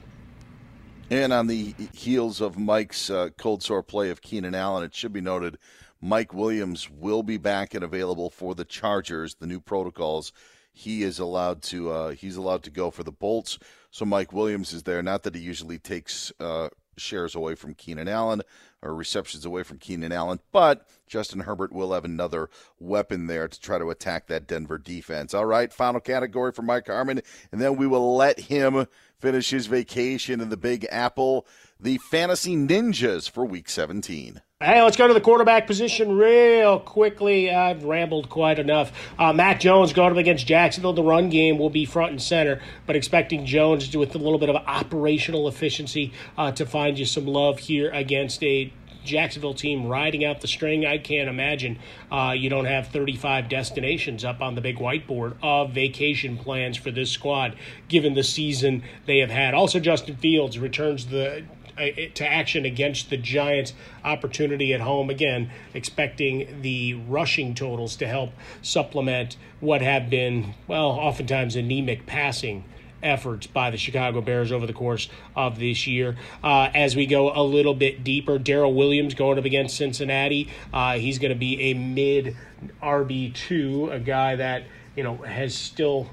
And 1.10 1.34
on 1.34 1.48
the 1.48 1.76
heels 1.94 2.40
of 2.40 2.58
Mike's 2.58 3.10
uh, 3.10 3.30
cold 3.38 3.62
sore 3.62 3.84
play 3.84 4.12
of 4.12 4.22
Keenan 4.22 4.56
Allen, 4.56 4.84
it 4.84 4.96
should 4.96 5.12
be 5.12 5.20
noted 5.20 5.58
Mike 6.00 6.34
Williams 6.34 6.90
will 6.90 7.22
be 7.22 7.38
back 7.38 7.74
and 7.74 7.84
available 7.84 8.30
for 8.30 8.56
the 8.56 8.64
Chargers. 8.64 9.36
The 9.36 9.46
new 9.46 9.60
protocols, 9.60 10.32
he 10.72 11.04
is 11.04 11.20
allowed 11.20 11.62
to 11.64 11.92
uh, 11.92 12.10
he's 12.12 12.38
allowed 12.38 12.64
to 12.64 12.70
go 12.70 12.92
for 12.92 13.04
the 13.04 13.12
Bolts. 13.12 13.60
So 13.92 14.06
Mike 14.06 14.34
Williams 14.34 14.74
is 14.74 14.84
there. 14.84 15.04
Not 15.04 15.24
that 15.24 15.36
he 15.36 15.42
usually 15.42 15.78
takes 15.78 16.32
uh, 16.40 16.70
shares 16.98 17.36
away 17.36 17.56
from 17.56 17.74
Keenan 17.74 18.08
Allen 18.08 18.42
or 18.82 18.96
receptions 18.96 19.46
away 19.46 19.64
from 19.64 19.78
Keenan 19.78 20.12
Allen, 20.12 20.40
but 20.52 20.88
Justin 21.08 21.42
Herbert 21.42 21.72
will 21.72 21.94
have 21.94 22.06
another 22.06 22.50
weapon 22.80 23.28
there 23.28 23.48
to 23.48 23.60
try 23.60 23.78
to 23.78 23.90
attack 23.90 24.28
that 24.28 24.48
Denver 24.48 24.78
defense. 24.78 25.34
All 25.34 25.46
right, 25.46 25.72
final 25.72 26.00
category 26.00 26.52
for 26.52 26.64
Mike 26.64 26.88
Harmon, 26.88 27.22
and 27.52 27.62
then 27.62 27.76
we 27.76 27.86
will 27.86 28.16
let 28.16 28.40
him 28.40 28.88
finish 29.20 29.52
his 29.52 29.68
vacation 29.68 30.42
in 30.42 30.50
the 30.50 30.58
Big 30.58 30.88
Apple. 30.90 31.46
The 31.84 31.98
Fantasy 31.98 32.56
Ninjas 32.56 33.28
for 33.28 33.44
Week 33.44 33.68
17. 33.68 34.40
Hey, 34.60 34.84
let's 34.84 34.96
go 34.96 35.08
to 35.08 35.16
the 35.16 35.20
quarterback 35.20 35.66
position 35.66 36.16
real 36.16 36.80
quickly. 36.80 37.52
I've 37.52 37.86
rambled 37.86 38.30
quite 38.30 38.60
enough. 38.60 38.92
Uh, 39.18 39.56
Jones 39.56 39.92
going 39.92 40.12
up 40.12 40.18
against 40.20 40.46
Jacksonville. 40.46 40.94
The 40.94 41.02
run 41.02 41.32
game 41.32 41.58
will 41.58 41.72
be 41.72 41.86
front 41.86 42.12
and 42.12 42.22
center, 42.22 42.62
but 42.86 42.96
expecting 42.96 43.48
Jones 43.48 43.98
with 43.98 44.14
a 44.14 44.20
little 44.20 44.38
bit 44.38 44.50
of 44.50 44.58
operational 44.58 45.48
efficiency 45.48 46.14
uh, 46.38 46.52
to 46.52 46.68
find 46.68 47.00
you 47.00 47.06
some 47.06 47.26
love 47.26 47.58
here 47.58 47.90
against 47.90 48.44
a 48.44 48.72
Jacksonville 49.04 49.54
team 49.54 49.88
riding 49.88 50.24
out 50.24 50.42
the 50.42 50.48
string. 50.48 50.86
I 50.86 50.98
can't 50.98 51.30
imagine 51.30 51.80
uh, 52.12 52.34
you 52.38 52.50
don't 52.50 52.66
have 52.66 52.90
35 52.90 53.50
destinations 53.50 54.24
up 54.24 54.42
on 54.42 54.56
the 54.56 54.62
big 54.62 54.78
whiteboard 54.78 55.36
of 55.42 55.72
vacation 55.72 56.38
plans 56.38 56.78
for 56.78 56.92
this 56.92 57.10
squad, 57.10 57.56
given 57.88 58.14
the 58.14 58.24
season 58.24 58.84
they 59.06 59.18
have 59.20 59.32
had. 59.32 59.54
Also, 59.54 59.80
Justin 59.80 60.16
Fields 60.16 60.60
returns 60.60 61.08
the 61.08 61.44
to 61.78 62.28
action 62.28 62.66
against 62.66 63.10
the 63.10 63.18
Giants. 63.18 63.74
Opportunity 64.04 64.74
at 64.74 64.82
home 64.82 65.10
again, 65.10 65.52
expecting 65.74 66.62
the 66.62 66.94
rushing 66.94 67.54
totals 67.54 67.96
to 67.98 68.08
help 68.08 68.32
supplement 68.62 69.38
what 69.60 69.82
have 69.82 70.10
been 70.10 70.54
well, 70.68 70.90
oftentimes 70.90 71.56
anemic 71.56 72.06
passing 72.06 72.64
efforts 73.04 73.48
by 73.48 73.70
the 73.72 73.78
Chicago 73.78 74.22
Bears 74.22 74.52
over 74.52 74.66
the 74.66 74.74
course 74.74 75.10
of 75.36 75.60
this 75.60 75.88
year. 75.88 76.16
Uh, 76.44 76.70
as 76.74 76.96
we 76.96 77.06
go 77.06 77.32
a 77.34 77.44
little 77.44 77.74
bit 77.74 78.04
deeper, 78.04 78.38
Darrel 78.38 78.74
Williams 78.74 79.14
going 79.14 79.38
up 79.38 79.46
against 79.46 79.78
Cincinnati. 79.78 80.50
Uh, 80.74 80.94
he's 80.94 81.20
going 81.20 81.34
to 81.34 81.40
be 81.40 81.72
a 81.72 81.74
mid 81.74 82.36
RB2, 82.82 83.92
a 83.92 84.00
guy 84.00 84.36
that, 84.36 84.64
you 84.96 85.04
know, 85.04 85.18
has 85.18 85.56
still 85.56 86.10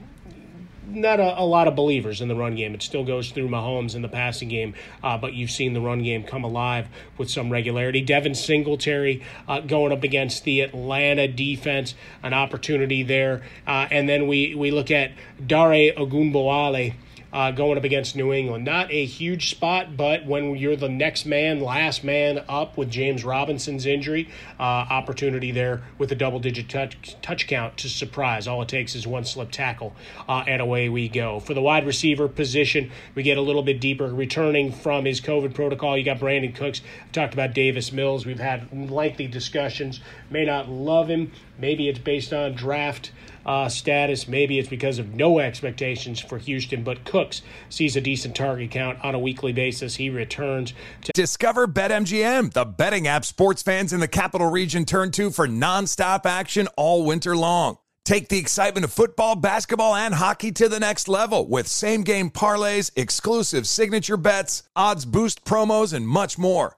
not 0.89 1.20
a, 1.20 1.41
a, 1.41 1.45
lot 1.45 1.68
of 1.68 1.76
believers 1.76 2.20
in 2.20 2.28
the 2.28 2.34
run 2.34 2.55
game. 2.55 2.74
It 2.74 2.82
still 2.82 3.05
goes 3.05 3.30
through 3.30 3.49
Mahomes 3.49 3.95
in 3.95 4.03
the 4.03 4.09
passing 4.09 4.49
game, 4.49 4.74
uh, 5.03 5.18
but 5.18 5.34
you've 5.34 5.51
seen 5.51 5.74
the 5.74 5.80
run 5.80 6.03
game 6.03 6.24
come 6.24 6.45
alive 6.45 6.89
with 7.16 7.30
some 7.30 7.51
regularity. 7.51 8.01
Devin 8.01 8.34
Singletary 8.34 9.22
uh, 9.47 9.61
going 9.61 9.93
up 9.93 10.03
against 10.03 10.45
the 10.45 10.61
Atlanta 10.61 11.28
defense, 11.28 11.95
an 12.22 12.32
opportunity 12.32 13.03
there. 13.03 13.43
Uh, 13.66 13.86
and 13.91 14.09
then 14.09 14.26
we, 14.26 14.55
we 14.55 14.70
look 14.70 14.91
at 14.91 15.12
Dare 15.45 15.93
Ogunbowale 15.93 16.95
uh, 17.33 17.51
going 17.51 17.76
up 17.76 17.85
against 17.85 18.16
New 18.16 18.33
England. 18.33 18.64
Not 18.64 18.91
a 18.91 19.05
huge 19.05 19.51
spot, 19.51 19.97
but 19.97 20.24
when 20.26 20.57
you're 20.57 20.76
the 20.76 20.89
next 20.89 21.26
man, 21.26 21.61
last 21.61 22.05
man 22.05 22.45
up 22.49 22.76
with 22.76 22.91
James 22.91 23.24
Robinson's 23.24 23.87
injury, 23.87 24.29
uh, 24.59 24.62
opportunity 24.62 25.51
there 25.51 25.83
with 25.99 26.11
a 26.12 26.14
double 26.14 26.39
digit 26.39 26.68
touch, 26.68 27.16
touch 27.20 27.47
count 27.47 27.76
to 27.79 27.89
surprise. 27.89 28.49
All 28.49 28.62
it 28.62 28.68
takes 28.68 28.95
is 28.95 29.07
one 29.07 29.24
slip 29.24 29.51
tackle, 29.51 29.95
uh, 30.29 30.45
and 30.47 30.62
away 30.62 30.89
we 30.89 31.09
go. 31.09 31.41
For 31.41 31.55
the 31.55 31.62
wide 31.62 31.87
receiver 31.87 32.29
position, 32.29 32.91
we 33.14 33.22
get 33.22 33.39
a 33.39 33.43
little 33.43 33.62
bit 33.62 33.81
deeper. 33.81 34.09
Returning 34.09 34.72
from 34.72 35.05
his 35.05 35.20
COVID 35.20 35.55
protocol, 35.55 35.97
you 35.97 36.05
got 36.05 36.18
Brandin 36.18 36.55
Cooks. 36.55 36.81
We 36.81 37.12
talked 37.12 37.35
about 37.35 37.55
Davis 37.55 37.93
Mills. 37.93 38.24
We've 38.24 38.39
had 38.39 38.91
lengthy 38.91 39.26
discussions. 39.26 40.01
May 40.31 40.45
not 40.45 40.68
love 40.68 41.09
him. 41.09 41.33
Maybe 41.59 41.89
it's 41.89 41.99
based 41.99 42.33
on 42.33 42.55
draft 42.55 43.11
uh, 43.47 43.68
status. 43.68 44.28
Maybe 44.28 44.59
it's 44.59 44.68
because 44.68 44.99
of 44.99 45.14
no 45.14 45.39
expectations 45.39 46.20
for 46.20 46.39
Houston, 46.39 46.82
but 46.82 47.05
Cooks 47.05 47.43
sees 47.68 47.97
a 47.97 48.01
decent 48.01 48.36
target 48.36 48.70
count 48.70 48.99
on 49.05 49.14
a 49.14 49.18
weekly 49.18 49.53
basis. 49.53 49.97
He 49.97 50.11
returns 50.11 50.72
to 51.03 51.12
Discover 51.14 51.68
BetMGM, 51.68 52.53
the 52.53 52.64
betting 52.64 53.07
app 53.07 53.24
sports 53.24 53.62
fans 53.62 53.93
in 53.93 54.01
the 54.01 54.09
capital 54.09 54.51
region 54.51 54.84
turn 54.84 55.11
to 55.12 55.30
for 55.30 55.47
nonstop 55.47 56.26
action 56.26 56.68
all 56.76 57.05
winter 57.05 57.36
long. 57.36 57.78
Take 58.09 58.30
the 58.30 58.39
excitement 58.39 58.84
of 58.84 58.93
football, 58.95 59.36
basketball, 59.36 59.95
and 59.95 60.14
hockey 60.14 60.51
to 60.53 60.70
the 60.70 60.80
next 60.80 61.09
level 61.09 61.47
with 61.47 61.68
same 61.68 62.05
game 62.05 62.30
parlays, 62.30 62.91
exclusive 62.97 63.66
signature 63.66 64.16
bets, 64.16 64.62
odds 64.74 65.05
boost 65.05 65.45
promos, 65.45 65.93
and 65.93 66.09
much 66.09 66.39
more. 66.39 66.78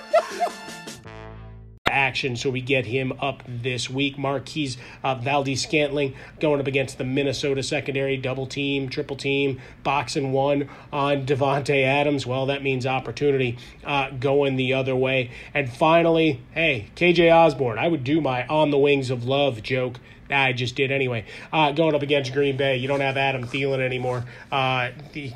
action, 1.91 2.35
so 2.35 2.49
we 2.49 2.61
get 2.61 2.85
him 2.85 3.13
up 3.19 3.43
this 3.47 3.89
week. 3.89 4.17
Marquez 4.17 4.77
uh, 5.03 5.15
Valdes-Scantling 5.15 6.15
going 6.39 6.59
up 6.59 6.67
against 6.67 6.97
the 6.97 7.03
Minnesota 7.03 7.61
secondary, 7.61 8.17
double 8.17 8.47
team, 8.47 8.89
triple 8.89 9.15
team, 9.15 9.61
boxing 9.83 10.31
one 10.31 10.69
on 10.91 11.25
Davante 11.25 11.83
Adams. 11.83 12.25
Well, 12.25 12.45
that 12.47 12.63
means 12.63 12.85
opportunity 12.85 13.57
uh, 13.83 14.09
going 14.11 14.55
the 14.55 14.73
other 14.73 14.95
way. 14.95 15.31
And 15.53 15.71
finally, 15.71 16.41
hey, 16.51 16.87
KJ 16.95 17.31
Osborne, 17.33 17.77
I 17.77 17.87
would 17.87 18.03
do 18.03 18.21
my 18.21 18.47
on 18.47 18.71
the 18.71 18.77
wings 18.77 19.09
of 19.09 19.25
love 19.25 19.61
joke 19.61 19.99
I 20.33 20.53
just 20.53 20.75
did 20.75 20.91
anyway. 20.91 21.25
Uh, 21.51 21.71
going 21.71 21.95
up 21.95 22.01
against 22.01 22.33
Green 22.33 22.57
Bay, 22.57 22.77
you 22.77 22.87
don't 22.87 23.01
have 23.01 23.17
Adam 23.17 23.45
Thielen 23.45 23.79
anymore 23.79 24.25
uh, 24.51 24.89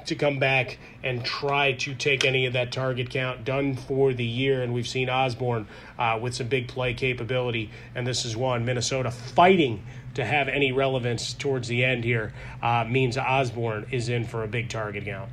to 0.05 0.15
come 0.15 0.39
back 0.39 0.77
and 1.03 1.23
try 1.23 1.73
to 1.73 1.93
take 1.95 2.25
any 2.25 2.45
of 2.45 2.53
that 2.53 2.71
target 2.71 3.09
count 3.09 3.45
done 3.45 3.75
for 3.75 4.13
the 4.13 4.25
year. 4.25 4.63
And 4.63 4.73
we've 4.73 4.87
seen 4.87 5.09
Osborne 5.09 5.67
uh, 5.99 6.19
with 6.21 6.35
some 6.35 6.47
big 6.47 6.67
play 6.67 6.93
capability, 6.93 7.71
and 7.93 8.05
this 8.05 8.25
is 8.25 8.35
one 8.35 8.65
Minnesota 8.65 9.11
fighting 9.11 9.83
to 10.15 10.25
have 10.25 10.47
any 10.47 10.71
relevance 10.71 11.33
towards 11.33 11.67
the 11.67 11.83
end 11.83 12.03
here 12.03 12.33
uh, 12.61 12.85
means 12.89 13.17
Osborne 13.17 13.85
is 13.91 14.09
in 14.09 14.25
for 14.25 14.43
a 14.43 14.47
big 14.47 14.69
target 14.69 15.05
count. 15.05 15.29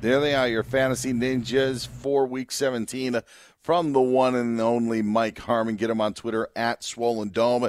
There 0.00 0.20
they 0.20 0.34
are, 0.34 0.48
your 0.48 0.64
fantasy 0.64 1.12
ninjas 1.12 1.86
for 1.86 2.26
week 2.26 2.50
17 2.50 3.20
from 3.62 3.92
the 3.92 4.00
one 4.00 4.34
and 4.34 4.60
only 4.60 5.00
Mike 5.00 5.38
Harmon. 5.38 5.76
Get 5.76 5.90
him 5.90 6.00
on 6.00 6.14
Twitter 6.14 6.48
at 6.56 6.82
Swollen 6.82 7.28
Dome. 7.28 7.68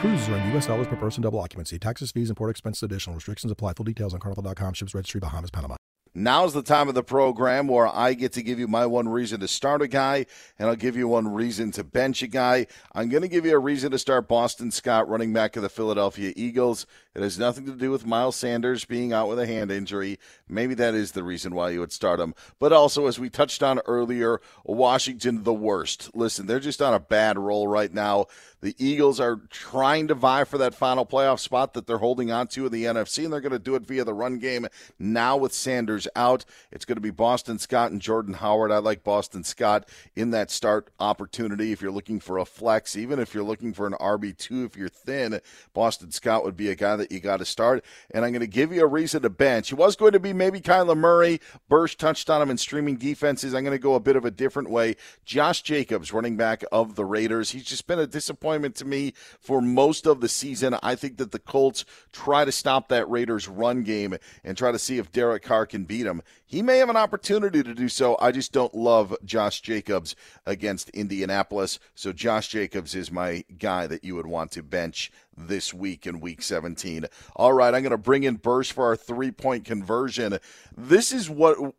Cruises 0.00 0.28
are 0.28 0.36
in 0.36 0.50
U.S. 0.52 0.66
dollars 0.68 0.86
per 0.86 0.94
person, 0.94 1.24
double 1.24 1.40
occupancy. 1.40 1.76
Taxes, 1.76 2.12
fees, 2.12 2.30
and 2.30 2.36
port 2.36 2.50
expenses 2.50 2.84
additional. 2.84 3.16
Restrictions 3.16 3.50
apply. 3.50 3.72
Full 3.72 3.84
details 3.84 4.14
on 4.14 4.20
carnival.com. 4.20 4.74
Ships 4.74 4.94
registry, 4.94 5.18
Bahamas, 5.18 5.50
Panama. 5.50 5.74
Now's 6.14 6.52
the 6.52 6.62
time 6.62 6.88
of 6.88 6.94
the 6.94 7.02
program 7.02 7.68
where 7.68 7.86
I 7.86 8.14
get 8.14 8.32
to 8.32 8.42
give 8.42 8.58
you 8.58 8.66
my 8.66 8.86
one 8.86 9.08
reason 9.08 9.40
to 9.40 9.48
start 9.48 9.82
a 9.82 9.88
guy, 9.88 10.26
and 10.58 10.68
I'll 10.68 10.76
give 10.76 10.96
you 10.96 11.06
one 11.06 11.32
reason 11.32 11.70
to 11.72 11.84
bench 11.84 12.22
a 12.22 12.26
guy. 12.26 12.66
I'm 12.92 13.08
going 13.08 13.22
to 13.22 13.28
give 13.28 13.44
you 13.44 13.54
a 13.54 13.58
reason 13.58 13.90
to 13.92 13.98
start 13.98 14.26
Boston 14.26 14.70
Scott, 14.70 15.08
running 15.08 15.32
back 15.32 15.54
of 15.56 15.62
the 15.62 15.68
Philadelphia 15.68 16.32
Eagles. 16.34 16.86
It 17.14 17.22
has 17.22 17.38
nothing 17.38 17.66
to 17.66 17.72
do 17.72 17.90
with 17.90 18.06
Miles 18.06 18.36
Sanders 18.36 18.84
being 18.84 19.12
out 19.12 19.28
with 19.28 19.38
a 19.38 19.46
hand 19.46 19.70
injury. 19.70 20.18
Maybe 20.48 20.74
that 20.74 20.94
is 20.94 21.12
the 21.12 21.22
reason 21.22 21.54
why 21.54 21.70
you 21.70 21.80
would 21.80 21.92
start 21.92 22.20
him. 22.20 22.34
But 22.58 22.72
also, 22.72 23.06
as 23.06 23.18
we 23.18 23.28
touched 23.28 23.62
on 23.62 23.80
earlier, 23.86 24.40
Washington 24.64 25.44
the 25.44 25.54
worst. 25.54 26.10
Listen, 26.14 26.46
they're 26.46 26.58
just 26.58 26.82
on 26.82 26.94
a 26.94 27.00
bad 27.00 27.38
roll 27.38 27.68
right 27.68 27.92
now. 27.92 28.26
The 28.60 28.74
Eagles 28.76 29.20
are 29.20 29.40
trying 29.50 30.08
to 30.08 30.14
vie 30.14 30.42
for 30.42 30.58
that 30.58 30.74
final 30.74 31.06
playoff 31.06 31.38
spot 31.38 31.74
that 31.74 31.86
they're 31.86 31.98
holding 31.98 32.32
on 32.32 32.48
to 32.48 32.66
in 32.66 32.72
the 32.72 32.84
NFC, 32.84 33.22
and 33.22 33.32
they're 33.32 33.40
going 33.40 33.52
to 33.52 33.58
do 33.58 33.76
it 33.76 33.86
via 33.86 34.02
the 34.02 34.12
run 34.12 34.38
game. 34.38 34.66
Now 34.98 35.36
with 35.36 35.52
Sanders 35.52 36.08
out, 36.16 36.44
it's 36.72 36.84
going 36.84 36.96
to 36.96 37.02
be 37.02 37.10
Boston 37.10 37.60
Scott 37.60 37.92
and 37.92 38.02
Jordan 38.02 38.34
Howard. 38.34 38.72
I 38.72 38.78
like 38.78 39.04
Boston 39.04 39.44
Scott 39.44 39.88
in 40.16 40.32
that 40.32 40.50
start 40.50 40.90
opportunity 40.98 41.70
if 41.70 41.80
you're 41.80 41.92
looking 41.92 42.18
for 42.18 42.38
a 42.38 42.44
flex, 42.44 42.96
even 42.96 43.20
if 43.20 43.32
you're 43.32 43.44
looking 43.44 43.72
for 43.72 43.86
an 43.86 43.92
RB2, 43.92 44.66
if 44.66 44.76
you're 44.76 44.88
thin, 44.88 45.40
Boston 45.72 46.10
Scott 46.10 46.44
would 46.44 46.56
be 46.56 46.68
a 46.68 46.74
guy 46.74 46.96
that 46.96 47.12
you 47.12 47.20
got 47.20 47.36
to 47.36 47.44
start. 47.44 47.84
And 48.10 48.24
I'm 48.24 48.32
going 48.32 48.40
to 48.40 48.48
give 48.48 48.72
you 48.72 48.82
a 48.82 48.88
reason 48.88 49.22
to 49.22 49.30
bench. 49.30 49.68
He 49.68 49.76
was 49.76 49.94
going 49.94 50.12
to 50.12 50.20
be 50.20 50.32
maybe 50.32 50.60
Kyler 50.60 50.96
Murray. 50.96 51.40
Bursch 51.68 51.94
touched 51.94 52.28
on 52.28 52.42
him 52.42 52.50
in 52.50 52.58
streaming 52.58 52.96
defenses. 52.96 53.54
I'm 53.54 53.62
going 53.62 53.70
to 53.70 53.78
go 53.78 53.94
a 53.94 54.00
bit 54.00 54.16
of 54.16 54.24
a 54.24 54.32
different 54.32 54.68
way. 54.68 54.96
Josh 55.24 55.62
Jacobs, 55.62 56.12
running 56.12 56.36
back 56.36 56.64
of 56.72 56.96
the 56.96 57.04
Raiders. 57.04 57.52
He's 57.52 57.62
just 57.62 57.86
been 57.86 58.00
a 58.00 58.06
disappointment 58.06 58.47
disappointment 58.48 58.74
to 58.76 58.84
me 58.86 59.12
for 59.40 59.60
most 59.60 60.06
of 60.06 60.20
the 60.20 60.28
season. 60.28 60.74
I 60.82 60.94
think 60.94 61.18
that 61.18 61.32
the 61.32 61.38
Colts 61.38 61.84
try 62.12 62.46
to 62.46 62.52
stop 62.52 62.88
that 62.88 63.08
Raiders 63.10 63.46
run 63.46 63.82
game 63.82 64.16
and 64.42 64.56
try 64.56 64.72
to 64.72 64.78
see 64.78 64.96
if 64.96 65.12
Derek 65.12 65.42
Carr 65.42 65.66
can 65.66 65.84
beat 65.84 66.06
him. 66.06 66.22
He 66.46 66.62
may 66.62 66.78
have 66.78 66.88
an 66.88 66.96
opportunity 66.96 67.62
to 67.62 67.74
do 67.74 67.90
so. 67.90 68.16
I 68.20 68.32
just 68.32 68.52
don't 68.52 68.74
love 68.74 69.14
Josh 69.22 69.60
Jacobs 69.60 70.16
against 70.46 70.88
Indianapolis. 70.90 71.78
So 71.94 72.12
Josh 72.12 72.48
Jacobs 72.48 72.94
is 72.94 73.12
my 73.12 73.44
guy 73.58 73.86
that 73.86 74.02
you 74.02 74.14
would 74.14 74.26
want 74.26 74.50
to 74.52 74.62
bench 74.62 75.12
this 75.36 75.74
week 75.74 76.06
in 76.06 76.20
week 76.20 76.40
17. 76.40 77.04
All 77.36 77.52
right, 77.52 77.74
I'm 77.74 77.82
going 77.82 77.90
to 77.90 77.98
bring 77.98 78.22
in 78.22 78.36
Burst 78.36 78.72
for 78.72 78.86
our 78.86 78.96
three 78.96 79.30
point 79.30 79.66
conversion. 79.66 80.38
This 80.74 81.12
is 81.12 81.28
what 81.28 81.74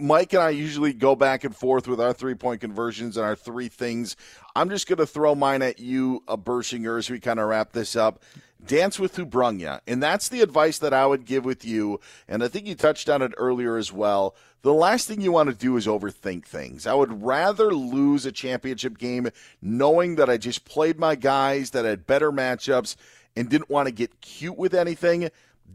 Mike 0.00 0.32
and 0.32 0.42
I 0.42 0.50
usually 0.50 0.92
go 0.92 1.16
back 1.16 1.42
and 1.42 1.54
forth 1.54 1.88
with 1.88 2.00
our 2.00 2.12
three 2.12 2.36
point 2.36 2.60
conversions 2.60 3.16
and 3.16 3.26
our 3.26 3.34
three 3.34 3.68
things. 3.68 4.14
I'm 4.54 4.70
just 4.70 4.86
going 4.86 4.98
to 4.98 5.06
throw 5.06 5.34
mine 5.34 5.60
at 5.60 5.80
you, 5.80 6.22
a 6.28 6.38
Bershinger, 6.38 6.98
as 6.98 7.10
we 7.10 7.18
kind 7.18 7.40
of 7.40 7.48
wrap 7.48 7.72
this 7.72 7.96
up. 7.96 8.22
Dance 8.64 9.00
with 9.00 9.16
who 9.16 9.24
brung 9.24 9.58
ya. 9.58 9.80
And 9.88 10.00
that's 10.00 10.28
the 10.28 10.40
advice 10.40 10.78
that 10.78 10.94
I 10.94 11.06
would 11.06 11.24
give 11.24 11.44
with 11.44 11.64
you. 11.64 12.00
And 12.28 12.44
I 12.44 12.48
think 12.48 12.66
you 12.66 12.76
touched 12.76 13.08
on 13.08 13.22
it 13.22 13.32
earlier 13.36 13.76
as 13.76 13.92
well. 13.92 14.36
The 14.62 14.72
last 14.72 15.08
thing 15.08 15.20
you 15.20 15.32
want 15.32 15.48
to 15.50 15.54
do 15.54 15.76
is 15.76 15.86
overthink 15.86 16.44
things. 16.44 16.86
I 16.86 16.94
would 16.94 17.22
rather 17.22 17.72
lose 17.72 18.24
a 18.24 18.32
championship 18.32 18.98
game 18.98 19.30
knowing 19.60 20.14
that 20.16 20.30
I 20.30 20.36
just 20.36 20.64
played 20.64 20.98
my 20.98 21.16
guys, 21.16 21.70
that 21.70 21.84
had 21.84 22.06
better 22.06 22.30
matchups, 22.30 22.94
and 23.36 23.48
didn't 23.48 23.70
want 23.70 23.86
to 23.86 23.92
get 23.92 24.20
cute 24.20 24.58
with 24.58 24.74
anything. 24.74 25.30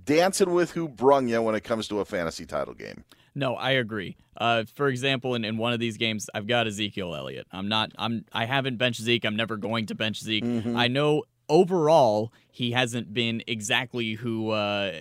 Dancing 0.06 0.54
with 0.54 0.72
who 0.72 0.88
brung 0.88 1.28
ya 1.28 1.42
when 1.42 1.56
it 1.56 1.64
comes 1.64 1.88
to 1.88 2.00
a 2.00 2.06
fantasy 2.06 2.46
title 2.46 2.74
game. 2.74 3.04
No, 3.36 3.56
I 3.56 3.72
agree. 3.72 4.16
Uh, 4.38 4.64
for 4.76 4.88
example, 4.88 5.34
in, 5.36 5.44
in 5.44 5.58
one 5.58 5.74
of 5.74 5.80
these 5.80 5.98
games, 5.98 6.30
I've 6.34 6.48
got 6.48 6.68
Ezekiel 6.68 7.16
Elliott. 7.16 7.48
I'm 7.52 7.68
not. 7.68 7.92
I'm. 7.98 8.26
I 8.32 8.46
haven't 8.46 8.78
benched 8.78 9.02
Zeke. 9.02 9.26
I'm 9.26 9.36
never 9.36 9.58
going 9.58 9.88
to 9.88 9.96
bench 9.96 10.20
Zeke. 10.20 10.44
Mm-hmm. 10.44 10.76
I 10.78 10.88
know 10.88 11.24
overall 11.50 12.32
he 12.52 12.72
hasn't 12.72 13.14
been 13.14 13.44
exactly 13.48 14.14
who 14.14 14.52
uh, 14.52 14.94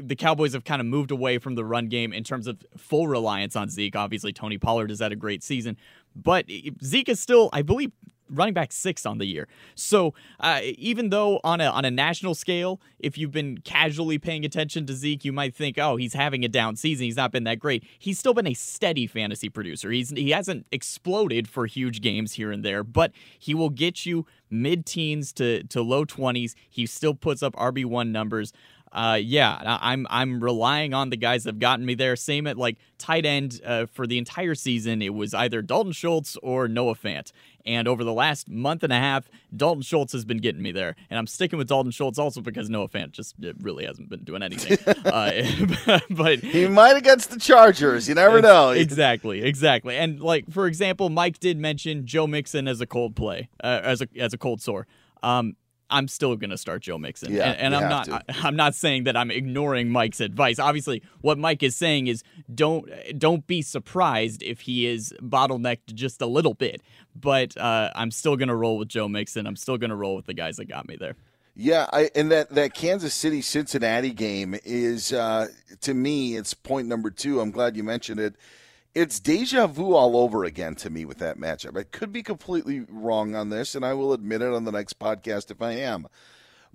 the 0.00 0.16
Cowboys 0.16 0.52
have 0.52 0.64
kind 0.64 0.80
of 0.80 0.86
moved 0.86 1.10
away 1.10 1.38
from 1.38 1.56
the 1.56 1.64
run 1.64 1.88
game 1.88 2.12
in 2.12 2.24
terms 2.24 2.46
of 2.46 2.64
full 2.76 3.08
reliance 3.08 3.56
on 3.56 3.68
Zeke. 3.68 3.96
Obviously, 3.96 4.32
Tony 4.32 4.58
Pollard 4.58 4.90
has 4.90 5.00
had 5.00 5.12
a 5.12 5.16
great 5.16 5.42
season, 5.42 5.76
but 6.14 6.46
Zeke 6.82 7.08
is 7.08 7.20
still, 7.20 7.50
I 7.52 7.62
believe, 7.62 7.92
running 8.34 8.54
back 8.54 8.72
six 8.72 9.06
on 9.06 9.18
the 9.18 9.26
year. 9.26 9.48
So 9.74 10.14
uh, 10.40 10.60
even 10.62 11.10
though 11.10 11.40
on 11.44 11.60
a 11.60 11.66
on 11.66 11.84
a 11.84 11.90
national 11.90 12.34
scale, 12.34 12.80
if 12.98 13.16
you've 13.18 13.32
been 13.32 13.58
casually 13.58 14.18
paying 14.18 14.44
attention 14.44 14.86
to 14.86 14.94
Zeke, 14.94 15.24
you 15.24 15.32
might 15.32 15.54
think, 15.54 15.78
oh, 15.78 15.96
he's 15.96 16.14
having 16.14 16.44
a 16.44 16.48
down 16.48 16.76
season. 16.76 17.04
He's 17.04 17.16
not 17.16 17.32
been 17.32 17.44
that 17.44 17.58
great. 17.58 17.84
He's 17.98 18.18
still 18.18 18.34
been 18.34 18.46
a 18.46 18.54
steady 18.54 19.06
fantasy 19.06 19.48
producer. 19.48 19.90
He's 19.90 20.10
he 20.10 20.30
hasn't 20.30 20.66
exploded 20.72 21.48
for 21.48 21.66
huge 21.66 22.00
games 22.00 22.34
here 22.34 22.50
and 22.50 22.64
there, 22.64 22.84
but 22.84 23.12
he 23.38 23.54
will 23.54 23.70
get 23.70 24.06
you 24.06 24.26
mid 24.50 24.86
teens 24.86 25.32
to 25.34 25.64
to 25.64 25.82
low 25.82 26.04
twenties. 26.04 26.54
He 26.68 26.86
still 26.86 27.14
puts 27.14 27.42
up 27.42 27.54
RB 27.54 27.84
one 27.84 28.12
numbers 28.12 28.52
uh, 28.94 29.18
yeah, 29.20 29.58
I'm 29.64 30.06
I'm 30.08 30.40
relying 30.40 30.94
on 30.94 31.10
the 31.10 31.16
guys 31.16 31.42
that 31.42 31.54
have 31.54 31.58
gotten 31.58 31.84
me 31.84 31.94
there. 31.94 32.14
Same 32.14 32.46
at 32.46 32.56
like 32.56 32.78
tight 32.96 33.26
end 33.26 33.60
uh, 33.66 33.86
for 33.86 34.06
the 34.06 34.18
entire 34.18 34.54
season. 34.54 35.02
It 35.02 35.12
was 35.12 35.34
either 35.34 35.62
Dalton 35.62 35.92
Schultz 35.92 36.36
or 36.44 36.68
Noah 36.68 36.94
Fant. 36.94 37.32
And 37.66 37.88
over 37.88 38.04
the 38.04 38.12
last 38.12 38.48
month 38.48 38.82
and 38.82 38.92
a 38.92 38.98
half, 38.98 39.28
Dalton 39.56 39.82
Schultz 39.82 40.12
has 40.12 40.24
been 40.24 40.38
getting 40.38 40.62
me 40.62 40.72
there. 40.72 40.96
And 41.08 41.18
I'm 41.18 41.26
sticking 41.26 41.58
with 41.58 41.68
Dalton 41.68 41.92
Schultz 41.92 42.18
also 42.18 42.40
because 42.40 42.68
Noah 42.68 42.88
Fant 42.88 43.12
just 43.12 43.34
really 43.60 43.86
hasn't 43.86 44.10
been 44.10 44.24
doing 44.24 44.42
anything. 44.42 44.78
uh, 45.06 46.00
but 46.10 46.40
he 46.40 46.66
might 46.66 46.96
against 46.96 47.30
the 47.30 47.38
Chargers. 47.38 48.08
You 48.08 48.14
never 48.14 48.42
know. 48.42 48.70
Exactly, 48.70 49.42
exactly. 49.42 49.96
And 49.96 50.20
like 50.20 50.50
for 50.50 50.66
example, 50.66 51.08
Mike 51.08 51.40
did 51.40 51.58
mention 51.58 52.06
Joe 52.06 52.26
Mixon 52.26 52.68
as 52.68 52.80
a 52.80 52.86
cold 52.86 53.16
play, 53.16 53.48
uh, 53.62 53.80
as 53.82 54.02
a 54.02 54.08
as 54.18 54.34
a 54.34 54.38
cold 54.38 54.60
sore. 54.60 54.86
Um, 55.22 55.56
I'm 55.90 56.08
still 56.08 56.36
going 56.36 56.50
to 56.50 56.58
start 56.58 56.82
Joe 56.82 56.98
Mixon. 56.98 57.32
Yeah, 57.32 57.50
and, 57.50 57.74
and 57.74 57.76
I'm 57.76 57.88
not 57.88 58.08
I, 58.08 58.22
I'm 58.42 58.56
not 58.56 58.74
saying 58.74 59.04
that 59.04 59.16
I'm 59.16 59.30
ignoring 59.30 59.90
Mike's 59.90 60.20
advice. 60.20 60.58
Obviously, 60.58 61.02
what 61.20 61.38
Mike 61.38 61.62
is 61.62 61.76
saying 61.76 62.06
is 62.06 62.22
don't 62.54 62.88
don't 63.18 63.46
be 63.46 63.62
surprised 63.62 64.42
if 64.42 64.62
he 64.62 64.86
is 64.86 65.14
bottlenecked 65.20 65.94
just 65.94 66.20
a 66.20 66.26
little 66.26 66.54
bit. 66.54 66.82
But 67.14 67.56
uh, 67.56 67.90
I'm 67.94 68.10
still 68.10 68.36
going 68.36 68.48
to 68.48 68.56
roll 68.56 68.78
with 68.78 68.88
Joe 68.88 69.08
Mixon. 69.08 69.46
I'm 69.46 69.56
still 69.56 69.78
going 69.78 69.90
to 69.90 69.96
roll 69.96 70.16
with 70.16 70.26
the 70.26 70.34
guys 70.34 70.56
that 70.56 70.64
got 70.64 70.88
me 70.88 70.96
there. 70.96 71.14
Yeah, 71.56 71.86
I, 71.92 72.10
and 72.16 72.32
that, 72.32 72.50
that 72.50 72.74
Kansas 72.74 73.14
City 73.14 73.40
Cincinnati 73.40 74.10
game 74.10 74.56
is 74.64 75.12
uh, 75.12 75.46
to 75.82 75.94
me 75.94 76.36
it's 76.36 76.52
point 76.52 76.88
number 76.88 77.10
two. 77.10 77.40
I'm 77.40 77.52
glad 77.52 77.76
you 77.76 77.84
mentioned 77.84 78.18
it 78.18 78.34
it's 78.94 79.18
deja 79.18 79.66
vu 79.66 79.94
all 79.94 80.16
over 80.16 80.44
again 80.44 80.76
to 80.76 80.90
me 80.90 81.04
with 81.04 81.18
that 81.18 81.38
matchup. 81.38 81.76
I 81.76 81.82
could 81.82 82.12
be 82.12 82.22
completely 82.22 82.84
wrong 82.88 83.34
on 83.34 83.50
this, 83.50 83.74
and 83.74 83.84
I 83.84 83.94
will 83.94 84.12
admit 84.12 84.42
it 84.42 84.52
on 84.52 84.64
the 84.64 84.72
next 84.72 84.98
podcast 84.98 85.50
if 85.50 85.60
I 85.60 85.72
am. 85.72 86.06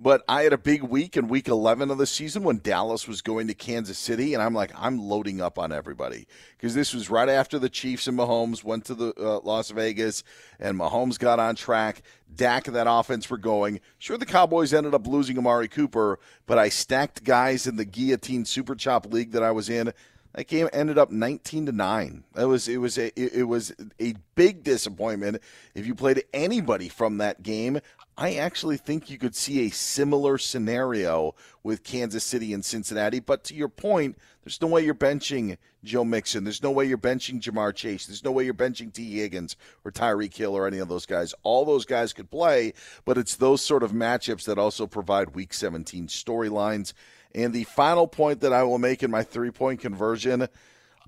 But 0.02 0.22
I 0.26 0.42
had 0.44 0.54
a 0.54 0.58
big 0.58 0.82
week 0.82 1.18
in 1.18 1.28
week 1.28 1.46
11 1.46 1.90
of 1.90 1.98
the 1.98 2.06
season 2.06 2.42
when 2.42 2.60
Dallas 2.62 3.06
was 3.06 3.20
going 3.20 3.48
to 3.48 3.54
Kansas 3.54 3.98
City, 3.98 4.32
and 4.32 4.42
I'm 4.42 4.54
like, 4.54 4.72
I'm 4.74 4.98
loading 4.98 5.42
up 5.42 5.58
on 5.58 5.72
everybody 5.72 6.26
because 6.56 6.74
this 6.74 6.94
was 6.94 7.10
right 7.10 7.28
after 7.28 7.58
the 7.58 7.68
Chiefs 7.68 8.06
and 8.06 8.18
Mahomes 8.18 8.64
went 8.64 8.86
to 8.86 8.94
the 8.94 9.12
uh, 9.18 9.40
Las 9.40 9.70
Vegas, 9.70 10.24
and 10.58 10.78
Mahomes 10.78 11.18
got 11.18 11.38
on 11.38 11.54
track. 11.54 12.00
Dak 12.34 12.66
and 12.66 12.76
that 12.76 12.86
offense 12.88 13.28
were 13.28 13.36
going. 13.36 13.80
Sure, 13.98 14.16
the 14.16 14.24
Cowboys 14.24 14.72
ended 14.72 14.94
up 14.94 15.06
losing 15.06 15.36
Amari 15.36 15.68
Cooper, 15.68 16.18
but 16.46 16.56
I 16.56 16.70
stacked 16.70 17.22
guys 17.22 17.66
in 17.66 17.76
the 17.76 17.84
Guillotine 17.84 18.46
Super 18.46 18.74
Chop 18.74 19.04
League 19.04 19.32
that 19.32 19.42
I 19.42 19.50
was 19.50 19.68
in 19.68 19.92
that 20.34 20.46
game 20.46 20.68
ended 20.72 20.98
up 20.98 21.10
19 21.10 21.66
to 21.66 21.72
9. 21.72 22.24
It 22.36 22.44
was 22.44 22.68
it 22.68 22.78
was 22.78 22.98
a 22.98 23.12
it 23.20 23.48
was 23.48 23.72
a 24.00 24.14
big 24.34 24.62
disappointment 24.62 25.42
if 25.74 25.86
you 25.86 25.94
played 25.94 26.24
anybody 26.32 26.88
from 26.88 27.18
that 27.18 27.42
game. 27.42 27.80
I 28.16 28.34
actually 28.34 28.76
think 28.76 29.08
you 29.08 29.16
could 29.16 29.34
see 29.34 29.66
a 29.66 29.70
similar 29.70 30.36
scenario 30.36 31.34
with 31.62 31.84
Kansas 31.84 32.22
City 32.22 32.52
and 32.52 32.62
Cincinnati, 32.62 33.18
but 33.18 33.44
to 33.44 33.54
your 33.54 33.68
point, 33.68 34.18
there's 34.44 34.60
no 34.60 34.68
way 34.68 34.84
you're 34.84 34.94
benching 34.94 35.56
Joe 35.84 36.04
Mixon. 36.04 36.44
There's 36.44 36.62
no 36.62 36.70
way 36.70 36.84
you're 36.84 36.98
benching 36.98 37.40
Ja'Marr 37.40 37.74
Chase. 37.74 38.06
There's 38.06 38.24
no 38.24 38.30
way 38.30 38.44
you're 38.44 38.52
benching 38.52 38.92
Tee 38.92 39.18
Higgins 39.18 39.56
or 39.84 39.90
Tyreek 39.90 40.34
Hill 40.34 40.54
or 40.54 40.66
any 40.66 40.78
of 40.78 40.88
those 40.88 41.06
guys. 41.06 41.34
All 41.42 41.64
those 41.64 41.86
guys 41.86 42.12
could 42.12 42.30
play, 42.30 42.74
but 43.04 43.16
it's 43.16 43.36
those 43.36 43.62
sort 43.62 43.82
of 43.82 43.92
matchups 43.92 44.44
that 44.44 44.58
also 44.58 44.86
provide 44.86 45.34
week 45.34 45.54
17 45.54 46.08
storylines. 46.08 46.92
And 47.34 47.52
the 47.52 47.64
final 47.64 48.06
point 48.06 48.40
that 48.40 48.52
I 48.52 48.62
will 48.64 48.78
make 48.78 49.02
in 49.02 49.10
my 49.10 49.22
three 49.22 49.50
point 49.50 49.80
conversion 49.80 50.48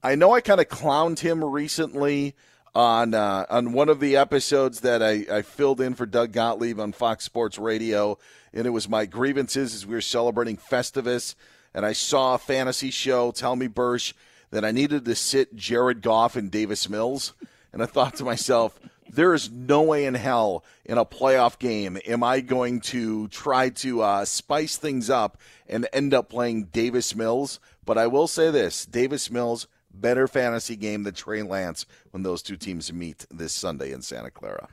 I 0.05 0.16
know 0.16 0.33
I 0.33 0.41
kind 0.41 0.61
of 0.61 0.68
clowned 0.68 1.20
him 1.20 1.45
recently 1.45 2.35
on 2.75 3.14
uh, 3.14 3.47
on 3.49 3.73
one 3.73 3.89
of 3.89 4.01
the 4.01 4.16
episodes 4.16 4.81
that 4.81 5.01
I, 5.01 5.25
I 5.31 5.43
filled 5.43 5.81
in 5.81 5.95
for 5.95 6.07
Doug 6.07 6.33
Gottlieb 6.33 6.81
on 6.81 6.91
Fox 6.91 7.25
Sports 7.25 7.57
Radio, 7.57 8.18
and 8.53 8.66
it 8.66 8.70
was 8.70 8.89
my 8.89 9.07
grievances 9.07 9.77
as 9.77 9.87
we 9.87 9.95
were 9.95 10.01
celebrating 10.01 10.57
Festivus, 10.57 11.37
and 11.73 11.87
I 11.87 11.93
saw 11.93 12.35
a 12.35 12.39
fantasy 12.39 12.91
show 12.91 13.31
tell 13.31 13.55
me 13.55 13.68
Bursch 13.68 14.12
that 14.51 14.64
I 14.64 14.73
needed 14.73 15.05
to 15.05 15.14
sit 15.14 15.55
Jared 15.55 16.03
Goff 16.03 16.35
and 16.35 16.51
Davis 16.51 16.89
Mills, 16.89 17.33
and 17.73 17.81
I 17.81 17.87
thought 17.87 18.16
to 18.16 18.25
myself, 18.25 18.81
there 19.12 19.34
is 19.34 19.50
no 19.50 19.82
way 19.82 20.06
in 20.06 20.14
hell 20.14 20.64
in 20.84 20.98
a 20.98 21.04
playoff 21.04 21.58
game 21.58 21.98
am 22.06 22.24
I 22.24 22.40
going 22.40 22.80
to 22.80 23.28
try 23.28 23.68
to 23.68 24.02
uh, 24.02 24.24
spice 24.24 24.76
things 24.76 25.10
up 25.10 25.38
and 25.68 25.86
end 25.92 26.14
up 26.14 26.28
playing 26.28 26.64
Davis 26.64 27.14
Mills. 27.14 27.60
But 27.84 27.98
I 27.98 28.06
will 28.06 28.26
say 28.26 28.50
this: 28.50 28.86
Davis 28.86 29.30
Mills 29.30 29.66
better 29.92 30.26
fantasy 30.26 30.76
game 30.76 31.02
than 31.02 31.14
Trey 31.14 31.42
Lance 31.42 31.86
when 32.10 32.22
those 32.22 32.42
two 32.42 32.56
teams 32.56 32.92
meet 32.92 33.26
this 33.30 33.52
Sunday 33.52 33.92
in 33.92 34.02
Santa 34.02 34.30
Clara. 34.30 34.68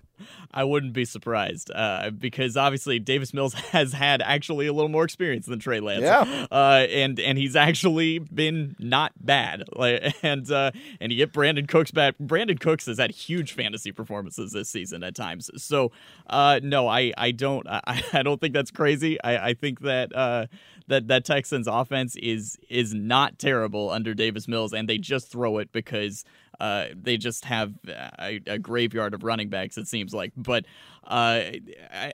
I 0.51 0.63
wouldn't 0.63 0.93
be 0.93 1.05
surprised 1.05 1.71
uh, 1.73 2.11
because 2.11 2.57
obviously 2.57 2.99
Davis 2.99 3.33
Mills 3.33 3.53
has 3.71 3.93
had 3.93 4.21
actually 4.21 4.67
a 4.67 4.73
little 4.73 4.89
more 4.89 5.03
experience 5.03 5.45
than 5.45 5.59
Trey 5.59 5.79
Lance. 5.79 6.03
Yeah, 6.03 6.47
uh, 6.51 6.85
and 6.89 7.19
and 7.19 7.37
he's 7.37 7.55
actually 7.55 8.19
been 8.19 8.75
not 8.79 9.13
bad. 9.19 9.63
Like, 9.79 10.13
and 10.23 10.49
uh, 10.51 10.71
and 10.99 11.09
you 11.09 11.17
get 11.17 11.31
Brandin 11.31 11.65
Cooks 11.65 11.91
back. 11.91 12.15
Brandin 12.21 12.59
Cooks 12.59 12.85
has 12.87 12.97
had 12.97 13.11
huge 13.11 13.53
fantasy 13.53 13.93
performances 13.93 14.51
this 14.51 14.67
season 14.67 15.03
at 15.03 15.15
times. 15.15 15.49
So 15.55 15.93
uh, 16.29 16.59
no, 16.61 16.89
I 16.89 17.13
I 17.17 17.31
don't 17.31 17.65
I, 17.69 18.03
I 18.11 18.23
don't 18.23 18.41
think 18.41 18.53
that's 18.53 18.71
crazy. 18.71 19.21
I 19.23 19.49
I 19.49 19.53
think 19.53 19.79
that 19.81 20.13
uh, 20.13 20.47
that 20.89 21.07
that 21.07 21.23
Texans 21.23 21.67
offense 21.67 22.15
is 22.17 22.57
is 22.69 22.93
not 22.93 23.39
terrible 23.39 23.89
under 23.89 24.13
Davis 24.13 24.47
Mills, 24.47 24.73
and 24.73 24.89
they 24.89 24.97
just 24.97 25.31
throw 25.31 25.59
it 25.59 25.71
because 25.71 26.25
uh, 26.59 26.85
they 26.93 27.17
just 27.17 27.45
have 27.45 27.73
a, 27.87 28.41
a, 28.45 28.59
graveyard 28.59 29.13
of 29.13 29.23
running 29.23 29.49
backs. 29.49 29.77
It 29.77 29.87
seems 29.87 30.13
like, 30.13 30.33
but 30.35 30.65
uh, 31.05 31.41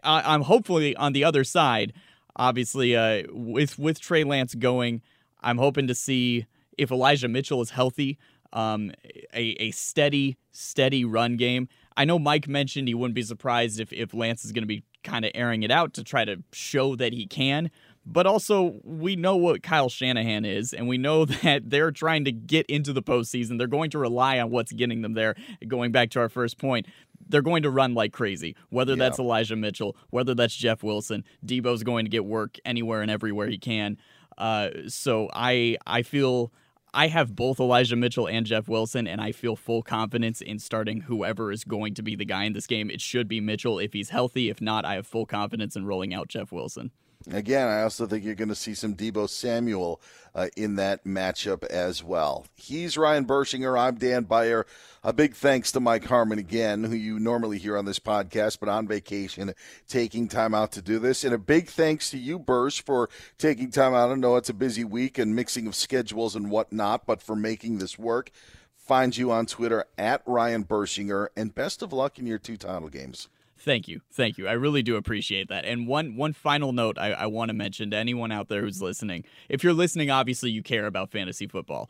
I, 0.03 0.35
am 0.35 0.41
hopefully 0.41 0.95
on 0.95 1.13
the 1.13 1.23
other 1.23 1.43
side. 1.43 1.93
Obviously, 2.35 2.95
uh, 2.95 3.23
with 3.31 3.79
with 3.79 3.99
Trey 3.99 4.23
Lance 4.23 4.53
going, 4.53 5.01
I'm 5.41 5.57
hoping 5.57 5.87
to 5.87 5.95
see 5.95 6.45
if 6.77 6.91
Elijah 6.91 7.27
Mitchell 7.27 7.61
is 7.61 7.71
healthy. 7.71 8.17
Um, 8.53 8.91
a, 9.33 9.41
a 9.59 9.71
steady, 9.71 10.37
steady 10.51 11.03
run 11.03 11.35
game. 11.37 11.67
I 11.97 12.05
know 12.05 12.19
Mike 12.19 12.47
mentioned 12.47 12.87
he 12.87 12.93
wouldn't 12.93 13.15
be 13.15 13.21
surprised 13.21 13.79
if, 13.79 13.91
if 13.91 14.13
Lance 14.13 14.45
is 14.45 14.51
going 14.51 14.63
to 14.63 14.67
be 14.67 14.83
kind 15.03 15.25
of 15.25 15.31
airing 15.33 15.63
it 15.63 15.71
out 15.71 15.93
to 15.93 16.03
try 16.03 16.25
to 16.25 16.41
show 16.51 16.95
that 16.95 17.13
he 17.13 17.25
can. 17.25 17.71
But 18.05 18.27
also, 18.27 18.79
we 18.83 19.15
know 19.15 19.35
what 19.35 19.63
Kyle 19.63 19.89
Shanahan 19.89 20.45
is, 20.45 20.73
and 20.73 20.87
we 20.87 20.97
know 20.97 21.25
that 21.43 21.69
they're 21.69 21.91
trying 21.91 22.25
to 22.25 22.31
get 22.31 22.65
into 22.67 22.93
the 22.93 23.01
postseason. 23.01 23.57
They're 23.57 23.67
going 23.67 23.89
to 23.91 23.97
rely 23.97 24.39
on 24.39 24.51
what's 24.51 24.71
getting 24.71 25.01
them 25.01 25.13
there. 25.13 25.35
Going 25.67 25.91
back 25.91 26.11
to 26.11 26.19
our 26.19 26.29
first 26.29 26.57
point, 26.57 26.85
they're 27.27 27.41
going 27.41 27.63
to 27.63 27.69
run 27.69 27.93
like 27.93 28.13
crazy. 28.13 28.55
Whether 28.69 28.93
yeah. 28.93 28.99
that's 28.99 29.19
Elijah 29.19 29.55
Mitchell, 29.55 29.95
whether 30.11 30.35
that's 30.35 30.55
Jeff 30.55 30.83
Wilson, 30.83 31.23
Deebo's 31.45 31.83
going 31.83 32.05
to 32.05 32.09
get 32.09 32.25
work 32.25 32.57
anywhere 32.63 33.01
and 33.01 33.09
everywhere 33.09 33.47
he 33.47 33.57
can. 33.57 33.97
Uh, 34.37 34.69
so 34.87 35.29
I 35.33 35.77
I 35.87 36.03
feel 36.03 36.51
I 36.93 37.07
have 37.07 37.35
both 37.35 37.59
Elijah 37.59 37.95
Mitchell 37.95 38.27
and 38.27 38.45
Jeff 38.45 38.67
Wilson, 38.67 39.07
and 39.07 39.19
I 39.19 39.31
feel 39.31 39.55
full 39.55 39.81
confidence 39.81 40.41
in 40.41 40.59
starting 40.59 41.01
whoever 41.01 41.51
is 41.51 41.63
going 41.63 41.93
to 41.95 42.03
be 42.03 42.15
the 42.15 42.25
guy 42.25 42.43
in 42.43 42.53
this 42.53 42.67
game. 42.67 42.89
It 42.89 43.01
should 43.01 43.27
be 43.27 43.41
Mitchell 43.41 43.79
if 43.79 43.93
he's 43.93 44.09
healthy. 44.09 44.49
If 44.49 44.61
not, 44.61 44.85
I 44.85 44.95
have 44.95 45.07
full 45.07 45.25
confidence 45.25 45.75
in 45.75 45.85
rolling 45.85 46.13
out 46.13 46.27
Jeff 46.27 46.51
Wilson. 46.51 46.91
Again, 47.31 47.67
I 47.67 47.81
also 47.81 48.05
think 48.05 48.23
you're 48.23 48.35
going 48.35 48.49
to 48.49 48.55
see 48.55 48.75
some 48.75 48.95
Deebo 48.95 49.27
Samuel 49.27 49.99
uh, 50.35 50.47
in 50.55 50.75
that 50.75 51.05
matchup 51.05 51.63
as 51.65 52.03
well. 52.03 52.45
He's 52.53 52.97
Ryan 52.97 53.25
Bershinger. 53.25 53.79
I'm 53.79 53.95
Dan 53.95 54.25
Beyer. 54.25 54.67
A 55.03 55.11
big 55.11 55.33
thanks 55.33 55.71
to 55.71 55.79
Mike 55.79 56.05
Harmon 56.05 56.37
again, 56.37 56.83
who 56.83 56.95
you 56.95 57.17
normally 57.17 57.57
hear 57.57 57.77
on 57.77 57.85
this 57.85 57.97
podcast, 57.97 58.59
but 58.59 58.69
on 58.69 58.87
vacation, 58.87 59.55
taking 59.87 60.27
time 60.27 60.53
out 60.53 60.71
to 60.73 60.83
do 60.83 60.99
this. 60.99 61.23
And 61.23 61.33
a 61.33 61.39
big 61.39 61.67
thanks 61.67 62.11
to 62.11 62.17
you, 62.17 62.37
Bursch, 62.37 62.83
for 62.83 63.09
taking 63.39 63.71
time 63.71 63.95
out. 63.95 64.11
I 64.11 64.15
know 64.15 64.35
it's 64.35 64.49
a 64.49 64.53
busy 64.53 64.83
week 64.83 65.17
and 65.17 65.35
mixing 65.35 65.65
of 65.65 65.73
schedules 65.73 66.35
and 66.35 66.51
whatnot, 66.51 67.07
but 67.07 67.23
for 67.23 67.35
making 67.35 67.79
this 67.79 67.97
work. 67.97 68.29
Find 68.75 69.17
you 69.17 69.31
on 69.31 69.47
Twitter 69.47 69.85
at 69.97 70.21
Ryan 70.27 70.63
Bershinger, 70.63 71.29
and 71.35 71.55
best 71.55 71.81
of 71.81 71.91
luck 71.91 72.19
in 72.19 72.27
your 72.27 72.37
two 72.37 72.55
title 72.55 72.89
games. 72.89 73.29
Thank 73.57 73.87
you, 73.87 74.01
thank 74.11 74.37
you. 74.37 74.47
I 74.47 74.53
really 74.53 74.83
do 74.83 74.95
appreciate 74.95 75.47
that. 75.47 75.65
And 75.65 75.87
one 75.87 76.17
one 76.17 76.33
final 76.33 76.73
note 76.73 76.97
I, 76.99 77.13
I 77.13 77.25
want 77.27 77.49
to 77.49 77.53
mention 77.53 77.91
to 77.91 77.97
anyone 77.97 78.31
out 78.31 78.49
there 78.49 78.61
who's 78.61 78.81
listening: 78.81 79.23
if 79.49 79.63
you're 79.63 79.73
listening, 79.73 80.09
obviously 80.11 80.51
you 80.51 80.61
care 80.61 80.85
about 80.85 81.11
fantasy 81.11 81.47
football. 81.47 81.89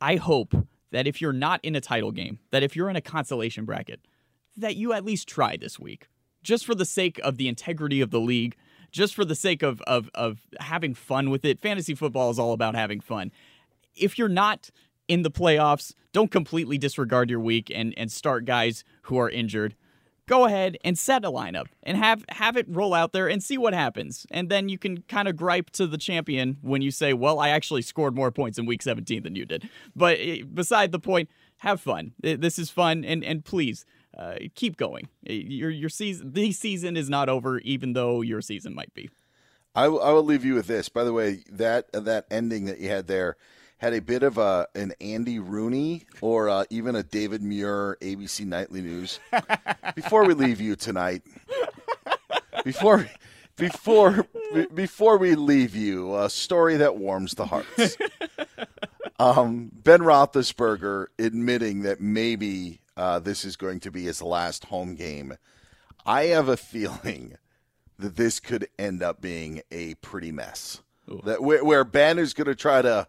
I 0.00 0.16
hope 0.16 0.54
that 0.90 1.06
if 1.06 1.20
you're 1.20 1.32
not 1.32 1.60
in 1.62 1.76
a 1.76 1.80
title 1.80 2.10
game, 2.10 2.40
that 2.50 2.62
if 2.62 2.74
you're 2.74 2.90
in 2.90 2.96
a 2.96 3.00
consolation 3.00 3.64
bracket, 3.64 4.00
that 4.56 4.76
you 4.76 4.92
at 4.92 5.04
least 5.04 5.28
try 5.28 5.56
this 5.56 5.78
week, 5.78 6.08
just 6.42 6.66
for 6.66 6.74
the 6.74 6.84
sake 6.84 7.20
of 7.22 7.36
the 7.36 7.48
integrity 7.48 8.00
of 8.00 8.10
the 8.10 8.20
league, 8.20 8.56
just 8.90 9.14
for 9.14 9.24
the 9.24 9.36
sake 9.36 9.62
of 9.62 9.80
of 9.82 10.10
of 10.14 10.40
having 10.58 10.94
fun 10.94 11.30
with 11.30 11.44
it. 11.44 11.60
Fantasy 11.60 11.94
football 11.94 12.30
is 12.30 12.40
all 12.40 12.52
about 12.52 12.74
having 12.74 13.00
fun. 13.00 13.30
If 13.94 14.18
you're 14.18 14.28
not 14.28 14.70
in 15.06 15.22
the 15.22 15.30
playoffs, 15.30 15.94
don't 16.12 16.30
completely 16.30 16.76
disregard 16.76 17.30
your 17.30 17.40
week 17.40 17.70
and 17.72 17.94
and 17.96 18.10
start 18.10 18.44
guys 18.44 18.82
who 19.02 19.16
are 19.16 19.30
injured 19.30 19.76
go 20.26 20.44
ahead 20.44 20.76
and 20.84 20.98
set 20.98 21.24
a 21.24 21.30
lineup 21.30 21.66
and 21.82 21.96
have 21.96 22.24
have 22.30 22.56
it 22.56 22.66
roll 22.68 22.94
out 22.94 23.12
there 23.12 23.28
and 23.28 23.42
see 23.42 23.58
what 23.58 23.74
happens. 23.74 24.26
And 24.30 24.48
then 24.48 24.68
you 24.68 24.78
can 24.78 25.02
kind 25.02 25.28
of 25.28 25.36
gripe 25.36 25.70
to 25.70 25.86
the 25.86 25.98
champion 25.98 26.58
when 26.62 26.82
you 26.82 26.90
say, 26.90 27.12
"Well, 27.12 27.38
I 27.38 27.50
actually 27.50 27.82
scored 27.82 28.14
more 28.14 28.30
points 28.30 28.58
in 28.58 28.66
week 28.66 28.82
17 28.82 29.22
than 29.22 29.34
you 29.34 29.44
did." 29.44 29.68
But 29.94 30.18
eh, 30.20 30.42
beside 30.42 30.92
the 30.92 30.98
point, 30.98 31.28
have 31.58 31.80
fun. 31.80 32.12
This 32.20 32.58
is 32.58 32.70
fun 32.70 33.04
and 33.04 33.24
and 33.24 33.44
please 33.44 33.84
uh, 34.16 34.36
keep 34.54 34.76
going. 34.76 35.08
Eh, 35.26 35.32
your 35.32 35.70
your 35.70 35.88
season 35.88 36.32
the 36.32 36.52
season 36.52 36.96
is 36.96 37.08
not 37.08 37.28
over 37.28 37.58
even 37.60 37.92
though 37.92 38.20
your 38.20 38.40
season 38.40 38.74
might 38.74 38.92
be. 38.94 39.10
I, 39.76 39.84
w- 39.84 40.02
I 40.02 40.12
will 40.12 40.22
leave 40.22 40.44
you 40.44 40.54
with 40.54 40.68
this. 40.68 40.88
By 40.88 41.02
the 41.02 41.12
way, 41.12 41.42
that 41.50 41.90
that 41.92 42.26
ending 42.30 42.66
that 42.66 42.78
you 42.78 42.88
had 42.88 43.08
there 43.08 43.36
had 43.78 43.92
a 43.92 44.00
bit 44.00 44.22
of 44.22 44.38
a 44.38 44.66
an 44.74 44.92
Andy 45.00 45.38
Rooney 45.38 46.04
or 46.20 46.48
uh, 46.48 46.64
even 46.70 46.96
a 46.96 47.02
David 47.02 47.42
Muir 47.42 47.96
ABC 48.00 48.46
Nightly 48.46 48.80
News. 48.80 49.20
before 49.94 50.24
we 50.24 50.34
leave 50.34 50.60
you 50.60 50.76
tonight, 50.76 51.22
before 52.64 53.08
before 53.56 54.26
before 54.74 55.18
we 55.18 55.34
leave 55.34 55.74
you, 55.74 56.16
a 56.16 56.30
story 56.30 56.76
that 56.76 56.96
warms 56.96 57.34
the 57.34 57.46
hearts. 57.46 57.96
Um, 59.18 59.70
ben 59.72 60.00
Roethlisberger 60.00 61.06
admitting 61.18 61.82
that 61.82 62.00
maybe 62.00 62.80
uh, 62.96 63.20
this 63.20 63.44
is 63.44 63.56
going 63.56 63.80
to 63.80 63.90
be 63.90 64.02
his 64.02 64.20
last 64.20 64.64
home 64.66 64.94
game. 64.96 65.36
I 66.04 66.24
have 66.24 66.48
a 66.48 66.56
feeling 66.56 67.36
that 67.98 68.16
this 68.16 68.40
could 68.40 68.68
end 68.78 69.02
up 69.02 69.20
being 69.20 69.62
a 69.70 69.94
pretty 69.94 70.32
mess. 70.32 70.82
Ooh. 71.08 71.20
That 71.24 71.42
where, 71.42 71.64
where 71.64 71.84
Ben 71.84 72.18
is 72.18 72.34
going 72.34 72.46
to 72.46 72.54
try 72.54 72.82
to 72.82 73.06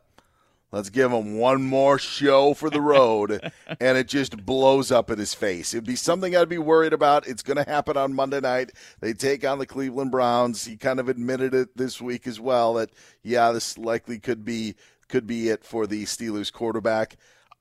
Let's 0.75 0.89
give 0.89 1.09
him 1.09 1.37
one 1.37 1.63
more 1.63 1.97
show 1.97 2.53
for 2.53 2.69
the 2.69 2.81
road, 2.81 3.31
and 3.79 3.97
it 3.97 4.09
just 4.09 4.45
blows 4.45 4.91
up 4.91 5.09
in 5.09 5.17
his 5.17 5.33
face. 5.33 5.73
It'd 5.73 5.85
be 5.85 5.95
something 5.95 6.35
I'd 6.35 6.49
be 6.49 6.57
worried 6.57 6.91
about. 6.91 7.25
It's 7.25 7.43
going 7.43 7.63
to 7.63 7.71
happen 7.71 7.95
on 7.95 8.13
Monday 8.13 8.41
night. 8.41 8.73
They 8.99 9.13
take 9.13 9.47
on 9.47 9.57
the 9.57 9.65
Cleveland 9.65 10.11
Browns. 10.11 10.65
He 10.65 10.75
kind 10.75 10.99
of 10.99 11.07
admitted 11.07 11.53
it 11.53 11.77
this 11.77 12.01
week 12.01 12.27
as 12.27 12.41
well 12.41 12.73
that 12.73 12.89
yeah, 13.23 13.53
this 13.53 13.77
likely 13.77 14.19
could 14.19 14.43
be 14.43 14.75
could 15.07 15.25
be 15.25 15.47
it 15.47 15.63
for 15.63 15.87
the 15.87 16.03
Steelers 16.03 16.51
quarterback. 16.51 17.15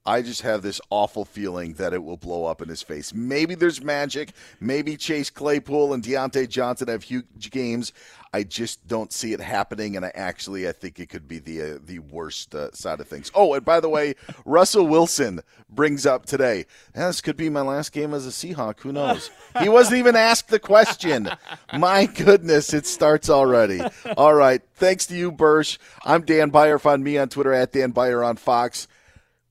I 0.07 0.21
just 0.21 0.43
have 0.43 0.61
this 0.61 0.83
awful 0.91 1.25
feeling 1.25 1.75
that 1.75 1.95
it 1.95 2.05
will 2.05 2.19
blow 2.19 2.45
up 2.45 2.61
in 2.61 2.69
his 2.69 2.83
face. 2.83 3.15
Maybe 3.15 3.55
there's 3.55 3.83
magic. 3.83 4.33
Maybe 4.61 4.99
Chase 4.99 5.31
Claypool 5.31 5.95
and 5.95 6.03
Diontae 6.05 6.47
Johnson 6.47 6.89
have 6.89 7.05
huge 7.05 7.51
games. 7.51 7.95
I 8.35 8.43
just 8.43 8.87
don't 8.87 9.13
see 9.13 9.33
it 9.33 9.41
happening, 9.41 9.97
and 9.97 10.05
I 10.05 10.11
actually 10.15 10.69
I 10.69 10.73
think 10.73 10.99
it 11.01 11.09
could 11.09 11.27
be 11.27 11.39
the 11.39 11.77
uh, 11.77 11.79
the 11.83 12.01
worst 12.01 12.55
uh, 12.55 12.71
side 12.73 13.01
of 13.01 13.09
things. 13.09 13.31
Oh, 13.35 13.55
and 13.55 13.65
by 13.65 13.81
the 13.81 13.89
way, 13.89 14.15
Russell 14.45 14.87
Wilson 14.87 15.41
brings 15.71 16.05
up 16.05 16.27
today. 16.27 16.67
this 16.95 17.21
could 17.23 17.37
be 17.37 17.49
my 17.49 17.63
last 17.63 17.93
game 17.93 18.13
as 18.13 18.27
a 18.27 18.31
Seahawk. 18.31 18.81
Who 18.81 18.93
knows? 18.93 19.31
he 19.61 19.69
wasn't 19.69 19.99
even 20.01 20.17
asked 20.17 20.49
the 20.49 20.59
question. 20.59 21.31
My 21.79 22.07
goodness, 22.07 22.75
it 22.75 22.87
starts 22.87 23.31
already. 23.31 23.81
All 24.17 24.35
right, 24.35 24.61
thanks 24.75 25.07
to 25.07 25.17
you, 25.17 25.33
Bursch. 25.33 25.79
I'm 26.05 26.25
Dan 26.25 26.51
Beyer. 26.51 26.79
Find 26.79 27.03
me 27.03 27.17
on 27.17 27.29
Twitter 27.29 27.53
at 27.53 27.73
Dan 27.73 27.93
Beyer 27.93 28.23
on 28.23 28.37
Fox. 28.37 28.87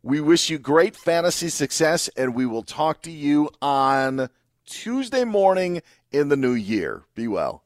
We 0.06 0.20
wish 0.20 0.50
you 0.50 0.60
great 0.60 0.98
fantasy 0.98 1.48
success, 1.48 2.10
and 2.18 2.36
we 2.36 2.46
will 2.46 2.64
talk 2.64 3.02
to 3.04 3.12
you 3.12 3.50
on 3.62 4.30
Tuesday 4.66 5.24
morning 5.24 5.82
in 6.12 6.28
the 6.28 6.36
new 6.36 6.52
year. 6.52 7.04
Be 7.16 7.30
well. 7.30 7.64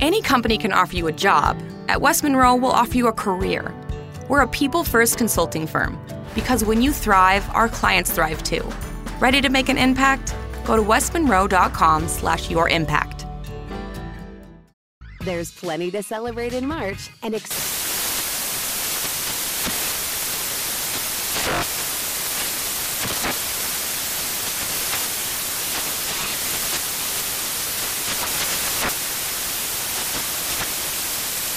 Any 0.00 0.22
company 0.22 0.58
can 0.58 0.72
offer 0.72 0.96
you 0.96 1.06
a 1.06 1.12
job. 1.12 1.56
At 1.86 2.00
West 2.00 2.24
Monroe, 2.24 2.56
we'll 2.56 2.72
offer 2.72 2.96
you 2.96 3.06
a 3.06 3.12
career. 3.12 3.72
We're 4.28 4.40
a 4.40 4.48
people 4.48 4.82
first 4.82 5.18
consulting 5.18 5.68
firm 5.68 5.96
because 6.34 6.64
when 6.64 6.82
you 6.82 6.92
thrive, 6.92 7.48
our 7.50 7.68
clients 7.68 8.10
thrive 8.10 8.42
too. 8.42 8.68
Ready 9.20 9.40
to 9.40 9.48
make 9.48 9.68
an 9.68 9.78
impact? 9.78 10.34
Go 10.64 10.74
to 10.74 10.82
westmonroe.com 10.82 12.08
slash 12.08 12.50
your 12.50 12.68
impact. 12.68 13.24
There's 15.20 15.52
plenty 15.52 15.92
to 15.92 16.02
celebrate 16.02 16.54
in 16.54 16.66
March 16.66 17.10
and 17.22 17.36
ex- 17.36 17.91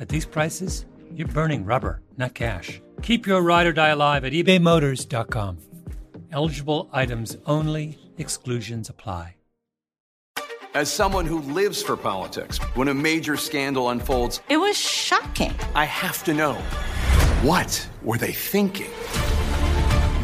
at 0.00 0.08
these 0.08 0.26
prices, 0.26 0.86
you're 1.14 1.28
burning 1.28 1.64
rubber, 1.64 2.02
not 2.16 2.34
cash. 2.34 2.80
Keep 3.02 3.26
your 3.26 3.42
ride 3.42 3.66
or 3.66 3.72
die 3.72 3.88
alive 3.88 4.24
at 4.24 4.32
ebaymotors.com. 4.32 5.58
Eligible 6.32 6.88
items 6.92 7.36
only, 7.46 7.98
exclusions 8.18 8.88
apply. 8.88 9.36
As 10.74 10.92
someone 10.92 11.24
who 11.24 11.40
lives 11.40 11.82
for 11.82 11.96
politics, 11.96 12.58
when 12.74 12.88
a 12.88 12.94
major 12.94 13.38
scandal 13.38 13.88
unfolds, 13.88 14.42
it 14.50 14.58
was 14.58 14.76
shocking. 14.76 15.54
I 15.74 15.86
have 15.86 16.22
to 16.24 16.34
know 16.34 16.52
what 17.42 17.88
were 18.02 18.18
they 18.18 18.32
thinking? 18.32 18.90